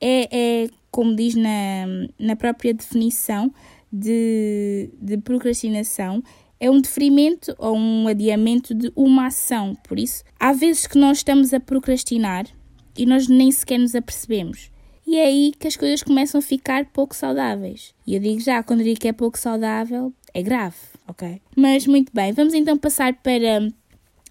é, 0.00 0.28
é 0.64 0.68
como 0.90 1.14
diz 1.14 1.34
na, 1.34 1.86
na 2.18 2.36
própria 2.36 2.72
definição 2.72 3.52
de, 3.92 4.90
de 5.00 5.18
procrastinação, 5.18 6.22
é 6.60 6.70
um 6.70 6.80
deferimento 6.80 7.54
ou 7.58 7.76
um 7.76 8.08
adiamento 8.08 8.74
de 8.74 8.90
uma 8.96 9.26
ação. 9.26 9.76
Por 9.86 9.98
isso, 9.98 10.24
há 10.38 10.52
vezes 10.52 10.86
que 10.86 10.98
nós 10.98 11.18
estamos 11.18 11.54
a 11.54 11.60
procrastinar 11.60 12.46
e 12.96 13.06
nós 13.06 13.28
nem 13.28 13.50
sequer 13.52 13.78
nos 13.78 13.94
apercebemos. 13.94 14.70
E 15.08 15.16
é 15.16 15.24
aí 15.24 15.52
que 15.58 15.66
as 15.66 15.74
coisas 15.74 16.02
começam 16.02 16.38
a 16.38 16.42
ficar 16.42 16.84
pouco 16.84 17.16
saudáveis. 17.16 17.94
E 18.06 18.14
eu 18.14 18.20
digo 18.20 18.40
já, 18.40 18.62
quando 18.62 18.84
digo 18.84 19.00
que 19.00 19.08
é 19.08 19.12
pouco 19.14 19.38
saudável, 19.38 20.12
é 20.34 20.42
grave, 20.42 20.76
ok? 21.06 21.40
Mas 21.56 21.86
muito 21.86 22.12
bem, 22.12 22.30
vamos 22.34 22.52
então 22.52 22.76
passar 22.76 23.14
para, 23.14 23.72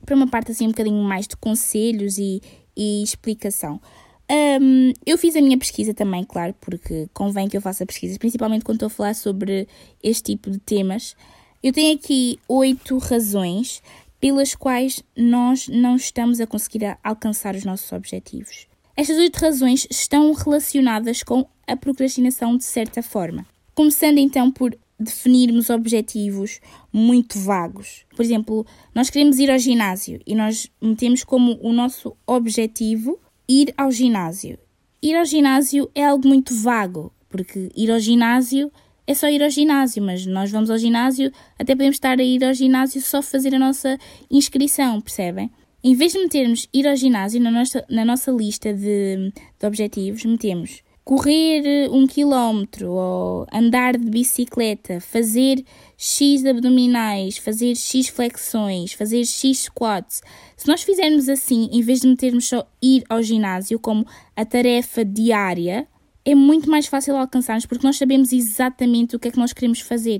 para 0.05 0.15
uma 0.15 0.27
parte 0.27 0.51
assim 0.51 0.65
um 0.65 0.69
bocadinho 0.69 1.03
mais 1.03 1.27
de 1.27 1.35
conselhos 1.35 2.19
e, 2.19 2.43
e 2.75 3.01
explicação. 3.01 3.81
Um, 4.29 4.93
eu 5.03 5.17
fiz 5.17 5.35
a 5.35 5.41
minha 5.41 5.57
pesquisa 5.57 5.95
também, 5.95 6.23
claro, 6.23 6.53
porque 6.61 7.09
convém 7.11 7.49
que 7.49 7.57
eu 7.57 7.61
faça 7.61 7.83
pesquisas, 7.83 8.19
principalmente 8.19 8.63
quando 8.63 8.75
estou 8.75 8.85
a 8.85 8.91
falar 8.91 9.15
sobre 9.15 9.67
este 10.03 10.33
tipo 10.33 10.51
de 10.51 10.59
temas. 10.59 11.15
Eu 11.63 11.73
tenho 11.73 11.95
aqui 11.95 12.39
oito 12.47 12.99
razões 12.99 13.81
pelas 14.19 14.53
quais 14.53 15.01
nós 15.15 15.67
não 15.67 15.95
estamos 15.95 16.39
a 16.39 16.45
conseguir 16.45 16.95
alcançar 17.03 17.55
os 17.55 17.65
nossos 17.65 17.91
objetivos. 17.91 18.67
Estas 18.99 19.19
oito 19.19 19.35
razões 19.35 19.85
estão 19.91 20.33
relacionadas 20.33 21.21
com 21.21 21.45
a 21.67 21.75
procrastinação 21.75 22.57
de 22.57 22.63
certa 22.63 23.03
forma. 23.03 23.45
Começando 23.75 24.17
então 24.17 24.49
por 24.51 24.75
definirmos 24.99 25.69
objetivos 25.69 26.59
muito 26.91 27.37
vagos. 27.37 28.07
Por 28.15 28.25
exemplo, 28.25 28.65
nós 28.95 29.11
queremos 29.11 29.37
ir 29.37 29.51
ao 29.51 29.59
ginásio 29.59 30.19
e 30.25 30.33
nós 30.33 30.71
metemos 30.81 31.23
como 31.23 31.59
o 31.61 31.71
nosso 31.71 32.17
objetivo 32.25 33.19
ir 33.47 33.71
ao 33.77 33.91
ginásio. 33.91 34.57
Ir 34.99 35.15
ao 35.15 35.25
ginásio 35.25 35.87
é 35.93 36.03
algo 36.03 36.27
muito 36.27 36.55
vago, 36.55 37.13
porque 37.29 37.69
ir 37.75 37.91
ao 37.91 37.99
ginásio 37.99 38.71
é 39.05 39.13
só 39.13 39.29
ir 39.29 39.43
ao 39.43 39.51
ginásio, 39.51 40.01
mas 40.01 40.25
nós 40.25 40.49
vamos 40.49 40.71
ao 40.71 40.77
ginásio, 40.79 41.31
até 41.59 41.75
podemos 41.75 41.97
estar 41.97 42.19
a 42.19 42.23
ir 42.23 42.43
ao 42.43 42.53
ginásio 42.55 42.99
só 42.99 43.21
fazer 43.21 43.53
a 43.53 43.59
nossa 43.59 43.95
inscrição, 44.31 44.99
percebem? 44.99 45.51
Em 45.87 45.95
vez 45.95 46.11
de 46.11 46.19
metermos 46.19 46.67
ir 46.73 46.85
ao 46.85 46.97
ginásio 46.97 47.39
na 47.39 47.49
nossa, 47.49 47.85
na 47.89 48.03
nossa 48.03 48.29
lista 48.29 48.73
de, 48.73 49.31
de 49.57 49.65
objetivos, 49.65 50.25
metemos 50.25 50.83
correr 51.05 51.61
eh, 51.65 51.89
um 51.89 52.05
quilómetro 52.05 52.91
ou 52.91 53.47
andar 53.53 53.97
de 53.97 54.09
bicicleta, 54.09 54.99
fazer 54.99 55.63
X 55.97 56.45
abdominais, 56.45 57.37
fazer 57.37 57.73
X 57.73 58.09
flexões, 58.09 58.91
fazer 58.91 59.23
X 59.23 59.59
squats. 59.59 60.21
Se 60.57 60.67
nós 60.67 60.83
fizermos 60.83 61.29
assim, 61.29 61.69
em 61.71 61.81
vez 61.81 62.01
de 62.01 62.09
metermos 62.09 62.49
só 62.49 62.69
ir 62.83 63.05
ao 63.07 63.23
ginásio 63.23 63.79
como 63.79 64.05
a 64.35 64.43
tarefa 64.43 65.05
diária, 65.05 65.87
é 66.25 66.35
muito 66.35 66.69
mais 66.69 66.87
fácil 66.87 67.15
alcançarmos 67.15 67.65
porque 67.65 67.87
nós 67.87 67.95
sabemos 67.95 68.33
exatamente 68.33 69.15
o 69.15 69.19
que 69.19 69.29
é 69.29 69.31
que 69.31 69.39
nós 69.39 69.53
queremos 69.53 69.79
fazer. 69.79 70.19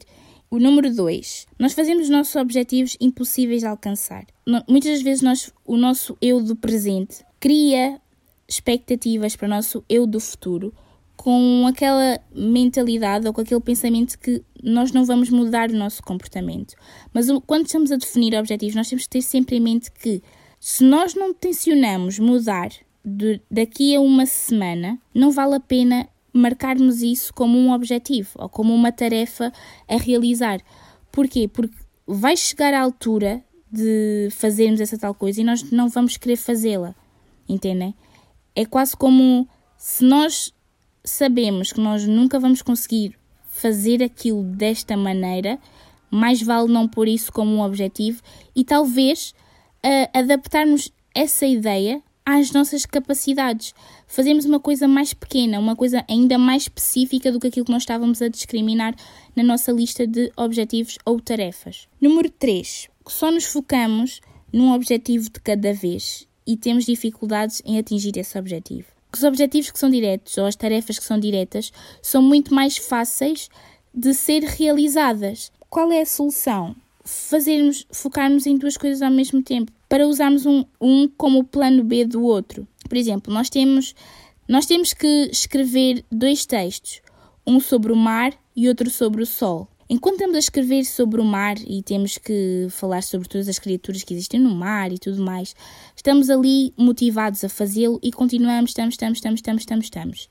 O 0.50 0.60
número 0.60 0.96
2. 0.96 1.46
Nós 1.60 1.74
fazemos 1.74 2.06
os 2.06 2.10
nossos 2.10 2.38
objetivos 2.38 2.96
impossíveis 3.02 3.60
de 3.60 3.68
alcançar. 3.68 4.26
Muitas 4.68 5.02
vezes 5.02 5.22
nós, 5.22 5.54
o 5.66 5.76
nosso 5.76 6.18
eu 6.22 6.42
do 6.42 6.56
presente 6.56 7.26
cria 7.40 8.00
expectativas 8.48 9.36
para 9.36 9.46
o 9.46 9.50
nosso 9.50 9.84
eu 9.90 10.08
do 10.08 10.20
futuro 10.22 10.74
com 11.18 11.66
aquela 11.68 12.20
mentalidade 12.34 13.28
ou 13.28 13.34
com 13.34 13.42
aquele 13.42 13.60
pensamento 13.60 14.18
que 14.18 14.42
nós 14.64 14.94
não 14.94 15.04
vamos 15.04 15.30
mudar 15.30 15.70
o 15.70 15.76
nosso 15.76 16.02
comportamento. 16.02 16.76
Mas 17.14 17.28
quando 17.46 17.66
estamos 17.66 17.92
a 17.92 17.98
definir 17.98 18.36
objetivos, 18.36 18.76
nós 18.76 18.88
temos 18.88 19.04
que 19.04 19.10
ter 19.10 19.22
sempre 19.22 19.58
em 19.58 19.60
mente 19.60 19.92
que 19.92 20.24
se 20.60 20.84
nós 20.84 21.14
não 21.14 21.34
tencionamos 21.34 22.18
mudar 22.18 22.70
de, 23.04 23.42
daqui 23.52 23.96
a 23.96 24.00
uma 24.00 24.26
semana, 24.26 24.98
não 25.14 25.32
vale 25.32 25.56
a 25.56 25.60
pena 25.60 26.08
marcarmos 26.32 27.02
isso 27.02 27.34
como 27.34 27.58
um 27.58 27.74
objetivo 27.74 28.30
ou 28.36 28.48
como 28.48 28.74
uma 28.74 28.92
tarefa 28.92 29.52
a 29.90 29.98
realizar. 29.98 30.62
Porquê? 31.12 31.48
Porque 31.48 31.76
vai 32.06 32.38
chegar 32.38 32.74
a 32.74 32.82
altura 32.82 33.44
de 33.72 34.30
fazermos 34.32 34.80
essa 34.80 34.98
tal 34.98 35.14
coisa 35.14 35.42
e 35.42 35.44
nós 35.44 35.64
não 35.72 35.90
vamos 35.90 36.18
querer 36.18 36.38
fazê-la. 36.38 36.96
Entendem? 37.48 37.96
É 38.56 38.66
quase 38.66 38.96
como 38.96 39.48
se 39.78 40.04
nós 40.04 40.54
sabemos 41.04 41.72
que 41.72 41.80
nós 41.80 42.06
nunca 42.06 42.40
vamos 42.40 42.62
conseguir 42.62 43.16
fazer 43.50 44.04
aquilo 44.04 44.44
desta 44.44 44.96
maneira, 44.96 45.60
mais 46.12 46.42
vale 46.42 46.72
não 46.72 46.88
pôr 46.88 47.08
isso 47.08 47.32
como 47.32 47.56
um 47.56 47.62
objetivo 47.62 48.22
e 48.56 48.64
talvez 48.64 49.34
uh, 49.86 50.18
adaptarmos 50.18 50.92
essa 51.14 51.46
ideia 51.46 52.02
às 52.26 52.52
nossas 52.52 52.86
capacidades. 52.86 53.74
Fazemos 54.06 54.46
uma 54.46 54.60
coisa 54.60 54.88
mais 54.88 55.14
pequena, 55.14 55.60
uma 55.60 55.76
coisa 55.76 56.04
ainda 56.10 56.38
mais 56.38 56.64
específica 56.64 57.32
do 57.32 57.40
que 57.40 57.48
aquilo 57.48 57.66
que 57.66 57.72
nós 57.72 57.84
estávamos 57.84 58.22
a 58.22 58.28
discriminar 58.28 58.94
na 59.36 59.44
nossa 59.44 59.72
lista 59.72 60.06
de 60.06 60.32
objetivos 60.36 60.98
ou 61.06 61.20
tarefas. 61.22 61.88
Número 62.02 62.30
3. 62.30 62.90
Só 63.08 63.32
nos 63.32 63.46
focamos 63.46 64.22
num 64.52 64.74
objetivo 64.74 65.30
de 65.30 65.40
cada 65.40 65.74
vez 65.74 66.28
e 66.46 66.58
temos 66.58 66.86
dificuldades 66.86 67.62
em 67.66 67.78
atingir 67.78 68.18
esse 68.18 68.38
objetivo. 68.38 68.88
Os 69.14 69.24
objetivos 69.24 69.72
que 69.72 69.80
são 69.80 69.90
diretos 69.90 70.38
ou 70.38 70.46
as 70.46 70.56
tarefas 70.56 71.00
que 71.00 71.06
são 71.06 71.20
diretas 71.20 71.72
são 72.02 72.22
muito 72.22 72.54
mais 72.54 72.78
fáceis 72.78 73.50
de 73.94 74.14
ser 74.14 74.44
realizadas. 74.44 75.52
Qual 75.70 75.92
é 75.92 76.02
a 76.02 76.06
solução? 76.06 76.76
Fazermos, 77.04 77.88
focarmos 77.92 78.46
em 78.46 78.58
duas 78.58 78.76
coisas 78.78 79.02
ao 79.02 79.10
mesmo 79.10 79.42
tempo, 79.42 79.72
para 79.88 80.08
usarmos 80.08 80.46
um, 80.46 80.66
um 80.80 81.08
como 81.08 81.44
plano 81.44 81.84
B 81.84 82.06
do 82.06 82.22
outro. 82.24 82.68
Por 82.88 82.98
exemplo, 82.98 83.34
nós 83.34 83.50
temos, 83.50 83.96
nós 84.48 84.66
temos 84.66 84.94
que 84.94 85.30
escrever 85.32 86.04
dois 86.12 86.46
textos, 86.46 87.02
um 87.46 87.60
sobre 87.60 87.94
o 87.94 87.96
mar 87.96 88.34
e 88.56 88.68
outro 88.68 88.90
sobre 88.90 89.24
o 89.24 89.26
sol. 89.26 89.70
Enquanto 89.90 90.16
estamos 90.16 90.36
a 90.36 90.40
escrever 90.40 90.84
sobre 90.84 91.22
o 91.22 91.24
mar 91.24 91.56
e 91.66 91.82
temos 91.82 92.18
que 92.18 92.68
falar 92.70 93.02
sobre 93.02 93.30
todas 93.30 93.48
as 93.48 93.58
criaturas 93.58 94.04
que 94.04 94.14
existem 94.14 94.38
no 94.38 94.54
mar 94.54 94.92
e 94.92 95.00
tudo 95.00 95.24
mais, 95.24 95.56
estamos 95.96 96.30
ali 96.30 96.74
motivados 96.76 97.42
a 97.46 97.50
fazê-lo 97.50 97.98
e 98.04 98.12
continuamos, 98.12 98.72
estamos, 98.72 98.96
estamos, 98.96 99.18
estamos, 99.20 99.40
estamos, 99.40 99.62
estamos, 99.62 99.86
estamos. 99.86 100.30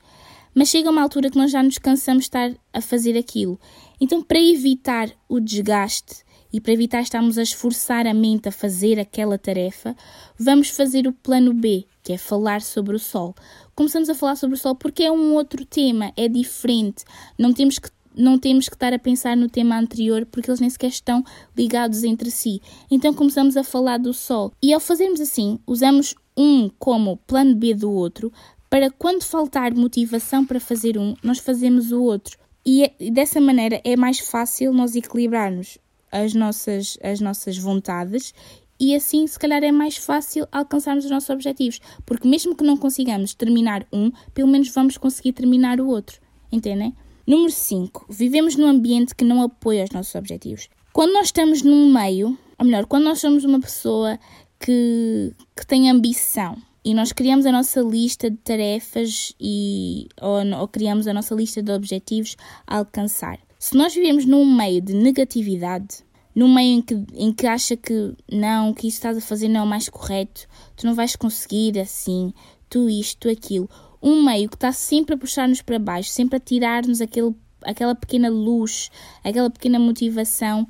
Mas 0.55 0.69
chega 0.69 0.91
uma 0.91 1.03
altura 1.03 1.31
que 1.31 1.39
nós 1.39 1.51
já 1.51 1.63
nos 1.63 1.79
cansamos 1.79 2.25
de 2.25 2.29
estar 2.29 2.53
a 2.71 2.83
fazer 2.83 3.17
aquilo. 3.17 3.59
Então, 3.99 4.23
para 4.23 4.39
evitar 4.39 5.11
o 5.27 5.41
desgaste 5.41 6.25
e 6.53 6.61
para 6.61 6.73
evitar 6.73 7.01
estarmos 7.01 7.39
a 7.39 7.43
esforçar 7.43 8.07
a 8.07 8.13
mente 8.13 8.49
a 8.49 8.53
fazer 8.53 9.01
aquela 9.01 9.39
tarefa, 9.39 9.97
vamos 10.39 10.69
fazer 10.69 11.07
o 11.07 11.13
plano 11.13 11.55
B, 11.55 11.87
que 12.03 12.13
é 12.13 12.19
falar 12.19 12.61
sobre 12.61 12.95
o 12.95 12.99
Sol. 12.99 13.35
Começamos 13.75 14.09
a 14.09 14.15
falar 14.15 14.37
sobre 14.37 14.55
o 14.55 14.59
Sol 14.59 14.75
porque 14.75 15.03
é 15.03 15.11
um 15.11 15.35
outro 15.35 15.65
tema, 15.65 16.13
é 16.15 16.29
diferente. 16.29 17.05
Não 17.39 17.53
temos 17.53 17.79
que 17.79 17.91
não 18.17 18.39
temos 18.39 18.69
que 18.69 18.75
estar 18.75 18.93
a 18.93 18.99
pensar 18.99 19.37
no 19.37 19.49
tema 19.49 19.79
anterior 19.79 20.27
porque 20.27 20.51
eles 20.51 20.61
nem 20.61 20.71
sequer 20.71 20.89
estão 20.89 21.25
ligados 21.57 22.03
entre 22.03 22.31
si. 22.31 22.61
Então 22.91 23.13
começamos 23.13 23.57
a 23.57 23.65
falar 23.65 23.99
do 23.99 24.13
Sol. 24.15 24.53
E 24.63 24.73
ao 24.73 24.81
fazermos 24.81 25.21
assim, 25.21 25.59
usamos 25.67 26.15
um 26.37 26.69
como 26.79 27.17
plano 27.19 27.55
B 27.55 27.75
do 27.75 27.91
outro 27.91 28.33
para 28.69 28.91
quando 28.91 29.23
faltar 29.23 29.75
motivação 29.75 30.45
para 30.45 30.59
fazer 30.59 30.99
um, 30.99 31.15
nós 31.23 31.39
fazemos 31.39 31.93
o 31.93 32.03
outro. 32.03 32.39
E 32.65 32.85
é, 32.85 33.11
dessa 33.11 33.41
maneira 33.41 33.81
é 33.85 33.97
mais 33.97 34.19
fácil 34.19 34.73
nós 34.73 34.97
equilibrarmos 34.97 35.79
as 36.11 36.35
nossas, 36.35 36.99
as 37.03 37.21
nossas 37.21 37.57
vontades 37.59 38.33
e 38.79 38.95
assim, 38.95 39.27
se 39.27 39.39
calhar, 39.39 39.65
é 39.65 39.73
mais 39.73 39.97
fácil 39.97 40.47
alcançarmos 40.53 41.07
os 41.07 41.11
nossos 41.11 41.31
objetivos, 41.31 41.81
porque 42.05 42.29
mesmo 42.29 42.55
que 42.55 42.63
não 42.63 42.77
consigamos 42.77 43.33
terminar 43.35 43.87
um, 43.91 44.11
pelo 44.35 44.49
menos 44.49 44.69
vamos 44.69 44.99
conseguir 44.99 45.33
terminar 45.33 45.81
o 45.81 45.89
outro. 45.89 46.21
Entendem? 46.53 46.95
Número 47.27 47.51
5. 47.51 48.07
Vivemos 48.09 48.55
num 48.55 48.69
ambiente 48.69 49.13
que 49.13 49.25
não 49.25 49.43
apoia 49.43 49.83
os 49.83 49.91
nossos 49.91 50.15
objetivos. 50.15 50.69
Quando 50.93 51.13
nós 51.13 51.27
estamos 51.27 51.61
num 51.61 51.93
meio, 51.93 52.39
ou 52.57 52.65
melhor, 52.65 52.87
quando 52.87 53.03
nós 53.03 53.21
somos 53.21 53.45
uma 53.45 53.61
pessoa 53.61 54.17
que, 54.61 55.33
que 55.57 55.67
tem 55.67 55.91
ambição 55.91 56.57
e 56.85 56.95
nós 56.95 57.11
criamos 57.11 57.45
a 57.45 57.51
nossa 57.51 57.81
lista 57.81 58.31
de 58.31 58.37
tarefas 58.37 59.35
e, 59.41 60.07
ou, 60.21 60.39
ou 60.61 60.69
criamos 60.69 61.09
a 61.09 61.13
nossa 61.13 61.35
lista 61.35 61.61
de 61.61 61.73
objetivos 61.73 62.37
a 62.65 62.77
alcançar. 62.79 63.41
Se 63.59 63.77
nós 63.77 63.93
vivemos 63.93 64.25
num 64.25 64.47
meio 64.47 64.81
de 64.81 64.95
negatividade, 64.95 66.05
num 66.33 66.53
meio 66.53 66.79
em 66.79 66.83
que, 66.83 66.95
em 67.13 67.33
que 67.33 67.47
acha 67.47 67.77
que 67.77 68.15
não, 68.31 68.73
que 68.73 68.87
isso 68.87 68.99
estás 68.99 69.19
a 69.19 69.21
fazer 69.21 69.49
não 69.49 69.63
é 69.63 69.65
o 69.65 69.67
mais 69.67 69.89
correto, 69.89 70.47
tu 70.77 70.87
não 70.87 70.95
vais 70.95 71.17
conseguir 71.17 71.77
assim, 71.81 72.33
tu 72.71 72.89
isto, 72.89 73.19
tu 73.19 73.29
aquilo, 73.29 73.69
um 74.03 74.23
meio 74.23 74.49
que 74.49 74.57
está 74.57 74.73
sempre 74.73 75.15
a 75.15 75.19
puxar-nos 75.19 75.63
para 75.63 75.79
baixo, 75.79 76.11
sempre 76.11 76.37
a 76.37 76.41
tirar-nos 76.41 77.01
aquela 77.01 77.95
pequena 77.95 78.29
luz, 78.29 78.91
aquela 79.25 79.51
pequena 79.51 79.79
motivação 79.79 80.67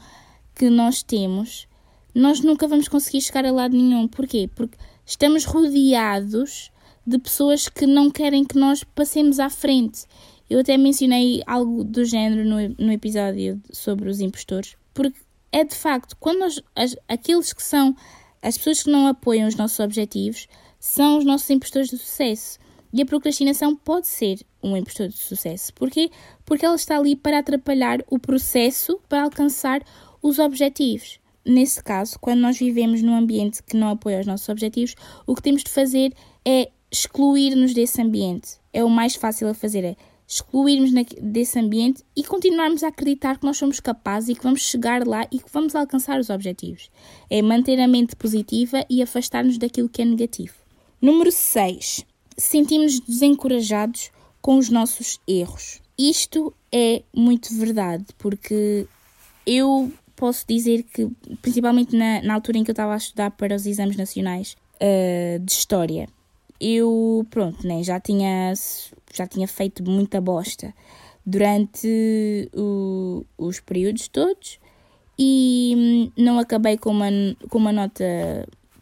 que 0.55 0.71
nós 0.71 1.03
temos, 1.03 1.69
nós 2.15 2.41
nunca 2.41 2.67
vamos 2.67 2.89
conseguir 2.89 3.21
chegar 3.21 3.45
a 3.45 3.53
lado 3.53 3.77
nenhum. 3.77 4.09
Porquê? 4.09 4.49
Porque 4.55 4.79
estamos 5.05 5.45
rodeados 5.45 6.71
de 7.07 7.19
pessoas 7.19 7.69
que 7.69 7.87
não 7.87 8.11
querem 8.11 8.45
que 8.45 8.59
nós 8.59 8.83
passemos 8.83 9.39
à 9.39 9.51
frente. 9.51 10.07
Eu 10.49 10.61
até 10.61 10.77
mencionei 10.77 11.43
algo 11.47 11.85
do 11.85 12.05
género 12.05 12.49
no, 12.49 12.75
no 12.79 12.93
episódio 12.93 13.61
sobre 13.71 14.09
os 14.09 14.21
impostores, 14.21 14.77
porque 14.95 15.19
é 15.53 15.65
de 15.65 15.75
facto, 15.75 16.17
quando 16.19 16.39
nós, 16.39 16.63
as, 16.75 16.97
aqueles 17.09 17.53
que 17.53 17.63
são 17.63 17.95
as 18.43 18.57
pessoas 18.57 18.83
que 18.83 18.91
não 18.91 19.07
apoiam 19.07 19.49
os 19.49 19.57
nossos 19.57 19.79
objetivos, 19.81 20.47
são 20.79 21.19
os 21.19 21.25
nossos 21.25 21.51
impostores 21.51 21.91
de 21.91 21.99
sucesso. 21.99 22.59
E 22.93 23.03
a 23.03 23.07
procrastinação 23.07 23.77
pode 23.77 24.07
ser 24.07 24.41
um 24.63 24.77
impostor 24.77 25.09
de 25.09 25.17
sucesso. 25.17 25.73
Porquê? 25.75 26.11
Porque 26.45 26.65
ela 26.65 26.77
está 26.77 26.99
ali 26.99 27.17
para 27.17 27.39
atrapalhar 27.39 28.01
o 28.09 28.19
processo 28.19 29.01
para 29.09 29.23
alcançar 29.23 29.83
os 30.23 30.39
objetivos. 30.39 31.21
Nesse 31.45 31.83
caso, 31.83 32.19
quando 32.19 32.41
nós 32.41 32.59
vivemos 32.59 33.03
num 33.03 33.17
ambiente 33.17 33.63
que 33.63 33.77
não 33.77 33.91
apoia 33.91 34.21
os 34.21 34.27
nossos 34.27 34.49
objetivos, 34.49 34.97
o 35.27 35.35
que 35.35 35.43
temos 35.43 35.63
de 35.63 35.71
fazer 35.71 36.13
é 36.45 36.71
excluir-nos 36.91 37.73
desse 37.73 38.03
ambiente. 38.03 38.59
É 38.73 38.83
o 38.83 38.91
mais 38.91 39.15
fácil 39.15 39.49
a 39.49 39.55
fazer, 39.55 39.85
é 39.85 39.97
excluirmos 40.27 40.91
desse 41.23 41.59
ambiente 41.59 42.03
e 42.17 42.25
continuarmos 42.25 42.83
a 42.83 42.89
acreditar 42.89 43.39
que 43.39 43.47
nós 43.47 43.57
somos 43.57 43.79
capazes 43.79 44.31
e 44.31 44.35
que 44.35 44.43
vamos 44.43 44.63
chegar 44.63 45.07
lá 45.07 45.25
e 45.31 45.39
que 45.39 45.53
vamos 45.53 45.77
alcançar 45.77 46.19
os 46.19 46.31
objetivos. 46.31 46.91
É 47.31 47.41
manter 47.41 47.79
a 47.81 47.87
mente 47.87 48.17
positiva 48.17 48.85
e 48.91 49.01
afastar-nos 49.01 49.57
daquilo 49.57 49.89
que 49.89 50.03
é 50.03 50.05
negativo. 50.05 50.55
Número 51.01 51.31
6 51.31 52.05
sentimos 52.37 53.01
desencorajados 53.01 54.11
com 54.41 54.59
os 54.59 54.69
nossos 54.69 55.21
erros. 55.27 55.81
Isto 55.99 56.53
é 56.71 57.03
muito 57.15 57.55
verdade, 57.55 58.05
porque 58.19 58.87
eu 59.47 59.91
posso 60.15 60.45
dizer 60.47 60.83
que, 60.83 61.09
principalmente 61.43 61.97
na, 61.97 62.23
na 62.23 62.35
altura 62.35 62.59
em 62.59 62.65
que 62.65 62.71
eu 62.71 62.75
estava 62.75 62.95
a 62.95 62.97
estudar 62.97 63.31
para 63.31 63.55
os 63.55 63.67
exames 63.67 63.97
nacionais 63.97 64.57
uh, 64.77 65.39
de 65.39 65.53
História, 65.53 66.09
eu, 66.61 67.27
pronto, 67.31 67.67
né, 67.67 67.83
já, 67.83 68.01
tinha, 68.01 68.53
já 69.13 69.27
tinha 69.27 69.47
feito 69.47 69.83
muita 69.83 70.21
bosta 70.21 70.75
durante 71.25 72.49
o, 72.55 73.25
os 73.37 73.61
períodos 73.61 74.09
todos 74.09 74.59
e 75.19 75.75
hum, 75.77 76.13
não 76.17 76.39
acabei 76.39 76.77
com 76.77 76.91
uma, 76.91 77.09
com 77.49 77.59
uma 77.59 77.73
nota 77.73 78.05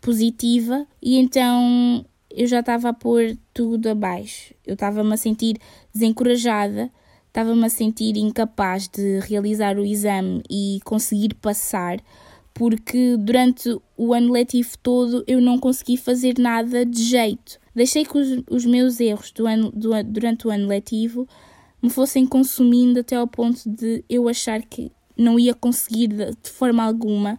positiva 0.01 0.87
e 1.01 1.17
então 1.17 2.05
eu 2.35 2.47
já 2.47 2.61
estava 2.61 2.89
a 2.89 2.93
pôr 2.93 3.37
tudo 3.53 3.89
abaixo. 3.89 4.55
Eu 4.67 4.75
estava-me 4.75 5.15
a 5.15 5.17
sentir 5.17 5.57
desencorajada, 5.93 6.91
estava-me 7.29 7.65
a 7.65 7.69
sentir 7.69 8.17
incapaz 8.17 8.89
de 8.89 9.21
realizar 9.21 9.79
o 9.79 9.85
exame 9.85 10.43
e 10.51 10.81
conseguir 10.85 11.35
passar, 11.35 12.01
porque 12.53 13.17
durante 13.17 13.79
o 13.97 14.13
ano 14.13 14.33
letivo 14.33 14.77
todo 14.83 15.25
eu 15.27 15.41
não 15.41 15.59
consegui 15.59 15.97
fazer 15.97 16.35
nada 16.39 16.85
de 16.85 17.03
jeito. 17.03 17.61
Deixei 17.75 18.05
que 18.05 18.17
os, 18.17 18.43
os 18.49 18.65
meus 18.65 19.01
erros 19.01 19.31
do 19.33 19.47
ano, 19.47 19.71
do, 19.73 19.91
durante 20.05 20.47
o 20.47 20.51
ano 20.51 20.67
letivo 20.67 21.29
me 21.83 21.91
fossem 21.91 22.25
consumindo 22.25 23.01
até 23.01 23.17
ao 23.17 23.27
ponto 23.27 23.69
de 23.69 24.05
eu 24.09 24.29
achar 24.29 24.63
que 24.63 24.91
não 25.17 25.39
ia 25.39 25.55
conseguir 25.55 26.09
de, 26.09 26.31
de 26.31 26.51
forma 26.51 26.83
alguma 26.83 27.39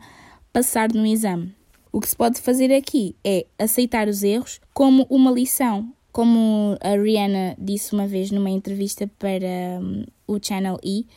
passar 0.54 0.92
no 0.94 1.06
exame. 1.06 1.55
O 1.96 2.02
que 2.02 2.10
se 2.10 2.18
pode 2.18 2.42
fazer 2.42 2.74
aqui 2.74 3.16
é 3.24 3.46
aceitar 3.58 4.10
os 4.10 4.22
erros 4.22 4.60
como 4.74 5.08
uma 5.10 5.32
lição. 5.32 5.94
Como 6.12 6.78
a 6.82 6.90
Rihanna 6.90 7.56
disse 7.58 7.94
uma 7.94 8.06
vez 8.06 8.32
numa 8.32 8.50
entrevista 8.50 9.10
para 9.18 9.80
um, 9.82 10.04
o 10.28 10.38
Channel 10.38 10.78
E, 10.84 11.08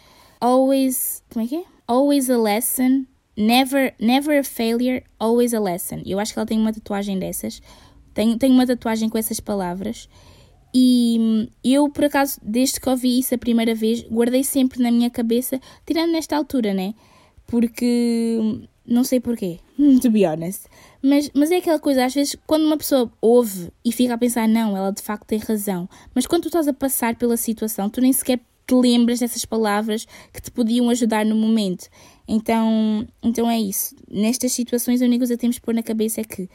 always, 0.40 1.20
como 1.32 1.44
é 1.44 1.48
que 1.48 1.56
é? 1.56 1.64
Always 1.84 2.30
a 2.30 2.38
lesson, 2.38 3.06
never, 3.36 3.92
never 3.98 4.38
a 4.38 4.44
failure, 4.44 5.02
always 5.18 5.52
a 5.52 5.58
lesson. 5.58 6.00
Eu 6.06 6.20
acho 6.20 6.32
que 6.32 6.38
ela 6.38 6.46
tem 6.46 6.60
uma 6.60 6.72
tatuagem 6.72 7.18
dessas. 7.18 7.60
Tenho, 8.14 8.38
tenho 8.38 8.54
uma 8.54 8.64
tatuagem 8.64 9.08
com 9.08 9.18
essas 9.18 9.40
palavras. 9.40 10.08
E 10.72 11.16
hum, 11.18 11.48
eu, 11.64 11.88
por 11.88 12.04
acaso, 12.04 12.38
desde 12.40 12.78
que 12.78 12.88
ouvi 12.88 13.18
isso 13.18 13.34
a 13.34 13.38
primeira 13.38 13.74
vez, 13.74 14.02
guardei 14.02 14.44
sempre 14.44 14.80
na 14.80 14.92
minha 14.92 15.10
cabeça, 15.10 15.60
tirando 15.84 16.12
nesta 16.12 16.36
altura, 16.36 16.72
né? 16.72 16.94
Porque 17.48 18.38
hum, 18.40 18.62
Não 18.86 19.02
sei 19.02 19.18
porquê, 19.18 19.58
to 20.00 20.10
be 20.10 20.26
honest. 20.26 20.66
Mas, 21.02 21.30
mas 21.32 21.50
é 21.50 21.56
aquela 21.56 21.78
coisa, 21.78 22.04
às 22.04 22.14
vezes, 22.14 22.36
quando 22.46 22.64
uma 22.64 22.76
pessoa 22.76 23.10
ouve 23.20 23.70
e 23.84 23.92
fica 23.92 24.14
a 24.14 24.18
pensar, 24.18 24.48
não, 24.48 24.76
ela 24.76 24.90
de 24.90 25.02
facto 25.02 25.26
tem 25.26 25.38
razão. 25.38 25.88
Mas 26.14 26.26
quando 26.26 26.42
tu 26.42 26.48
estás 26.48 26.66
a 26.66 26.72
passar 26.72 27.14
pela 27.16 27.36
situação, 27.36 27.88
tu 27.88 28.00
nem 28.00 28.12
sequer 28.12 28.40
te 28.66 28.74
lembras 28.74 29.20
dessas 29.20 29.44
palavras 29.44 30.06
que 30.32 30.42
te 30.42 30.50
podiam 30.50 30.90
ajudar 30.90 31.24
no 31.24 31.34
momento. 31.34 31.88
Então, 32.26 33.06
então 33.22 33.50
é 33.50 33.58
isso. 33.58 33.96
Nestas 34.10 34.52
situações, 34.52 35.00
a 35.00 35.06
única 35.06 35.20
coisa 35.20 35.34
que 35.34 35.40
temos 35.40 35.58
que 35.58 35.64
pôr 35.64 35.74
na 35.74 35.82
cabeça 35.82 36.20
é 36.20 36.24
que 36.24 36.48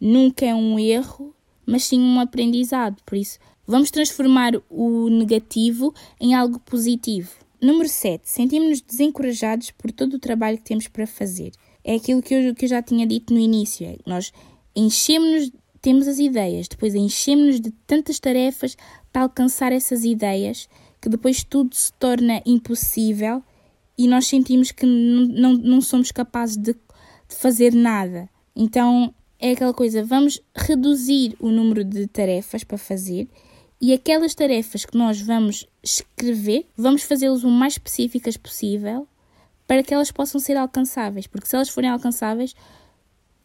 nunca 0.00 0.46
é 0.46 0.54
um 0.54 0.78
erro, 0.78 1.34
mas 1.66 1.84
sim 1.84 2.00
um 2.00 2.18
aprendizado. 2.20 3.02
Por 3.04 3.18
isso, 3.18 3.38
vamos 3.66 3.90
transformar 3.90 4.52
o 4.70 5.10
negativo 5.10 5.92
em 6.18 6.34
algo 6.34 6.58
positivo. 6.60 7.30
Número 7.60 7.88
7. 7.88 8.22
Sentimos-nos 8.24 8.80
desencorajados 8.80 9.70
por 9.72 9.92
todo 9.92 10.14
o 10.14 10.18
trabalho 10.18 10.56
que 10.56 10.64
temos 10.64 10.88
para 10.88 11.06
fazer. 11.06 11.52
É 11.84 11.94
aquilo 11.94 12.22
que 12.22 12.34
eu, 12.34 12.54
que 12.54 12.64
eu 12.64 12.68
já 12.68 12.82
tinha 12.82 13.06
dito 13.06 13.32
no 13.32 13.40
início. 13.40 13.86
É 13.86 13.96
nós 14.06 14.32
enchemos-nos, 14.74 15.52
temos 15.80 16.06
as 16.06 16.18
ideias, 16.18 16.68
depois 16.68 16.94
enchemos-nos 16.94 17.60
de 17.60 17.70
tantas 17.86 18.18
tarefas 18.18 18.76
para 19.12 19.22
alcançar 19.22 19.72
essas 19.72 20.04
ideias 20.04 20.68
que 21.00 21.08
depois 21.08 21.42
tudo 21.42 21.74
se 21.74 21.92
torna 21.94 22.42
impossível 22.44 23.42
e 23.96 24.06
nós 24.06 24.26
sentimos 24.26 24.70
que 24.70 24.86
não, 24.86 25.54
não, 25.54 25.80
somos 25.80 26.12
capazes 26.12 26.56
de, 26.56 26.72
de 26.72 27.36
fazer 27.36 27.74
nada. 27.74 28.28
Então 28.54 29.14
é 29.38 29.52
aquela 29.52 29.72
coisa, 29.72 30.04
vamos 30.04 30.40
reduzir 30.54 31.34
o 31.40 31.48
número 31.48 31.82
de 31.82 32.06
tarefas 32.06 32.62
para 32.62 32.76
fazer 32.76 33.28
e 33.80 33.94
aquelas 33.94 34.34
tarefas 34.34 34.84
que 34.84 34.96
nós 34.96 35.20
vamos 35.20 35.66
escrever, 35.82 36.66
vamos 36.76 37.02
fazê-las 37.02 37.42
o 37.44 37.48
mais 37.48 37.74
específicas 37.74 38.36
possível 38.36 39.08
para 39.70 39.84
que 39.84 39.94
elas 39.94 40.10
possam 40.10 40.40
ser 40.40 40.56
alcançáveis, 40.56 41.28
porque 41.28 41.46
se 41.46 41.54
elas 41.54 41.68
forem 41.68 41.88
alcançáveis, 41.88 42.56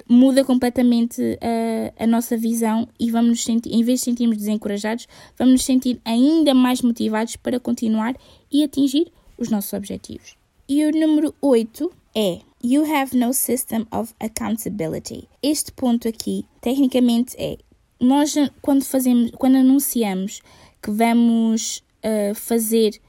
muda 0.09 0.43
completamente 0.43 1.21
a, 1.39 2.03
a 2.03 2.07
nossa 2.07 2.35
visão 2.35 2.87
e 2.99 3.11
vamos 3.11 3.29
nos 3.29 3.43
sentir, 3.43 3.71
em 3.71 3.83
vez 3.83 3.99
de 3.99 4.05
sentirmos 4.05 4.35
desencorajados, 4.35 5.07
vamos 5.37 5.53
nos 5.53 5.63
sentir 5.63 6.01
ainda 6.03 6.51
mais 6.55 6.81
motivados 6.81 7.35
para 7.35 7.59
continuar 7.59 8.15
e 8.51 8.63
atingir 8.63 9.11
os 9.37 9.51
nossos 9.51 9.71
objetivos. 9.73 10.35
E 10.67 10.83
o 10.85 10.91
número 10.91 11.31
8 11.39 11.91
é 12.15 12.39
You 12.63 12.91
have 12.91 13.15
no 13.15 13.31
system 13.31 13.85
of 13.91 14.15
accountability. 14.19 15.29
Este 15.43 15.71
ponto 15.73 16.07
aqui, 16.07 16.43
tecnicamente, 16.59 17.35
é 17.37 17.59
nós 17.99 18.33
quando 18.63 18.83
fazemos, 18.83 19.29
quando 19.37 19.57
anunciamos 19.57 20.41
que 20.81 20.89
vamos 20.89 21.83
uh, 22.03 22.33
fazer 22.33 22.99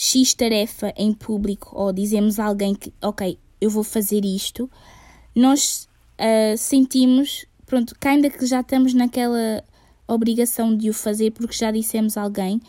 X 0.00 0.32
tarefa 0.32 0.94
em 0.96 1.12
público 1.12 1.72
ou 1.74 1.92
dizemos 1.92 2.38
a 2.38 2.44
alguém 2.44 2.72
que, 2.72 2.94
ok, 3.02 3.36
eu 3.60 3.68
vou 3.68 3.82
fazer 3.82 4.24
isto, 4.24 4.70
nós 5.34 5.88
uh, 6.20 6.56
sentimos, 6.56 7.44
pronto, 7.66 7.96
ainda 8.04 8.30
que 8.30 8.46
já 8.46 8.60
estamos 8.60 8.94
naquela 8.94 9.64
obrigação 10.06 10.76
de 10.76 10.88
o 10.88 10.94
fazer 10.94 11.32
porque 11.32 11.56
já 11.56 11.72
dissemos 11.72 12.16
a 12.16 12.22
alguém 12.22 12.60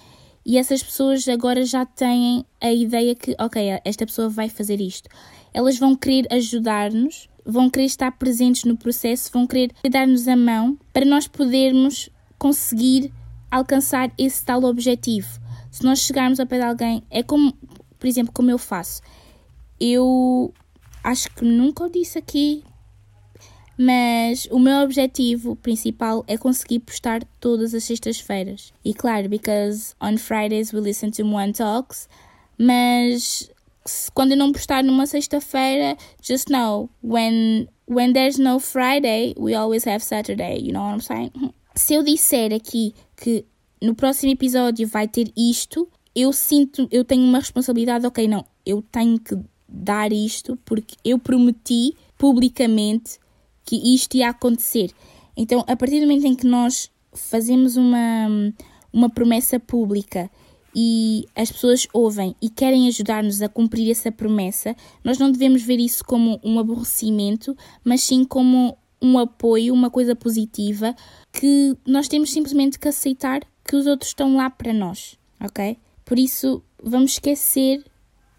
e 0.44 0.58
essas 0.58 0.82
pessoas 0.82 1.28
agora 1.28 1.64
já 1.64 1.86
têm 1.86 2.44
a 2.60 2.74
ideia 2.74 3.14
que, 3.14 3.36
ok, 3.40 3.80
esta 3.86 4.08
pessoa 4.08 4.28
vai 4.28 4.50
fazer 4.50 4.82
isto. 4.82 5.08
Elas 5.54 5.78
vão 5.78 5.96
querer 5.96 6.26
ajudar-nos, 6.34 7.30
vão 7.46 7.70
querer 7.70 7.86
estar 7.86 8.12
presentes 8.14 8.64
no 8.64 8.76
processo, 8.76 9.30
vão 9.32 9.46
querer 9.46 9.72
dar-nos 9.88 10.28
a 10.28 10.36
mão 10.36 10.76
para 10.92 11.06
nós 11.06 11.28
podermos 11.28 12.10
conseguir 12.40 13.14
alcançar 13.52 14.12
esse 14.18 14.44
tal 14.44 14.64
objetivo. 14.64 15.40
Se 15.72 15.84
nós 15.84 16.00
chegarmos 16.00 16.40
ao 16.40 16.48
pé 16.48 16.58
de 16.58 16.66
alguém, 16.66 17.04
é 17.10 17.22
como, 17.24 17.54
por 17.98 18.08
exemplo, 18.08 18.34
como 18.34 18.50
eu 18.50 18.58
faço. 18.58 19.02
Eu 19.80 20.54
acho 21.04 21.30
que 21.32 21.46
nunca 21.46 21.84
o 21.84 21.90
disse 21.90 22.18
aqui, 22.18 22.64
mas 23.78 24.46
o 24.52 24.60
meu 24.60 24.82
objetivo 24.84 25.56
principal 25.56 26.26
é 26.28 26.38
conseguir 26.38 26.80
postar 26.80 27.24
todas 27.40 27.74
as 27.74 27.86
sextas-feiras. 27.86 28.74
E 28.84 28.94
claro, 28.94 29.30
because 29.30 29.96
on 30.02 30.18
Fridays 30.18 30.74
we 30.74 30.82
listen 30.82 31.12
to 31.12 31.24
One 31.24 31.54
Talks, 31.54 32.10
mas 32.58 33.50
quando 34.14 34.32
eu 34.32 34.38
não 34.38 34.52
postar 34.52 34.84
numa 34.84 35.06
sexta-feira, 35.06 35.98
just 36.22 36.50
know 36.50 36.90
when 37.02 37.70
when 37.88 38.14
there's 38.14 38.38
no 38.38 38.60
Friday, 38.60 39.34
we 39.38 39.56
always 39.56 39.88
have 39.88 40.04
Saturday, 40.04 40.60
you 40.60 40.74
know 40.74 40.84
what 40.84 40.96
I'm 40.96 41.02
saying? 41.02 41.32
Se 41.74 41.94
eu 41.94 42.04
disser 42.04 42.54
aqui 42.54 42.94
que 43.16 43.46
no 43.82 43.96
próximo 43.96 44.32
episódio 44.32 44.88
vai 44.88 45.08
ter 45.08 45.32
isto, 45.36 45.88
eu 46.16 46.34
sinto, 46.34 46.88
eu 46.92 47.06
tenho 47.06 47.24
uma 47.24 47.40
responsabilidade, 47.40 48.06
ok, 48.06 48.28
não, 48.28 48.46
eu 48.66 48.82
tenho 48.82 49.20
que 49.20 49.38
dar 49.68 50.12
isto 50.12 50.58
porque 50.66 50.96
eu 51.04 51.20
prometi 51.20 51.96
publicamente 52.18 53.20
que 53.64 53.76
isto 53.94 54.16
ia 54.18 54.30
acontecer. 54.30 54.92
Então, 55.38 55.64
a 55.68 55.76
partir 55.76 56.00
do 56.00 56.08
momento 56.08 56.26
em 56.26 56.36
que 56.36 56.48
nós 56.48 56.92
fazemos 57.14 57.78
uma, 57.78 58.28
uma 58.92 59.10
promessa 59.10 59.60
pública 59.60 60.30
e 60.76 61.26
as 61.36 61.52
pessoas 61.52 61.88
ouvem 61.94 62.36
e 62.42 62.50
querem 62.50 62.88
ajudar-nos 62.88 63.42
a 63.42 63.50
cumprir 63.50 63.90
essa 63.90 64.12
promessa, 64.12 64.76
nós 65.04 65.18
não 65.18 65.32
devemos 65.32 65.62
ver 65.62 65.80
isso 65.80 66.04
como 66.04 66.40
um 66.44 66.60
aborrecimento, 66.60 67.56
mas 67.84 68.02
sim 68.02 68.24
como 68.24 68.78
um 69.02 69.18
apoio, 69.18 69.74
uma 69.74 69.90
coisa 69.90 70.16
positiva 70.16 70.96
que 71.32 71.76
nós 71.88 72.08
temos 72.08 72.32
simplesmente 72.32 72.78
que 72.78 72.88
aceitar 72.88 73.42
que 73.70 73.76
os 73.76 73.86
outros 73.86 74.10
estão 74.10 74.36
lá 74.36 74.50
para 74.50 74.74
nós, 74.74 75.16
ok? 75.40 75.78
Por 76.04 76.18
isso, 76.18 76.64
vamos 76.82 77.12
esquecer 77.12 77.86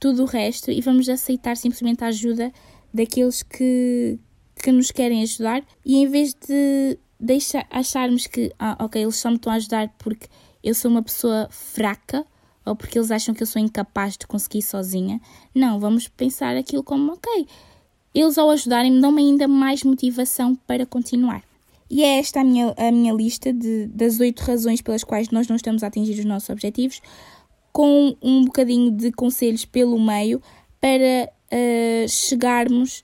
tudo 0.01 0.24
o 0.24 0.26
resto 0.26 0.72
e 0.72 0.81
vamos 0.81 1.09
aceitar 1.09 1.57
simplesmente 1.57 2.03
a 2.03 2.09
ajuda 2.09 2.53
daqueles 2.93 3.45
que, 3.45 4.18
que 4.57 4.72
nos 4.72 4.91
querem 4.91 5.22
ajudar 5.22 5.62
e 5.87 5.99
em 5.99 6.09
vez 6.09 6.35
de 6.35 6.99
deixar, 7.20 7.64
acharmos 7.70 8.26
que, 8.26 8.53
ah, 8.59 8.76
ok, 8.81 9.01
eles 9.01 9.14
só 9.14 9.31
me 9.31 9.37
estão 9.37 9.53
a 9.53 9.57
ajudar 9.57 9.95
porque 9.99 10.26
eu 10.64 10.74
sou 10.74 10.91
uma 10.91 11.03
pessoa 11.03 11.47
fraca 11.49 12.26
ou 12.66 12.74
porque 12.74 12.99
eles 12.99 13.12
acham 13.12 13.33
que 13.33 13.45
eu 13.45 13.47
sou 13.47 13.62
incapaz 13.62 14.16
de 14.16 14.26
conseguir 14.26 14.62
sozinha, 14.62 15.20
não, 15.55 15.78
vamos 15.78 16.09
pensar 16.09 16.57
aquilo 16.57 16.83
como, 16.83 17.12
ok, 17.12 17.47
eles 18.12 18.37
ao 18.37 18.51
ajudarem-me 18.51 19.01
dão-me 19.01 19.22
ainda 19.22 19.47
mais 19.47 19.85
motivação 19.85 20.57
para 20.57 20.85
continuar. 20.85 21.45
E 21.91 22.05
é 22.05 22.18
esta 22.18 22.41
a 22.41 22.45
minha, 22.45 22.72
a 22.76 22.93
minha 22.93 23.12
lista 23.12 23.53
de, 23.53 23.88
das 23.88 24.20
oito 24.20 24.41
razões 24.41 24.80
pelas 24.80 25.03
quais 25.03 25.30
nós 25.30 25.49
não 25.49 25.57
estamos 25.57 25.82
a 25.82 25.88
atingir 25.88 26.18
os 26.18 26.24
nossos 26.24 26.49
objetivos, 26.49 27.03
com 27.72 28.16
um 28.22 28.45
bocadinho 28.45 28.93
de 28.93 29.11
conselhos 29.11 29.64
pelo 29.64 30.01
meio 30.01 30.41
para 30.80 31.28
uh, 31.53 32.09
chegarmos 32.09 33.03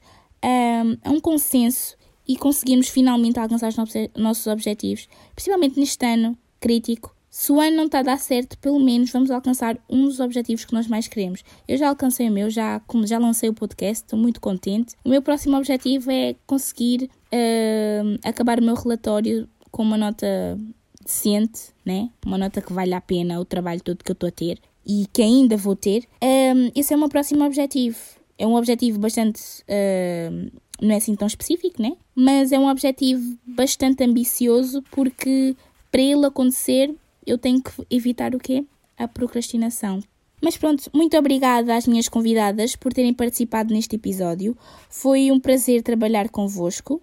a 1.05 1.11
um 1.11 1.21
consenso 1.21 1.97
e 2.27 2.37
conseguirmos 2.37 2.89
finalmente 2.89 3.39
alcançar 3.39 3.69
os 3.69 3.77
nossos 4.17 4.47
objetivos, 4.47 5.09
principalmente 5.35 5.79
neste 5.79 6.05
ano 6.07 6.39
crítico. 6.61 7.15
Se 7.29 7.53
o 7.53 7.61
ano 7.61 7.77
não 7.77 7.85
está 7.85 7.99
a 7.99 8.03
dar 8.03 8.19
certo, 8.19 8.57
pelo 8.59 8.81
menos 8.81 9.11
vamos 9.11 9.31
alcançar 9.31 9.77
um 9.91 10.05
dos 10.05 10.21
objetivos 10.21 10.65
que 10.65 10.73
nós 10.73 10.87
mais 10.87 11.07
queremos. 11.07 11.45
Eu 11.69 11.77
já 11.77 11.89
alcancei 11.89 12.29
o 12.29 12.33
meu, 12.33 12.49
já, 12.49 12.81
já 13.05 13.19
lancei 13.19 13.49
o 13.49 13.55
podcast, 13.55 14.05
estou 14.05 14.19
muito 14.19 14.41
contente. 14.41 14.95
O 15.05 15.09
meu 15.09 15.21
próximo 15.21 15.57
objetivo 15.57 16.11
é 16.11 16.35
conseguir 16.47 17.11
uh, 17.33 18.19
acabar 18.25 18.59
o 18.59 18.63
meu 18.63 18.75
relatório 18.75 19.49
com 19.71 19.83
uma 19.83 19.97
nota 19.99 20.59
decente, 21.03 21.71
né? 21.85 22.11
uma 22.25 22.39
nota 22.39 22.61
que 22.61 22.73
vale 22.73 22.95
a 22.95 23.01
pena 23.01 23.39
o 23.41 23.45
trabalho 23.45 23.81
todo 23.81 24.03
que 24.03 24.11
eu 24.11 24.15
estou 24.15 24.29
a 24.29 24.33
ter 24.33 24.59
e 24.87 25.07
que 25.13 25.23
ainda 25.23 25.57
vou 25.57 25.77
ter. 25.77 26.05
Um, 26.23 26.71
esse 26.75 26.93
é 26.93 26.97
o 26.97 27.01
meu 27.01 27.09
próximo 27.09 27.45
objetivo 27.45 27.99
é 28.39 28.47
um 28.47 28.55
objetivo 28.55 28.99
bastante. 28.99 29.41
Uh, 29.63 30.51
não 30.81 30.93
é 30.93 30.97
assim 30.97 31.15
tão 31.15 31.27
específico, 31.27 31.81
né? 31.81 31.93
Mas 32.15 32.53
é 32.53 32.59
um 32.59 32.69
objetivo 32.69 33.37
bastante 33.47 34.05
ambicioso 34.05 34.83
porque 34.91 35.57
para 35.91 36.03
ele 36.03 36.27
acontecer 36.27 36.95
eu 37.27 37.39
tenho 37.39 37.63
que 37.63 37.71
evitar 37.91 38.35
o 38.35 38.39
quê? 38.39 38.65
A 38.99 39.09
procrastinação. 39.09 40.03
Mas 40.43 40.57
pronto, 40.57 40.91
muito 40.93 41.17
obrigada 41.17 41.75
às 41.75 41.87
minhas 41.87 42.09
convidadas 42.09 42.77
por 42.77 42.93
terem 42.93 43.15
participado 43.15 43.73
neste 43.73 43.97
episódio. 43.97 44.57
Foi 44.91 45.33
um 45.33 45.41
prazer 45.41 45.83
trabalhar 45.83 46.29
convosco. 46.29 47.01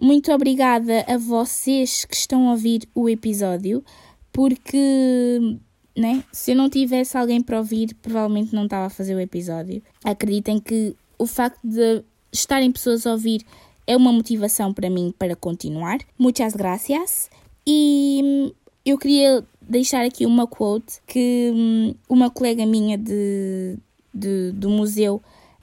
Muito 0.00 0.32
obrigada 0.32 1.04
a 1.08 1.18
vocês 1.18 2.04
que 2.04 2.14
estão 2.14 2.48
a 2.48 2.52
ouvir 2.52 2.88
o 2.94 3.08
episódio, 3.08 3.84
porque 4.32 5.58
né? 5.98 6.22
Se 6.32 6.52
eu 6.52 6.56
não 6.56 6.70
tivesse 6.70 7.18
alguém 7.18 7.42
para 7.42 7.58
ouvir, 7.58 7.92
provavelmente 8.00 8.54
não 8.54 8.64
estava 8.64 8.86
a 8.86 8.90
fazer 8.90 9.14
o 9.14 9.20
episódio. 9.20 9.82
Acreditem 10.04 10.60
que 10.60 10.94
o 11.18 11.26
facto 11.26 11.58
de 11.64 12.04
estarem 12.32 12.70
pessoas 12.70 13.04
a 13.04 13.12
ouvir 13.12 13.44
é 13.84 13.96
uma 13.96 14.12
motivação 14.12 14.72
para 14.72 14.88
mim 14.88 15.12
para 15.18 15.34
continuar. 15.34 15.98
Muitas 16.16 16.54
gracias. 16.54 17.28
E 17.66 18.20
hum, 18.22 18.52
eu 18.86 18.96
queria 18.96 19.44
deixar 19.60 20.04
aqui 20.04 20.24
uma 20.24 20.46
quote 20.46 21.00
que 21.04 21.50
hum, 21.52 21.94
uma 22.08 22.30
colega 22.30 22.64
minha 22.64 22.96
de, 22.96 23.76
de, 24.14 24.52
do 24.52 24.70
museu 24.70 25.20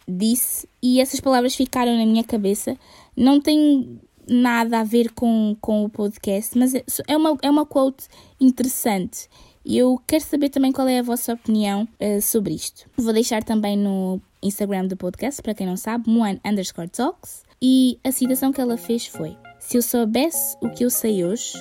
disse 0.08 0.68
e 0.84 1.00
essas 1.00 1.20
palavras 1.20 1.56
ficaram 1.56 1.98
na 1.98 2.06
minha 2.06 2.24
cabeça. 2.24 2.78
Não 3.16 3.40
tem 3.40 4.00
nada 4.28 4.80
a 4.80 4.84
ver 4.84 5.12
com, 5.12 5.56
com 5.62 5.86
o 5.86 5.90
podcast, 5.90 6.58
mas 6.58 6.74
é, 6.74 6.84
é 7.08 7.18
uma, 7.18 7.38
é 7.42 7.50
uma 7.50 7.66
quote 7.66 8.08
interessante 8.40 9.28
E 9.64 9.78
eu 9.78 10.00
quero 10.06 10.24
saber 10.24 10.50
também 10.50 10.72
qual 10.72 10.88
é 10.88 11.00
a 11.00 11.04
vossa 11.04 11.34
opinião 11.34 11.88
uh, 12.00 12.22
sobre 12.22 12.54
isto. 12.54 12.90
Vou 12.98 13.14
deixar 13.14 13.44
também 13.44 13.78
no 13.78 14.22
Instagram 14.42 14.88
do 14.88 14.96
podcast, 14.98 15.42
para 15.42 15.54
quem 15.54 15.66
não 15.66 15.78
sabe, 15.78 16.10
Moan 16.10 16.40
underscore 16.46 16.90
talks. 16.90 17.44
E 17.62 18.00
a 18.04 18.12
citação 18.12 18.52
que 18.52 18.62
ela 18.62 18.78
fez 18.78 19.08
foi: 19.08 19.36
Se 19.60 19.78
eu 19.78 19.82
soubesse 19.82 20.56
o 20.62 20.70
que 20.70 20.86
eu 20.86 20.90
sei 20.90 21.24
hoje, 21.26 21.54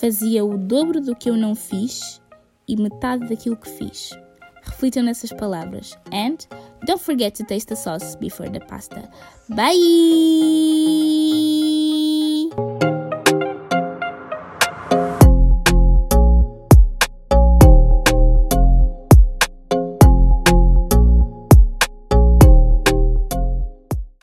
fazia 0.00 0.44
o 0.44 0.56
dobro 0.56 1.00
do 1.00 1.16
que 1.16 1.30
eu 1.30 1.36
não 1.36 1.54
fiz 1.54 2.20
e 2.68 2.76
metade 2.76 3.28
daquilo 3.28 3.56
que 3.56 3.68
fiz. 3.68 4.10
Reflitam 4.64 5.04
nessas 5.04 5.32
palavras. 5.32 5.96
And 6.12 6.46
don't 6.86 7.00
forget 7.00 7.34
to 7.36 7.44
taste 7.44 7.68
the 7.68 7.76
sauce 7.76 8.16
before 8.16 8.48
the 8.48 8.60
pasta. 8.60 9.08
Bye! 9.48 9.68